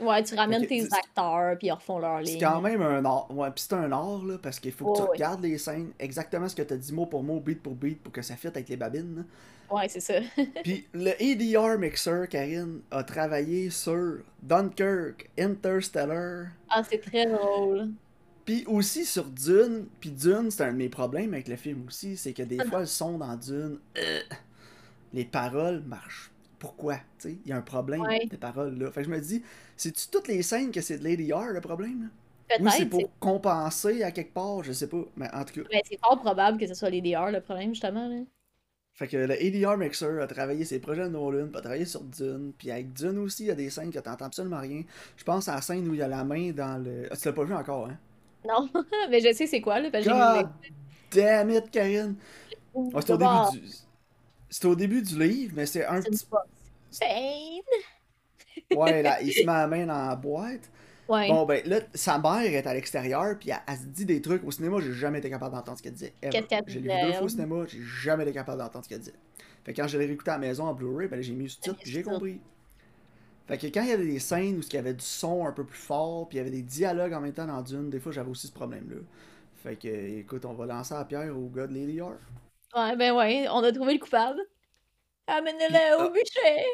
Ouais, 0.00 0.22
tu 0.24 0.34
ramènes 0.34 0.66
tes 0.66 0.80
c'est- 0.80 0.94
acteurs, 0.94 1.56
puis 1.58 1.68
ils 1.68 1.72
refont 1.72 1.98
leur 2.00 2.18
C'est 2.24 2.32
ligne. 2.32 2.40
quand 2.40 2.60
même 2.60 2.82
un 2.82 3.04
art. 3.04 3.30
Ouais, 3.30 3.50
pis 3.52 3.62
c'est 3.62 3.74
un 3.74 3.92
art, 3.92 4.24
là, 4.24 4.36
parce 4.42 4.58
qu'il 4.58 4.72
faut 4.72 4.92
que 4.92 4.98
tu 4.98 5.04
regardes 5.04 5.42
les 5.42 5.58
scènes, 5.58 5.92
exactement 6.00 6.48
ce 6.48 6.56
que 6.56 6.62
t'as 6.62 6.76
dit 6.76 6.92
mot 6.92 7.06
pour 7.06 7.22
mot, 7.22 7.38
beat 7.38 7.62
pour 7.62 7.74
beat, 7.74 8.02
pour 8.02 8.12
que 8.12 8.22
ça 8.22 8.34
fitte 8.34 8.56
avec 8.56 8.68
les 8.68 8.76
babines. 8.76 9.16
là. 9.18 9.76
Ouais, 9.76 9.88
c'est 9.88 10.00
ça. 10.00 10.14
Puis 10.64 10.86
le 10.92 11.10
ADR 11.22 11.78
Mixer, 11.78 12.26
Karine, 12.28 12.80
a 12.90 13.04
travaillé 13.04 13.70
sur 13.70 14.18
Dunkirk, 14.42 15.30
Interstellar, 15.38 16.46
Ah, 16.68 16.82
c'est 16.88 16.98
très 17.00 17.26
drôle. 17.26 17.90
puis 18.44 18.64
aussi 18.66 19.04
sur 19.04 19.24
Dune. 19.24 19.86
Puis 20.00 20.10
Dune, 20.10 20.50
c'est 20.50 20.64
un 20.64 20.72
de 20.72 20.76
mes 20.78 20.88
problèmes 20.88 21.32
avec 21.32 21.46
le 21.48 21.56
film 21.56 21.84
aussi, 21.86 22.16
c'est 22.16 22.32
que 22.32 22.42
des 22.42 22.58
Ah. 22.60 22.64
fois, 22.64 22.80
le 22.80 22.86
son 22.86 23.18
dans 23.18 23.36
Dune, 23.36 23.78
euh, 23.96 24.20
les 25.14 25.24
paroles 25.24 25.82
marchent. 25.86 26.31
Pourquoi? 26.62 26.94
Tu 26.94 27.02
sais, 27.18 27.38
il 27.44 27.50
y 27.50 27.52
a 27.52 27.56
un 27.56 27.60
problème 27.62 28.02
Ouais. 28.02 28.24
des 28.30 28.36
paroles 28.36 28.78
là. 28.78 28.88
Fait 28.92 29.00
que 29.02 29.08
je 29.08 29.12
me 29.12 29.20
dis, 29.20 29.42
c'est-tu 29.76 30.06
toutes 30.08 30.28
les 30.28 30.42
scènes 30.44 30.70
que 30.70 30.80
c'est 30.80 30.96
de 30.96 31.02
l'ADR 31.02 31.52
le 31.52 31.60
problème? 31.60 32.08
Ou 32.60 32.68
c'est 32.68 32.86
Peut-être, 32.86 32.90
pour 32.90 33.18
compenser 33.18 34.04
à 34.04 34.12
quelque 34.12 34.32
part, 34.32 34.62
je 34.62 34.70
sais 34.70 34.86
pas. 34.86 35.02
Mais 35.16 35.28
en 35.34 35.44
tout 35.44 35.54
cas, 35.62 35.68
ben, 35.72 35.80
c'est 35.84 35.98
fort 35.98 36.20
probable 36.20 36.58
que 36.58 36.68
ce 36.68 36.74
soit 36.74 36.90
les 36.90 37.00
DR 37.00 37.32
le 37.32 37.40
problème, 37.40 37.70
justement. 37.70 38.06
Là. 38.06 38.20
fait 38.94 39.08
que 39.08 39.16
le 39.16 39.34
ADR 39.34 39.76
Mixer 39.76 40.20
a 40.20 40.26
travaillé 40.28 40.64
ses 40.64 40.78
projets 40.78 41.02
de 41.02 41.08
Nolan, 41.08 41.48
puis 41.48 41.56
a 41.56 41.60
travaillé 41.62 41.84
sur 41.84 42.02
Dune, 42.04 42.52
puis 42.56 42.70
avec 42.70 42.92
Dune 42.92 43.18
aussi, 43.18 43.42
il 43.44 43.46
y 43.46 43.50
a 43.50 43.56
des 43.56 43.68
scènes 43.70 43.90
que 43.90 43.98
t'entends 43.98 44.26
absolument 44.26 44.60
rien. 44.60 44.84
Je 45.16 45.24
pense 45.24 45.48
à 45.48 45.56
la 45.56 45.62
scène 45.62 45.88
où 45.88 45.94
il 45.94 45.98
y 46.00 46.02
a 46.02 46.08
la 46.08 46.22
main 46.22 46.52
dans 46.52 46.80
le. 46.80 47.08
Ah, 47.10 47.16
tu 47.16 47.26
l'as 47.26 47.32
pas 47.34 47.42
vu 47.44 47.54
encore, 47.54 47.88
hein? 47.88 47.98
Non, 48.46 48.68
mais 49.10 49.18
je 49.18 49.32
sais 49.32 49.48
c'est 49.48 49.60
quoi, 49.60 49.80
là, 49.80 49.90
parce 49.90 50.04
que 50.04 50.10
j'ai 50.12 51.20
damn 51.20 51.50
it, 51.50 51.70
Karine! 51.72 52.14
Ouais, 52.74 53.02
c'est 53.04 53.12
au 53.12 53.16
début 53.16 53.30
du. 53.52 53.68
C'est 54.52 54.66
au 54.66 54.76
début 54.76 55.00
du 55.00 55.18
livre, 55.18 55.54
mais 55.56 55.64
c'est 55.64 55.86
un 55.86 56.02
c'est 56.02 56.08
une 56.08 56.14
petit. 56.14 56.26
Ouais, 58.76 59.02
là, 59.02 59.22
il 59.22 59.32
se 59.32 59.40
met 59.40 59.46
la 59.46 59.66
main 59.66 59.86
dans 59.86 60.08
la 60.08 60.14
boîte. 60.14 60.70
Ouais. 61.08 61.28
Bon, 61.28 61.46
ben 61.46 61.62
là, 61.64 61.80
sa 61.94 62.18
mère 62.18 62.42
est 62.42 62.66
à 62.66 62.74
l'extérieur, 62.74 63.38
puis 63.38 63.48
elle, 63.48 63.62
elle 63.66 63.78
se 63.78 63.86
dit 63.86 64.04
des 64.04 64.20
trucs. 64.20 64.44
Au 64.44 64.50
cinéma, 64.50 64.76
j'ai 64.80 64.92
jamais 64.92 65.20
été 65.20 65.30
capable 65.30 65.54
d'entendre 65.54 65.78
ce 65.78 65.82
qu'elle 65.82 65.94
disait. 65.94 66.12
vu 66.66 66.80
disait, 66.82 67.06
deux 67.06 67.12
fois 67.14 67.22
au 67.22 67.28
cinéma, 67.30 67.64
j'ai 67.66 67.80
jamais 67.82 68.24
été 68.24 68.32
capable 68.34 68.58
d'entendre 68.58 68.84
ce 68.84 68.90
qu'elle 68.90 68.98
disait. 68.98 69.14
Fait 69.64 69.72
que 69.72 69.80
quand 69.80 69.88
je 69.88 69.96
l'ai 69.96 70.04
réécouté 70.04 70.30
à 70.30 70.34
la 70.34 70.40
maison 70.40 70.66
en 70.66 70.74
Blu-ray, 70.74 71.08
ben 71.08 71.22
j'ai 71.22 71.32
mis 71.32 71.44
le 71.44 71.48
sous-titre, 71.48 71.76
Les 71.78 71.84
puis 71.84 71.90
j'ai 71.90 72.02
compris. 72.02 72.38
Fait 73.46 73.56
que 73.56 73.66
quand 73.68 73.82
il 73.82 73.88
y 73.88 73.92
avait 73.92 74.04
des 74.04 74.18
scènes 74.18 74.58
où 74.58 74.60
il 74.60 74.74
y 74.74 74.76
avait 74.76 74.92
du 74.92 75.04
son 75.04 75.46
un 75.46 75.52
peu 75.52 75.64
plus 75.64 75.78
fort, 75.78 76.28
puis 76.28 76.36
il 76.36 76.38
y 76.38 76.42
avait 76.42 76.50
des 76.50 76.62
dialogues 76.62 77.14
en 77.14 77.22
même 77.22 77.32
temps 77.32 77.46
dans 77.46 77.62
Dune, 77.62 77.88
des 77.88 78.00
fois 78.00 78.12
j'avais 78.12 78.30
aussi 78.30 78.48
ce 78.48 78.52
problème-là. 78.52 79.00
Fait 79.62 79.76
que, 79.76 79.88
écoute, 79.88 80.44
on 80.44 80.52
va 80.52 80.66
lancer 80.66 80.92
la 80.92 81.06
pierre 81.06 81.34
au 81.34 81.48
gars 81.48 81.66
de 81.66 81.72
Lady 81.72 82.02
R. 82.02 82.18
Ouais, 82.74 82.96
ben 82.96 83.12
ouais, 83.14 83.46
on 83.50 83.62
a 83.62 83.72
trouvé 83.72 83.94
le 83.94 83.98
coupable. 83.98 84.40
Amenez-le 85.26 85.96
au 85.98 86.08
ah. 86.08 86.10
bûcher! 86.10 86.66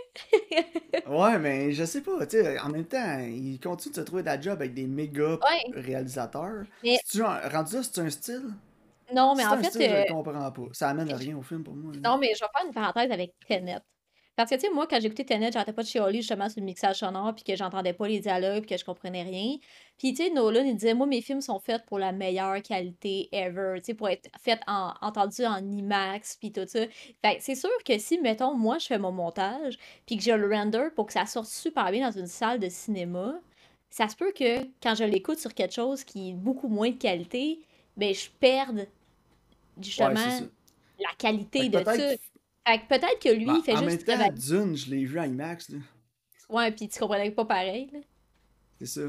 Ouais, 1.07 1.39
mais 1.39 1.73
je 1.73 1.85
sais 1.85 2.03
pas, 2.03 2.27
tu 2.27 2.39
sais, 2.39 2.59
en 2.61 2.69
même 2.71 2.87
temps, 2.87 3.19
il 3.21 3.59
continue 3.61 3.93
de 3.95 3.97
se 4.01 4.05
trouver 4.05 4.23
de 4.23 4.27
la 4.29 4.41
job 4.41 4.55
avec 4.61 4.75
des 4.75 4.87
méga 4.87 5.35
Ouais, 5.35 5.71
réalisateurs. 5.75 6.65
mais 6.83 6.97
Si 7.05 7.19
tu 7.19 7.23
rendu 7.23 7.75
là, 7.77 7.83
c'est 7.83 7.99
un 8.01 8.11
style? 8.11 8.55
non, 9.15 9.35
mais 9.35 9.45
en 9.47 9.53
un 9.53 9.63
fait, 9.63 9.71
style, 9.71 9.83
je 9.83 9.95
euh, 9.95 10.05
le 10.09 10.13
comprends 10.13 10.53
pas. 10.53 10.63
Ça 10.73 10.91
amène 10.91 11.11
à 11.11 11.17
rien 11.17 11.37
au 11.37 11.43
film 11.43 11.65
pour 11.65 11.75
moi. 11.75 11.93
là. 11.95 12.01
non, 12.01 12.19
mais 12.19 12.35
je 12.35 12.41
vais 12.45 12.49
faire 12.57 12.67
une 12.67 12.75
parenthèse 12.75 13.11
avec 13.11 13.35
Tenet. 13.49 13.79
Parce 14.39 14.51
que, 14.51 14.55
tu 14.55 14.61
sais, 14.61 14.71
moi, 14.73 14.87
quand 14.87 15.01
j'écoutais 15.01 15.25
Tenet, 15.25 15.51
j'arrêtais 15.51 15.73
pas 15.73 15.83
de 15.83 15.89
chialer 15.89 16.19
justement 16.21 16.49
sur 16.49 16.61
le 16.61 16.65
mixage 16.65 16.99
sonore, 17.01 17.35
puis 17.35 17.43
que 17.43 17.57
j'entendais 17.57 17.93
pas 17.93 18.07
les 18.07 18.21
dialogues, 18.21 18.61
puis 18.61 18.71
que 18.77 18.77
je 18.79 18.85
comprenais 18.85 19.25
rien. 19.25 19.57
Puis, 19.99 20.15
tu 20.15 20.23
sais, 20.23 20.31
Nolan, 20.31 20.63
il 20.63 20.77
disait, 20.77 20.95
moi, 20.95 21.09
mes 21.09 21.23
films 21.23 21.41
sont 21.41 21.59
faits 21.59 21.85
pour 21.87 21.99
la 21.99 22.13
meilleure 22.13 22.63
qualité 22.63 23.29
ever, 23.33 23.81
tu 23.81 23.87
sais, 23.87 23.95
pour 23.95 24.09
être 24.09 24.31
faits 24.41 24.61
en, 24.69 24.95
entendus 25.01 25.45
en 25.45 25.59
IMAX, 25.69 26.37
puis 26.37 26.53
tout 26.53 26.61
ça. 26.69 26.87
Fait 27.21 27.39
que 27.39 27.43
c'est 27.43 27.57
sûr 27.57 27.69
que 27.85 27.99
si, 27.99 28.21
mettons, 28.21 28.55
moi, 28.55 28.79
je 28.79 28.87
fais 28.87 28.99
mon 28.99 29.11
montage, 29.11 29.77
puis 30.07 30.17
que 30.17 30.23
je 30.23 30.31
le 30.31 30.49
render 30.55 30.87
pour 30.95 31.07
que 31.07 31.15
ça 31.15 31.27
sorte 31.27 31.49
super 31.49 31.91
bien 31.91 32.09
dans 32.09 32.17
une 32.17 32.29
salle 32.29 32.61
de 32.61 32.69
cinéma, 32.69 33.41
ça 33.91 34.09
se 34.09 34.15
peut 34.15 34.31
que 34.33 34.61
quand 34.81 34.95
je 34.95 35.03
l'écoute 35.03 35.41
sur 35.41 35.53
quelque 35.53 35.75
chose 35.75 36.05
qui 36.05 36.31
est 36.31 36.35
beaucoup 36.35 36.69
moins 36.69 36.91
de 36.91 36.97
qualité, 36.99 37.59
ben, 37.97 38.15
je 38.15 38.31
perde 38.39 38.87
Ouais, 39.99 40.15
justement 40.15 40.15
ça. 40.17 40.45
la 40.99 41.11
qualité 41.19 41.71
de 41.71 41.83
ça. 41.85 42.15
Peut-être. 42.69 42.89
Fait 42.89 42.97
que 42.97 43.01
peut-être 43.01 43.23
que 43.23 43.29
lui, 43.31 43.45
ben, 43.47 43.55
il 43.57 43.63
fait 43.63 43.75
en 43.75 43.81
même 43.83 43.91
juste 43.91 44.07
temps, 44.07 44.13
travailler. 44.15 44.39
Dune, 44.39 44.77
je 44.77 44.91
l'ai 44.91 45.05
vu 45.05 45.19
en 45.19 45.25
IMAX, 45.25 45.71
là. 45.71 45.79
Ouais, 46.49 46.71
puis 46.73 46.89
tu 46.89 46.99
comprenais 46.99 47.31
pas 47.31 47.45
pareil, 47.45 47.91
là. 47.93 48.01
C'est 48.79 48.87
ça. 48.87 49.01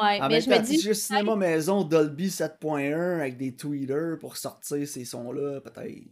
Ouais, 0.00 0.20
En 0.20 0.28
mais 0.28 0.28
même 0.28 0.42
je 0.42 0.50
me 0.50 0.56
temps, 0.56 0.62
dis, 0.62 0.80
juste 0.80 1.02
cinéma 1.06 1.36
maison 1.36 1.82
Dolby 1.84 2.28
7.1 2.30 3.18
avec 3.20 3.36
des 3.38 3.54
tweeters 3.56 4.18
pour 4.18 4.36
sortir 4.36 4.86
ces 4.86 5.04
sons-là, 5.04 5.60
peut-être. 5.60 6.02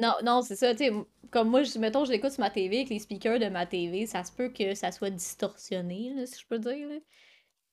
non, 0.00 0.12
non, 0.24 0.42
c'est 0.42 0.54
ça, 0.56 0.72
tu 0.72 0.78
sais, 0.78 0.86
m- 0.88 1.04
comme 1.30 1.48
moi, 1.50 1.62
je- 1.64 1.78
mettons, 1.78 2.04
je 2.04 2.12
l'écoute 2.12 2.30
sur 2.30 2.40
ma 2.40 2.50
TV, 2.50 2.76
avec 2.78 2.88
les 2.90 3.00
speakers 3.00 3.40
de 3.40 3.48
ma 3.48 3.66
TV, 3.66 4.06
ça 4.06 4.22
se 4.22 4.30
peut 4.32 4.50
que 4.50 4.74
ça 4.74 4.92
soit 4.92 5.10
distorsionné, 5.10 6.12
là, 6.14 6.24
si 6.26 6.40
je 6.40 6.46
peux 6.46 6.58
dire, 6.60 6.88
là. 6.88 6.96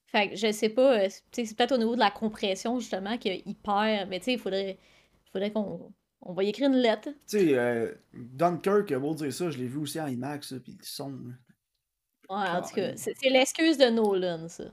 Fait 0.07 0.29
que 0.29 0.35
je 0.35 0.51
sais 0.51 0.69
pas, 0.69 1.01
euh, 1.05 1.09
c'est 1.31 1.55
peut-être 1.55 1.73
au 1.73 1.77
niveau 1.77 1.95
de 1.95 1.99
la 1.99 2.11
compression, 2.11 2.79
justement, 2.79 3.17
qu'il 3.17 3.43
perd, 3.57 4.09
mais 4.09 4.19
tu 4.19 4.25
sais, 4.25 4.33
il 4.33 4.39
faudrait, 4.39 4.79
faudrait 5.31 5.51
qu'on 5.51 5.93
on 6.25 6.33
va 6.33 6.43
y 6.43 6.49
écrire 6.49 6.69
une 6.69 6.77
lettre. 6.77 7.09
Tu 7.27 7.37
sais, 7.37 7.57
euh, 7.57 7.93
Dunkirk, 8.13 8.91
beau 8.95 9.13
dire 9.13 9.31
ça, 9.31 9.51
je 9.51 9.59
l'ai 9.59 9.67
vu 9.67 9.77
aussi 9.77 10.01
en 10.01 10.07
IMAX, 10.07 10.51
là, 10.51 10.59
pis 10.59 10.71
le 10.71 10.83
son. 10.83 11.09
là. 11.09 11.33
Ouais, 12.27 12.49
en 12.49 12.61
tout 12.63 12.73
cas, 12.73 12.95
c'est 12.95 13.15
l'excuse 13.29 13.77
de 13.77 13.85
Nolan, 13.85 14.49
ça. 14.49 14.65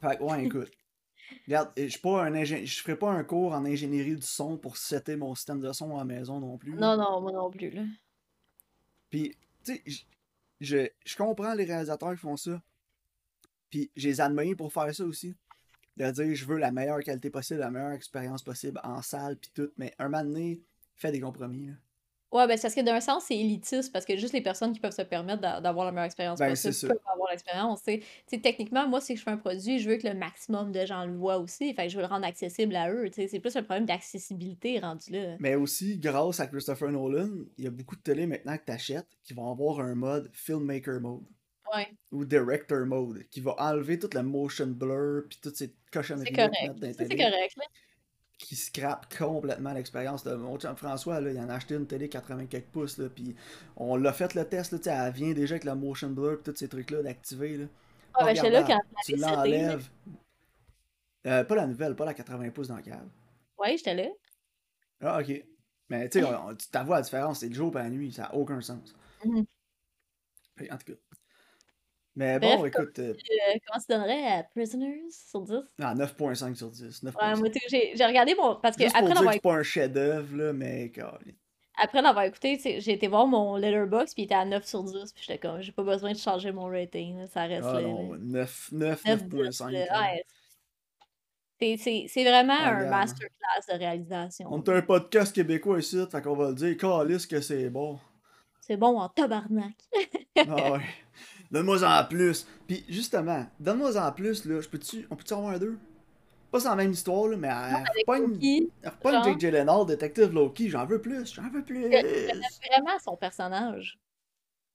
Fait 0.00 0.16
que, 0.16 0.22
ouais, 0.22 0.46
écoute. 0.46 0.72
Regarde, 1.46 1.70
je 1.76 1.86
suis 1.86 2.00
pas 2.00 2.24
un 2.24 2.34
ingé... 2.34 2.64
je 2.66 2.80
ferai 2.82 2.96
pas 2.96 3.10
un 3.10 3.22
cours 3.22 3.52
en 3.52 3.64
ingénierie 3.64 4.16
du 4.16 4.22
son 4.22 4.56
pour 4.56 4.78
setter 4.78 5.14
mon 5.16 5.34
système 5.34 5.60
de 5.60 5.70
son 5.72 5.94
à 5.94 5.98
la 5.98 6.04
maison 6.04 6.40
non 6.40 6.56
plus. 6.56 6.72
Non, 6.72 6.96
non, 6.96 7.20
moi 7.20 7.30
non 7.30 7.50
plus, 7.50 7.70
là. 7.70 7.82
Puis, 9.10 9.36
tu 9.62 9.74
sais, 9.74 9.82
je, 10.60 10.88
je 11.04 11.16
comprends 11.16 11.52
les 11.54 11.64
réalisateurs 11.64 12.12
qui 12.12 12.20
font 12.20 12.36
ça. 12.36 12.62
Puis, 13.68 13.90
je 13.94 14.08
les 14.08 14.20
admire 14.20 14.56
pour 14.56 14.72
faire 14.72 14.92
ça 14.94 15.04
aussi. 15.04 15.36
De 16.00 16.10
dire, 16.10 16.34
je 16.34 16.44
veux 16.46 16.56
la 16.56 16.72
meilleure 16.72 17.00
qualité 17.00 17.28
possible, 17.30 17.60
la 17.60 17.70
meilleure 17.70 17.92
expérience 17.92 18.42
possible 18.42 18.80
en 18.82 19.02
salle, 19.02 19.36
puis 19.36 19.50
tout. 19.54 19.70
Mais 19.76 19.92
un 19.98 20.08
moment 20.08 20.24
donné, 20.24 20.62
fais 20.94 21.12
des 21.12 21.20
compromis. 21.20 21.66
Là. 21.66 21.72
Ouais, 22.32 22.46
ben 22.46 22.56
c'est 22.56 22.62
parce 22.62 22.74
que 22.76 22.80
d'un 22.82 23.00
sens, 23.00 23.24
c'est 23.26 23.36
élitiste, 23.36 23.92
parce 23.92 24.04
que 24.04 24.16
juste 24.16 24.32
les 24.32 24.40
personnes 24.40 24.72
qui 24.72 24.78
peuvent 24.78 24.94
se 24.94 25.02
permettre 25.02 25.40
d'a- 25.40 25.60
d'avoir 25.60 25.84
la 25.84 25.90
meilleure 25.90 26.04
expérience 26.06 26.38
Ben, 26.38 26.50
possible 26.50 26.92
peuvent 26.92 27.12
avoir 27.12 27.28
l'expérience, 27.28 27.82
techniquement, 28.30 28.86
moi, 28.86 29.00
si 29.00 29.16
je 29.16 29.22
fais 29.22 29.32
un 29.32 29.36
produit, 29.36 29.80
je 29.80 29.90
veux 29.90 29.96
que 29.96 30.06
le 30.06 30.14
maximum 30.14 30.70
de 30.70 30.86
gens 30.86 31.04
le 31.06 31.16
voient 31.16 31.38
aussi, 31.38 31.74
fait 31.74 31.86
que 31.86 31.88
je 31.88 31.96
veux 31.96 32.02
le 32.02 32.08
rendre 32.08 32.24
accessible 32.24 32.76
à 32.76 32.88
eux. 32.92 33.10
C'est 33.12 33.40
plus 33.40 33.56
un 33.56 33.64
problème 33.64 33.84
d'accessibilité 33.84 34.78
rendu 34.78 35.10
là. 35.10 35.36
Mais 35.40 35.56
aussi, 35.56 35.98
grâce 35.98 36.38
à 36.38 36.46
Christopher 36.46 36.92
Nolan, 36.92 37.30
il 37.58 37.64
y 37.64 37.66
a 37.66 37.70
beaucoup 37.70 37.96
de 37.96 38.02
télé 38.02 38.26
maintenant 38.26 38.56
que 38.56 38.64
tu 38.64 38.72
achètes 38.72 39.08
qui 39.24 39.34
vont 39.34 39.50
avoir 39.50 39.80
un 39.80 39.96
mode 39.96 40.30
filmmaker 40.32 41.00
mode 41.00 41.24
Ouais, 41.74 41.88
ou 42.10 42.24
director 42.24 42.84
mode 42.84 43.24
qui 43.30 43.40
va 43.40 43.54
enlever 43.58 43.98
tout 43.98 44.10
le 44.12 44.22
motion 44.22 44.66
blur 44.66 45.24
puis 45.28 45.38
toutes 45.40 45.56
ces 45.56 45.66
c'est 45.66 45.90
cochonneries 45.92 46.32
là 46.32 46.48
correct. 46.48 46.80
la 46.80 46.92
c'est 46.94 47.16
correct, 47.16 47.56
là. 47.56 47.64
qui 48.38 48.56
scrape 48.56 49.16
complètement 49.16 49.72
l'expérience 49.72 50.24
de 50.24 50.34
mon 50.34 50.58
chum 50.58 50.74
François 50.74 51.20
là, 51.20 51.30
il 51.30 51.38
en 51.38 51.48
a 51.48 51.54
acheté 51.54 51.76
une 51.76 51.86
télé 51.86 52.08
80 52.08 52.46
quelques 52.46 52.66
pouces 52.66 52.98
là 52.98 53.08
puis 53.08 53.36
on 53.76 53.96
l'a 53.96 54.12
fait 54.12 54.34
le 54.34 54.44
test 54.44 54.72
là, 54.72 55.06
elle 55.06 55.12
vient 55.12 55.32
déjà 55.32 55.54
avec 55.54 55.64
le 55.64 55.74
motion 55.76 56.10
blur 56.10 56.40
puis 56.42 56.52
tous 56.52 56.58
ces 56.58 56.68
trucs 56.68 56.90
là 56.90 57.02
d'activer 57.02 57.56
là. 57.56 57.66
Ah, 58.14 58.24
ben 58.24 58.50
là 58.50 58.62
quand 58.64 58.80
Tu 59.04 59.16
l'enlèves. 59.16 59.88
Euh, 61.26 61.44
pas 61.44 61.54
la 61.54 61.66
nouvelle, 61.66 61.94
pas 61.94 62.04
la 62.04 62.14
80 62.14 62.50
pouces 62.50 62.68
dans 62.68 62.76
le 62.76 62.82
câble. 62.82 63.10
Ouais, 63.58 63.76
j'étais 63.76 63.94
là. 63.94 64.08
Ah 65.00 65.20
ok. 65.20 65.44
Mais 65.88 66.08
tu 66.08 66.20
sais, 66.20 66.26
tu 66.58 66.68
t'avoue 66.70 66.92
la 66.92 67.02
différence, 67.02 67.40
c'est 67.40 67.48
le 67.48 67.54
jour 67.54 67.76
et 67.76 67.82
la 67.82 67.90
nuit, 67.90 68.12
ça 68.12 68.22
n'a 68.22 68.34
aucun 68.34 68.60
sens. 68.60 68.94
Mhm. 69.24 69.44
Fait, 70.56 70.72
En 70.72 70.78
tout 70.78 70.92
cas. 70.92 70.98
Mais 72.20 72.38
Bref, 72.38 72.58
bon, 72.58 72.64
écoute, 72.66 72.98
euh, 72.98 73.14
Euh, 73.14 73.58
comment 73.66 73.80
tu 73.80 73.86
donnerais 73.92 74.26
à 74.26 74.42
Prisoners 74.44 75.00
sur 75.10 75.40
10? 75.40 75.54
ah, 75.80 75.94
9.5 75.94 76.54
sur 76.54 76.70
10. 76.70 77.02
Ouais, 77.02 77.10
9.5. 77.12 77.36
moi, 77.38 77.48
j'ai 77.96 78.04
regardé 78.04 78.34
mon. 78.34 78.56
Parce 78.56 78.76
que 78.76 78.82
Juste 78.84 78.94
après 78.94 79.14
l'avoir 79.14 79.32
c'est 79.32 79.40
pas 79.40 79.54
un 79.54 79.62
chef-d'œuvre, 79.62 80.36
là, 80.36 80.52
mais 80.52 80.92
après 81.82 82.02
l'avoir 82.02 82.26
écouté, 82.26 82.58
j'ai 82.80 82.92
été 82.92 83.08
voir 83.08 83.26
mon 83.26 83.56
Letterboxd, 83.56 84.12
puis 84.12 84.22
il 84.22 84.26
était 84.26 84.34
à 84.34 84.44
9 84.44 84.66
sur 84.66 84.82
10, 84.84 85.12
puis 85.14 85.24
j'étais 85.26 85.38
comme, 85.38 85.62
j'ai 85.62 85.72
pas 85.72 85.82
besoin 85.82 86.12
de 86.12 86.18
changer 86.18 86.52
mon 86.52 86.66
rating, 86.66 87.16
là, 87.20 87.26
ça 87.28 87.44
reste 87.44 87.66
Ah 87.66 87.80
là. 87.80 87.88
non, 87.88 88.12
là. 88.12 88.18
9, 88.20 88.68
9, 88.72 89.04
9, 89.06 89.24
10, 89.24 89.34
9.5. 89.38 89.70
là, 89.72 89.86
là. 89.86 90.00
ouais. 90.02 90.24
C'est- 91.78 92.24
vraiment 92.24 92.54
Ah, 92.58 92.68
un 92.70 92.76
regarde. 92.80 92.90
masterclass 92.90 93.66
de 93.72 93.78
réalisation. 93.78 94.48
On 94.50 94.62
est 94.62 94.68
un 94.68 94.82
podcast 94.82 95.34
québécois 95.34 95.78
ici, 95.78 95.98
fait 96.12 96.20
qu'on 96.20 96.34
va 96.36 96.48
le 96.50 96.54
dire, 96.54 96.76
calisse 96.76 97.26
que 97.26 97.40
c'est 97.40 97.70
bon. 97.70 97.98
C'est 98.60 98.76
bon 98.76 98.98
en 99.00 99.08
tabarnak. 99.08 99.72
Ah 100.36 100.72
ouais. 100.72 100.80
Donne-moi 101.50 101.82
en 101.82 102.04
plus. 102.04 102.46
Puis 102.66 102.84
justement, 102.88 103.46
donne-moi 103.58 103.96
en 103.96 104.12
plus, 104.12 104.44
là. 104.44 104.60
Je 104.60 104.68
peux-tu. 104.68 105.06
On 105.10 105.16
peut-tu 105.16 105.34
en 105.34 105.38
avoir 105.38 105.58
deux? 105.58 105.78
Pas 106.50 106.60
sans 106.60 106.70
la 106.70 106.76
même 106.76 106.90
histoire, 106.92 107.28
là, 107.28 107.36
mais 107.36 107.48
pas 108.06 108.18
une. 108.18 108.38
Pas 109.02 109.28
une 109.28 109.38
Gyllenhaal, 109.38 109.86
détective 109.86 110.32
Loki, 110.32 110.68
j'en 110.68 110.84
veux 110.84 111.00
plus, 111.00 111.32
j'en 111.32 111.48
veux 111.48 111.62
plus. 111.62 111.82
vraiment 111.88 112.98
son 113.02 113.16
personnage. 113.16 113.98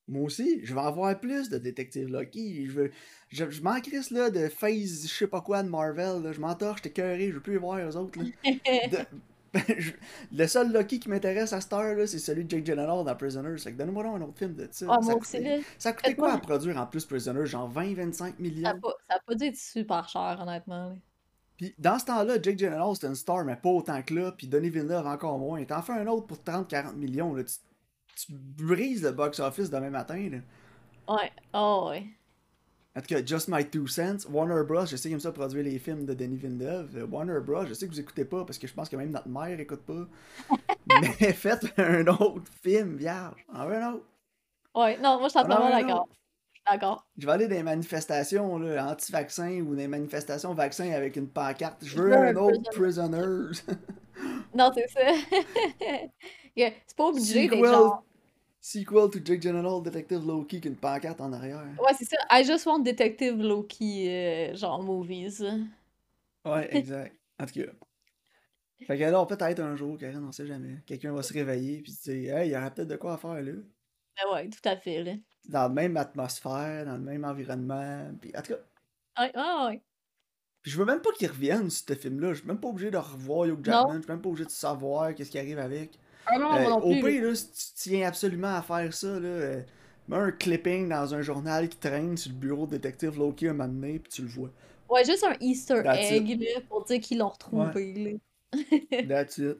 Moi 0.07 0.23
aussi, 0.23 0.61
je 0.63 0.73
veux 0.73 0.79
en 0.79 0.91
voir 0.91 1.19
plus 1.19 1.49
de 1.49 1.57
détective 1.57 2.07
Loki. 2.09 2.67
Je 2.67 2.71
veux. 2.71 2.91
Je, 3.29 3.49
je 3.49 3.61
m'en 3.61 3.81
crisse 3.81 4.11
là 4.11 4.29
de 4.29 4.47
phase 4.49 5.07
je 5.07 5.13
sais 5.13 5.27
pas 5.27 5.41
quoi 5.41 5.63
de 5.63 5.69
Marvel. 5.69 6.21
Là. 6.23 6.31
Je 6.31 6.39
m'entorche, 6.39 6.81
j'étais 6.83 7.01
cœuré, 7.01 7.29
je 7.29 7.33
veux 7.33 7.41
plus 7.41 7.53
les 7.53 7.59
voir 7.59 7.79
eux 7.79 7.95
autres. 7.97 8.19
Là. 8.19 8.25
De- 8.91 8.97
Le 10.31 10.47
seul 10.47 10.71
Loki 10.71 10.99
qui 10.99 11.09
m'intéresse 11.09 11.53
à 11.53 11.61
cette 11.61 11.73
heure, 11.73 11.95
là, 11.95 12.07
c'est 12.07 12.19
celui 12.19 12.45
de 12.45 12.49
Jake 12.49 12.65
Gyllenhaal 12.65 13.05
dans 13.05 13.15
Prisoners. 13.15 13.57
Fait 13.57 13.71
que 13.73 13.77
donne-moi 13.77 14.03
donc 14.03 14.17
un 14.17 14.21
autre 14.25 14.37
film 14.37 14.53
de 14.55 14.67
ça. 14.71 14.85
Ah, 14.89 14.99
ça, 15.77 15.93
coûté 15.93 16.15
quoi 16.15 16.33
à 16.33 16.37
produire 16.37 16.77
en 16.77 16.85
plus 16.87 17.05
Prisoners? 17.05 17.45
Genre 17.45 17.71
20-25 17.71 18.13
Ça 18.13 18.25
a 18.25 18.31
millions? 18.41 18.79
pas, 18.81 18.93
ça 19.09 19.15
a 19.15 19.19
pas 19.19 19.35
dû 19.35 19.45
être 19.45 19.57
super 19.57 20.07
cher, 20.09 20.37
honnêtement. 20.41 20.89
là. 20.89 20.95
Puis 21.57 21.73
dans 21.79 21.97
ce 21.99 22.05
temps-là, 22.05 22.41
Jake 22.41 22.57
Gyllenhaal 22.59 22.95
c'était 22.95 23.07
une 23.07 23.15
star, 23.15 23.45
mais 23.45 23.55
pas 23.55 23.69
autant 23.69 24.01
que 24.01 24.13
là. 24.13 24.31
Puis 24.31 24.47
Denis 24.47 24.69
Villeneuve 24.69 25.07
encore 25.07 25.39
moins. 25.39 25.63
T'en 25.63 25.81
fais 25.81 25.93
un 25.93 26.07
autre 26.07 26.27
pour 26.27 26.37
30-40 26.37 26.95
millions. 26.95 27.33
Là. 27.33 27.43
Tu, 27.43 27.55
tu 28.15 28.33
brises 28.33 29.03
le 29.03 29.11
box-office 29.11 29.69
demain 29.69 29.89
matin. 29.89 30.29
Là. 30.29 30.37
Ouais, 31.07 31.31
oh 31.53 31.87
ouais. 31.89 32.05
En 32.97 33.01
tout 33.01 33.07
cas, 33.07 33.25
Just 33.25 33.49
My 33.49 33.65
Two 33.65 33.87
Cents, 33.87 34.25
Warner 34.29 34.63
Bros, 34.65 34.85
je 34.85 34.95
sais 34.95 35.09
qu'ils 35.09 35.13
aiment 35.13 35.19
ça 35.19 35.33
produire 35.33 35.63
les 35.63 35.79
films 35.79 36.05
de 36.05 36.13
Denis 36.13 36.37
Villeneuve. 36.37 36.95
Euh, 36.95 37.05
Warner 37.05 37.41
Bros, 37.41 37.65
je 37.65 37.73
sais 37.73 37.87
que 37.87 37.91
vous 37.91 37.99
écoutez 37.99 38.23
pas 38.23 38.45
parce 38.45 38.57
que 38.57 38.67
je 38.67 38.73
pense 38.73 38.87
que 38.87 38.95
même 38.95 39.11
notre 39.11 39.27
mère 39.27 39.59
écoute 39.59 39.81
pas. 39.81 40.07
Mais 41.01 41.33
faites 41.33 41.65
un 41.77 42.07
autre 42.07 42.49
film, 42.63 42.95
vierge. 42.95 43.45
En 43.53 43.67
veux 43.67 43.75
un 43.75 43.93
autre? 43.93 44.05
Ouais, 44.73 44.97
non, 44.97 45.19
moi 45.19 45.27
je 45.27 45.29
suis 45.29 45.39
un 45.39 45.43
d'accord. 45.43 46.07
d'accord. 46.69 47.05
Je 47.17 47.25
vais 47.25 47.31
aller 47.33 47.47
dans 47.47 47.55
les 47.55 47.63
manifestations 47.63 48.53
anti-vaccins 48.53 49.59
ou 49.61 49.75
des 49.75 49.87
manifestations 49.89 50.53
vaccins 50.53 50.91
avec 50.91 51.17
une 51.17 51.27
pancarte. 51.27 51.83
Je 51.83 51.89
Je 51.89 52.01
veux 52.01 52.13
un 52.13 52.27
un 52.27 52.35
autre 52.37 52.71
Prisoners. 52.71 53.61
Non, 54.53 54.71
c'est 54.73 54.87
ça. 54.87 55.01
C'est 56.55 56.95
pas 56.95 57.07
obligé 57.07 57.49
d'être 57.49 57.65
genre. 57.65 58.05
Sequel 58.65 59.11
to 59.11 59.19
Jake 59.23 59.41
Gyllenhaal 59.43 59.83
Detective 59.83 60.25
Loki 60.25 60.59
qu'une 60.59 60.75
pancarte 60.75 61.21
en 61.21 61.31
arrière. 61.33 61.63
Ouais, 61.79 61.93
c'est 61.95 62.05
ça. 62.05 62.17
I 62.31 62.43
just 62.43 62.65
want 62.65 62.79
Detective 62.79 63.37
Loki, 63.39 64.09
euh, 64.09 64.55
genre 64.55 64.81
movies. 64.81 65.43
Ouais, 66.43 66.67
exact. 66.75 67.15
En 67.39 67.45
tout 67.45 67.61
cas. 67.61 67.71
Fait 68.87 68.97
que 68.97 69.03
là, 69.03 69.23
peut-être 69.25 69.59
un 69.59 69.75
jour, 69.75 69.97
Karen, 69.99 70.23
on 70.25 70.31
sait 70.31 70.47
jamais. 70.47 70.81
Quelqu'un 70.87 71.13
va 71.13 71.21
se 71.21 71.31
réveiller 71.31 71.81
puis 71.81 71.91
se 71.91 72.09
dire 72.09 72.37
Hey, 72.37 72.49
il 72.49 72.53
y 72.53 72.57
aurait 72.57 72.73
peut-être 72.73 72.87
de 72.87 72.95
quoi 72.95 73.13
à 73.13 73.17
faire 73.17 73.35
là. 73.41 73.51
Ben 73.51 74.33
ouais, 74.33 74.49
tout 74.49 74.67
à 74.67 74.75
fait, 74.77 75.03
là. 75.03 75.13
Dans 75.47 75.61
la 75.61 75.69
même 75.69 75.95
atmosphère, 75.95 76.85
dans 76.85 76.97
le 76.97 77.03
même 77.03 77.23
environnement. 77.23 78.11
Puis 78.19 78.31
en 78.35 78.41
tout 78.41 78.53
cas, 78.53 78.59
Ouais, 79.21 79.31
ouais, 79.35 79.65
ouais. 79.67 79.81
puis 80.63 80.71
je 80.71 80.77
veux 80.77 80.85
même 80.85 81.01
pas 81.01 81.11
qu'il 81.11 81.27
revienne 81.27 81.69
ce 81.69 81.93
film-là. 81.93 82.33
Je 82.33 82.39
suis 82.39 82.47
même 82.47 82.59
pas 82.59 82.67
obligé 82.69 82.89
de 82.89 82.97
revoir 82.97 83.45
Hugh 83.45 83.63
Jackman. 83.63 83.97
Je 83.97 84.01
suis 84.01 84.11
même 84.11 84.21
pas 84.21 84.29
obligé 84.29 84.45
de 84.45 84.49
savoir 84.49 85.13
qu'est-ce 85.13 85.29
qui 85.29 85.37
arrive 85.39 85.59
avec. 85.59 85.99
Ah 86.27 86.37
non, 86.39 86.53
Euh, 86.55 86.69
non 86.69 86.99
plus. 87.01 87.21
là. 87.21 87.35
si 87.35 87.45
tu 87.75 87.89
tiens 87.89 88.07
absolument 88.07 88.55
à 88.55 88.61
faire 88.61 88.93
ça, 88.93 89.07
là, 89.19 89.27
euh, 89.27 89.61
Mets 90.07 90.17
un 90.17 90.31
clipping 90.31 90.87
dans 90.89 91.15
un 91.15 91.21
journal 91.23 91.67
qui 91.67 91.77
traîne 91.77 92.15
sur 92.15 92.31
le 92.31 92.37
bureau 92.37 92.65
de 92.67 92.71
détective 92.77 93.17
Loki 93.17 93.47
un 93.47 93.53
moment 93.53 93.67
donné, 93.73 93.97
puis 93.99 94.11
tu 94.11 94.21
le 94.21 94.27
vois. 94.27 94.51
Ouais, 94.87 95.03
juste 95.03 95.23
un 95.23 95.35
Easter 95.39 95.81
That's 95.83 96.11
egg 96.11 96.39
là, 96.39 96.61
pour 96.69 96.83
dire 96.85 96.99
qu'ils 97.01 97.17
l'ont 97.17 97.29
retrouvé. 97.29 98.19
là. 98.53 98.59
That's 99.07 99.37
it. 99.39 99.57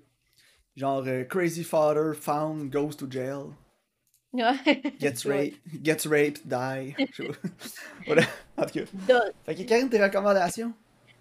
Genre, 0.76 1.04
euh, 1.08 1.24
Crazy 1.24 1.64
Father 1.64 2.14
found, 2.14 2.70
goes 2.72 2.96
to 2.98 3.10
jail. 3.10 3.54
Ouais. 4.34 4.54
Gets 5.00 5.24
raped, 5.26 5.58
gets 5.82 6.06
raped, 6.06 6.42
die. 6.46 6.94
Voilà. 8.06 8.22
En 8.58 8.66
tout 8.66 8.80
cas. 9.08 9.22
Fait 9.46 9.56
que 9.56 9.64
Karine, 9.64 9.90
tes 9.90 10.02
recommandations? 10.04 10.74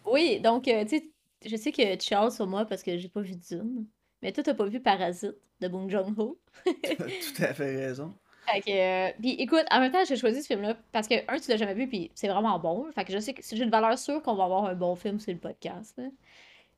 Oui, 0.05 0.39
donc, 0.41 0.69
euh, 0.69 0.85
tu 0.85 0.99
sais, 0.99 1.05
je 1.47 1.57
sais 1.57 1.73
que 1.73 1.95
tu 1.95 2.07
chiales 2.09 2.31
sur 2.33 2.47
moi 2.47 2.65
parce 2.67 2.83
que 2.83 2.99
j'ai 2.99 3.09
pas 3.09 3.23
vu 3.23 3.37
Dune. 3.37 3.87
Mais 4.25 4.33
toi, 4.33 4.43
t'as 4.43 4.55
pas 4.55 4.65
vu 4.65 4.81
Parasite 4.81 5.37
de 5.61 5.69
Bong 5.69 5.89
Joon-ho? 5.91 6.39
T'as 6.65 6.95
tout 6.97 7.43
à 7.43 7.53
fait 7.53 7.77
raison. 7.77 8.15
Fait 8.51 8.61
que, 8.63 8.71
euh, 8.71 9.13
puis 9.21 9.33
écoute, 9.33 9.65
en 9.71 9.81
même 9.81 9.93
temps, 9.93 10.05
j'ai 10.09 10.17
choisi 10.17 10.43
ce 10.43 10.47
film-là 10.47 10.77
parce 10.93 11.07
que, 11.07 11.15
un, 11.29 11.39
tu 11.39 11.51
l'as 11.51 11.59
jamais 11.59 11.75
vu, 11.75 11.87
puis 11.87 12.11
c'est 12.15 12.29
vraiment 12.29 12.59
bon. 12.59 12.91
Fait 12.95 13.05
que 13.05 13.13
je 13.13 13.19
sais 13.19 13.35
que 13.35 13.43
j'ai 13.43 13.63
une 13.63 13.71
valeur 13.71 13.99
sûre 13.99 14.23
qu'on 14.23 14.35
va 14.35 14.45
avoir 14.45 14.65
un 14.65 14.75
bon 14.75 14.97
film 14.97 15.21
sur 15.21 15.33
le 15.33 15.39
podcast. 15.39 15.95
là. 15.99 16.05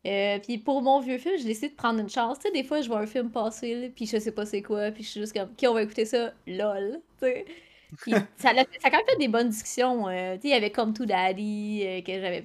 Euh, 0.06 0.38
puis 0.40 0.58
pour 0.58 0.82
mon 0.82 1.00
vieux 1.00 1.18
film, 1.18 1.36
j'ai 1.38 1.44
décidé 1.44 1.68
de 1.68 1.74
prendre 1.74 2.00
une 2.00 2.08
chance. 2.08 2.38
Tu 2.40 2.48
sais, 2.48 2.52
des 2.52 2.64
fois, 2.64 2.80
je 2.80 2.88
vois 2.88 2.98
un 2.98 3.06
film 3.06 3.30
passer, 3.30 3.74
là, 3.74 3.88
puis 3.94 4.06
je 4.06 4.18
sais 4.18 4.32
pas 4.32 4.44
c'est 4.44 4.62
quoi, 4.62 4.90
puis 4.90 5.04
je 5.04 5.08
suis 5.08 5.20
juste 5.20 5.32
comme, 5.32 5.48
OK, 5.50 5.68
on 5.68 5.74
va 5.74 5.82
écouter 5.82 6.04
ça, 6.04 6.32
lol. 6.48 7.00
Puis 7.20 8.12
ça 8.36 8.50
a 8.50 8.54
quand 8.54 8.96
même 8.96 9.06
fait 9.08 9.18
des 9.18 9.28
bonnes 9.28 9.50
discussions. 9.50 10.08
euh, 10.08 10.34
tu 10.34 10.42
sais, 10.42 10.48
il 10.48 10.50
y 10.50 10.54
avait 10.54 10.70
Comme 10.70 10.92
To 10.94 11.04
Daddy, 11.06 11.82
euh, 11.84 12.00
que 12.02 12.12
j'avais. 12.20 12.44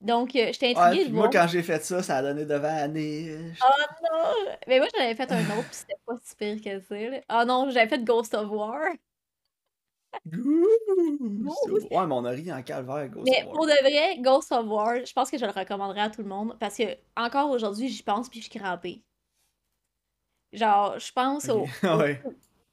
Donc, 0.00 0.36
euh, 0.36 0.48
j'étais 0.52 0.68
Ouais, 0.74 0.76
intriguée 0.78 1.02
puis 1.04 1.10
de 1.10 1.14
moi, 1.14 1.28
voir. 1.28 1.44
quand 1.44 1.48
j'ai 1.50 1.62
fait 1.62 1.82
ça, 1.82 2.02
ça 2.02 2.16
a 2.18 2.22
donné 2.22 2.44
devant 2.44 2.68
Annie. 2.76 3.30
euh, 3.30 3.50
Oh 3.62 3.82
non! 4.02 4.52
Mais 4.68 4.78
moi, 4.78 4.88
j'en 4.94 5.02
avais 5.02 5.14
fait 5.14 5.30
un 5.32 5.38
autre, 5.58 5.68
puis 5.68 5.76
c'était 5.76 5.94
pas 6.06 6.14
si 6.22 6.36
pire 6.36 6.60
que 6.62 6.80
ça. 6.80 6.94
là. 6.96 7.20
Ah 7.28 7.44
non, 7.44 7.70
j'avais 7.70 7.88
fait 7.88 8.04
Ghost 8.04 8.34
of 8.34 8.50
War. 8.50 8.80
C'est- 10.24 11.94
Ouais, 11.94 12.06
mais 12.06 12.14
on 12.14 12.24
a 12.24 12.30
ri 12.30 12.52
en 12.52 12.62
calvaire, 12.62 13.08
Ghost 13.08 13.26
Mais 13.30 13.40
of 13.40 13.46
War. 13.46 13.54
pour 13.54 13.66
de 13.66 13.80
vrai, 13.80 14.18
Ghost 14.20 14.52
of 14.52 14.66
War, 14.66 15.04
je 15.04 15.12
pense 15.12 15.30
que 15.30 15.38
je 15.38 15.44
le 15.44 15.52
recommanderais 15.52 16.00
à 16.02 16.10
tout 16.10 16.22
le 16.22 16.28
monde 16.28 16.56
parce 16.58 16.76
que 16.76 16.84
encore 17.16 17.50
aujourd'hui, 17.50 17.88
j'y 17.88 18.02
pense 18.02 18.28
puis 18.28 18.40
je 18.42 18.48
suis 18.50 18.58
crampée. 18.58 19.02
Genre, 20.52 20.98
je 20.98 21.12
pense 21.12 21.48
au, 21.48 21.64
ouais. 21.98 22.22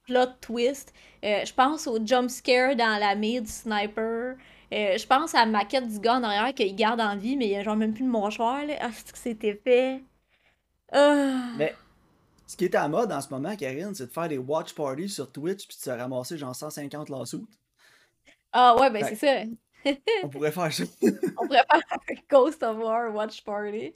plot 0.06 0.28
twist, 0.42 0.94
euh, 1.24 1.44
je 1.46 1.54
pense 1.54 1.88
au 1.88 2.04
jump 2.06 2.30
scare 2.30 2.76
dans 2.76 3.00
la 3.00 3.16
mid 3.16 3.48
sniper, 3.48 4.36
euh, 4.74 4.98
je 4.98 5.06
pense 5.06 5.36
à 5.36 5.40
la 5.40 5.46
maquette 5.46 5.88
du 5.88 6.00
gars 6.00 6.16
en 6.16 6.24
arrière 6.24 6.54
qu'il 6.54 6.76
garde 6.76 7.00
en 7.00 7.16
vie, 7.16 7.36
mais 7.36 7.48
il 7.48 7.56
a 7.56 7.64
genre 7.64 7.76
même 7.76 7.94
plus 7.94 8.04
de 8.04 8.10
mouchoir, 8.10 8.66
là. 8.66 8.76
Ah, 8.82 8.90
c'est 8.94 9.12
que 9.12 9.18
c'était 9.18 9.56
fait? 9.64 10.04
Ah. 10.92 11.52
Mais 11.58 11.76
ce 12.48 12.58
qui 12.58 12.66
est 12.66 12.76
à 12.76 12.84
la 12.84 12.88
mode 12.88 13.12
en 13.12 13.22
ce 13.22 13.30
moment, 13.30 13.56
Karine, 13.56 13.96
c'est 13.96 14.08
de 14.08 14.12
faire 14.12 14.28
des 14.28 14.38
watch 14.38 14.74
parties 14.74 15.10
sur 15.10 15.32
Twitch 15.32 15.68
puis 15.68 15.78
de 15.78 15.82
se 15.82 15.90
ramasser 15.90 16.38
genre 16.38 16.56
150 16.56 17.10
lawsuits. 17.10 17.48
Ah 18.52 18.76
ouais, 18.80 18.90
ben 18.92 19.04
c'est 19.04 19.16
ça. 19.16 19.92
on 20.24 20.30
pourrait 20.30 20.52
faire 20.52 20.72
ça. 20.72 20.84
On 21.38 21.48
pourrait 21.48 21.66
faire 21.70 21.82
un 21.92 22.14
Ghost 22.30 22.62
of 22.64 22.78
War 22.78 23.14
watch 23.14 23.44
party. 23.44 23.96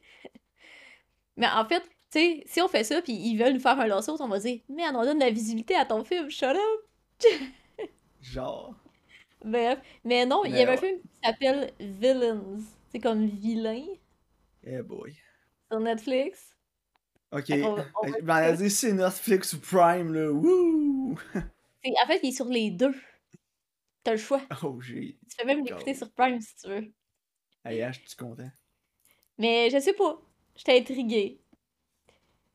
Mais 1.35 1.47
en 1.47 1.65
fait, 1.65 1.81
tu 1.81 2.19
sais, 2.19 2.43
si 2.47 2.61
on 2.61 2.67
fait 2.67 2.83
ça 2.83 3.01
puis 3.01 3.13
ils 3.13 3.37
veulent 3.37 3.53
nous 3.53 3.59
faire 3.59 3.79
un 3.79 3.85
lawsuit, 3.85 4.13
on 4.19 4.27
va 4.27 4.39
dire 4.39 4.59
Man, 4.67 4.95
on 4.95 5.03
donne 5.03 5.19
de 5.19 5.23
la 5.23 5.29
visibilité 5.29 5.75
à 5.75 5.85
ton 5.85 6.03
film, 6.03 6.29
shut 6.29 6.55
up! 6.55 7.27
Genre. 8.21 8.73
Bref. 9.43 9.79
Mais 10.03 10.25
non, 10.25 10.43
il 10.45 10.55
y 10.55 10.61
avait 10.61 10.73
un 10.73 10.77
film 10.77 10.99
qui 11.01 11.09
s'appelle 11.23 11.71
Villains. 11.79 12.59
C'est 12.91 12.99
comme 12.99 13.25
vilain 13.27 13.85
Eh 14.63 14.81
boy. 14.81 15.15
sur 15.69 15.79
Netflix. 15.79 16.55
Ok. 17.31 17.51
On 17.61 18.53
dit 18.55 18.69
c'est 18.69 18.93
Netflix 18.93 19.53
ou 19.53 19.59
Prime, 19.59 20.13
là. 20.13 20.31
Wouh! 20.31 21.17
En 21.35 22.07
fait, 22.07 22.19
il 22.23 22.29
est 22.29 22.31
sur 22.31 22.45
les 22.45 22.71
deux. 22.71 22.93
T'as 24.03 24.11
le 24.11 24.17
choix. 24.17 24.41
Oh, 24.63 24.79
j'ai. 24.81 25.17
Tu 25.29 25.37
peux 25.37 25.45
même 25.45 25.63
l'écouter 25.65 25.93
sur 25.93 26.09
Prime 26.11 26.39
si 26.39 26.55
tu 26.55 26.67
veux. 26.69 26.91
Hey, 27.65 27.81
Ash, 27.81 28.01
tu 28.03 28.15
content? 28.15 28.49
Mais 29.37 29.69
je 29.69 29.79
sais 29.79 29.93
pas. 29.93 30.21
J'étais 30.55 30.79
intriguée. 30.79 31.39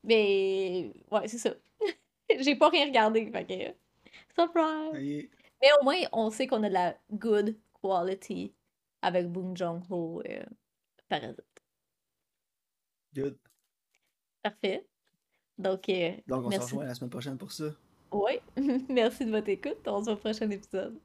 Mais 0.03 0.91
ouais, 1.11 1.27
c'est 1.27 1.37
ça. 1.37 1.53
J'ai 2.39 2.55
pas 2.55 2.69
rien 2.69 2.85
regardé, 2.87 3.29
fait 3.31 3.45
que. 3.45 4.11
Surprise! 4.35 4.95
Hey, 4.95 5.29
Mais 5.63 5.69
au 5.79 5.83
moins, 5.85 5.95
on 6.11 6.29
sait 6.29 6.45
qu'on 6.45 6.61
a 6.63 6.67
de 6.67 6.73
la 6.73 6.97
good 7.09 7.57
quality 7.81 8.53
avec 9.01 9.31
Boon 9.31 9.55
Jong-ho 9.55 10.21
euh, 10.27 10.43
Parasite. 11.07 11.39
good. 13.15 13.37
Parfait. 14.41 14.85
Donc, 15.57 15.87
euh, 15.87 16.11
Donc, 16.27 16.47
on 16.47 16.51
se 16.51 16.59
rejoint 16.59 16.83
la 16.83 16.93
semaine 16.93 17.09
prochaine 17.09 17.37
pour 17.37 17.53
ça. 17.53 17.71
Ouais, 18.11 18.41
merci 18.89 19.25
de 19.25 19.31
votre 19.31 19.47
écoute. 19.47 19.87
On 19.87 19.99
se 19.99 20.05
voit 20.05 20.13
au 20.15 20.17
prochain 20.17 20.49
épisode. 20.49 20.99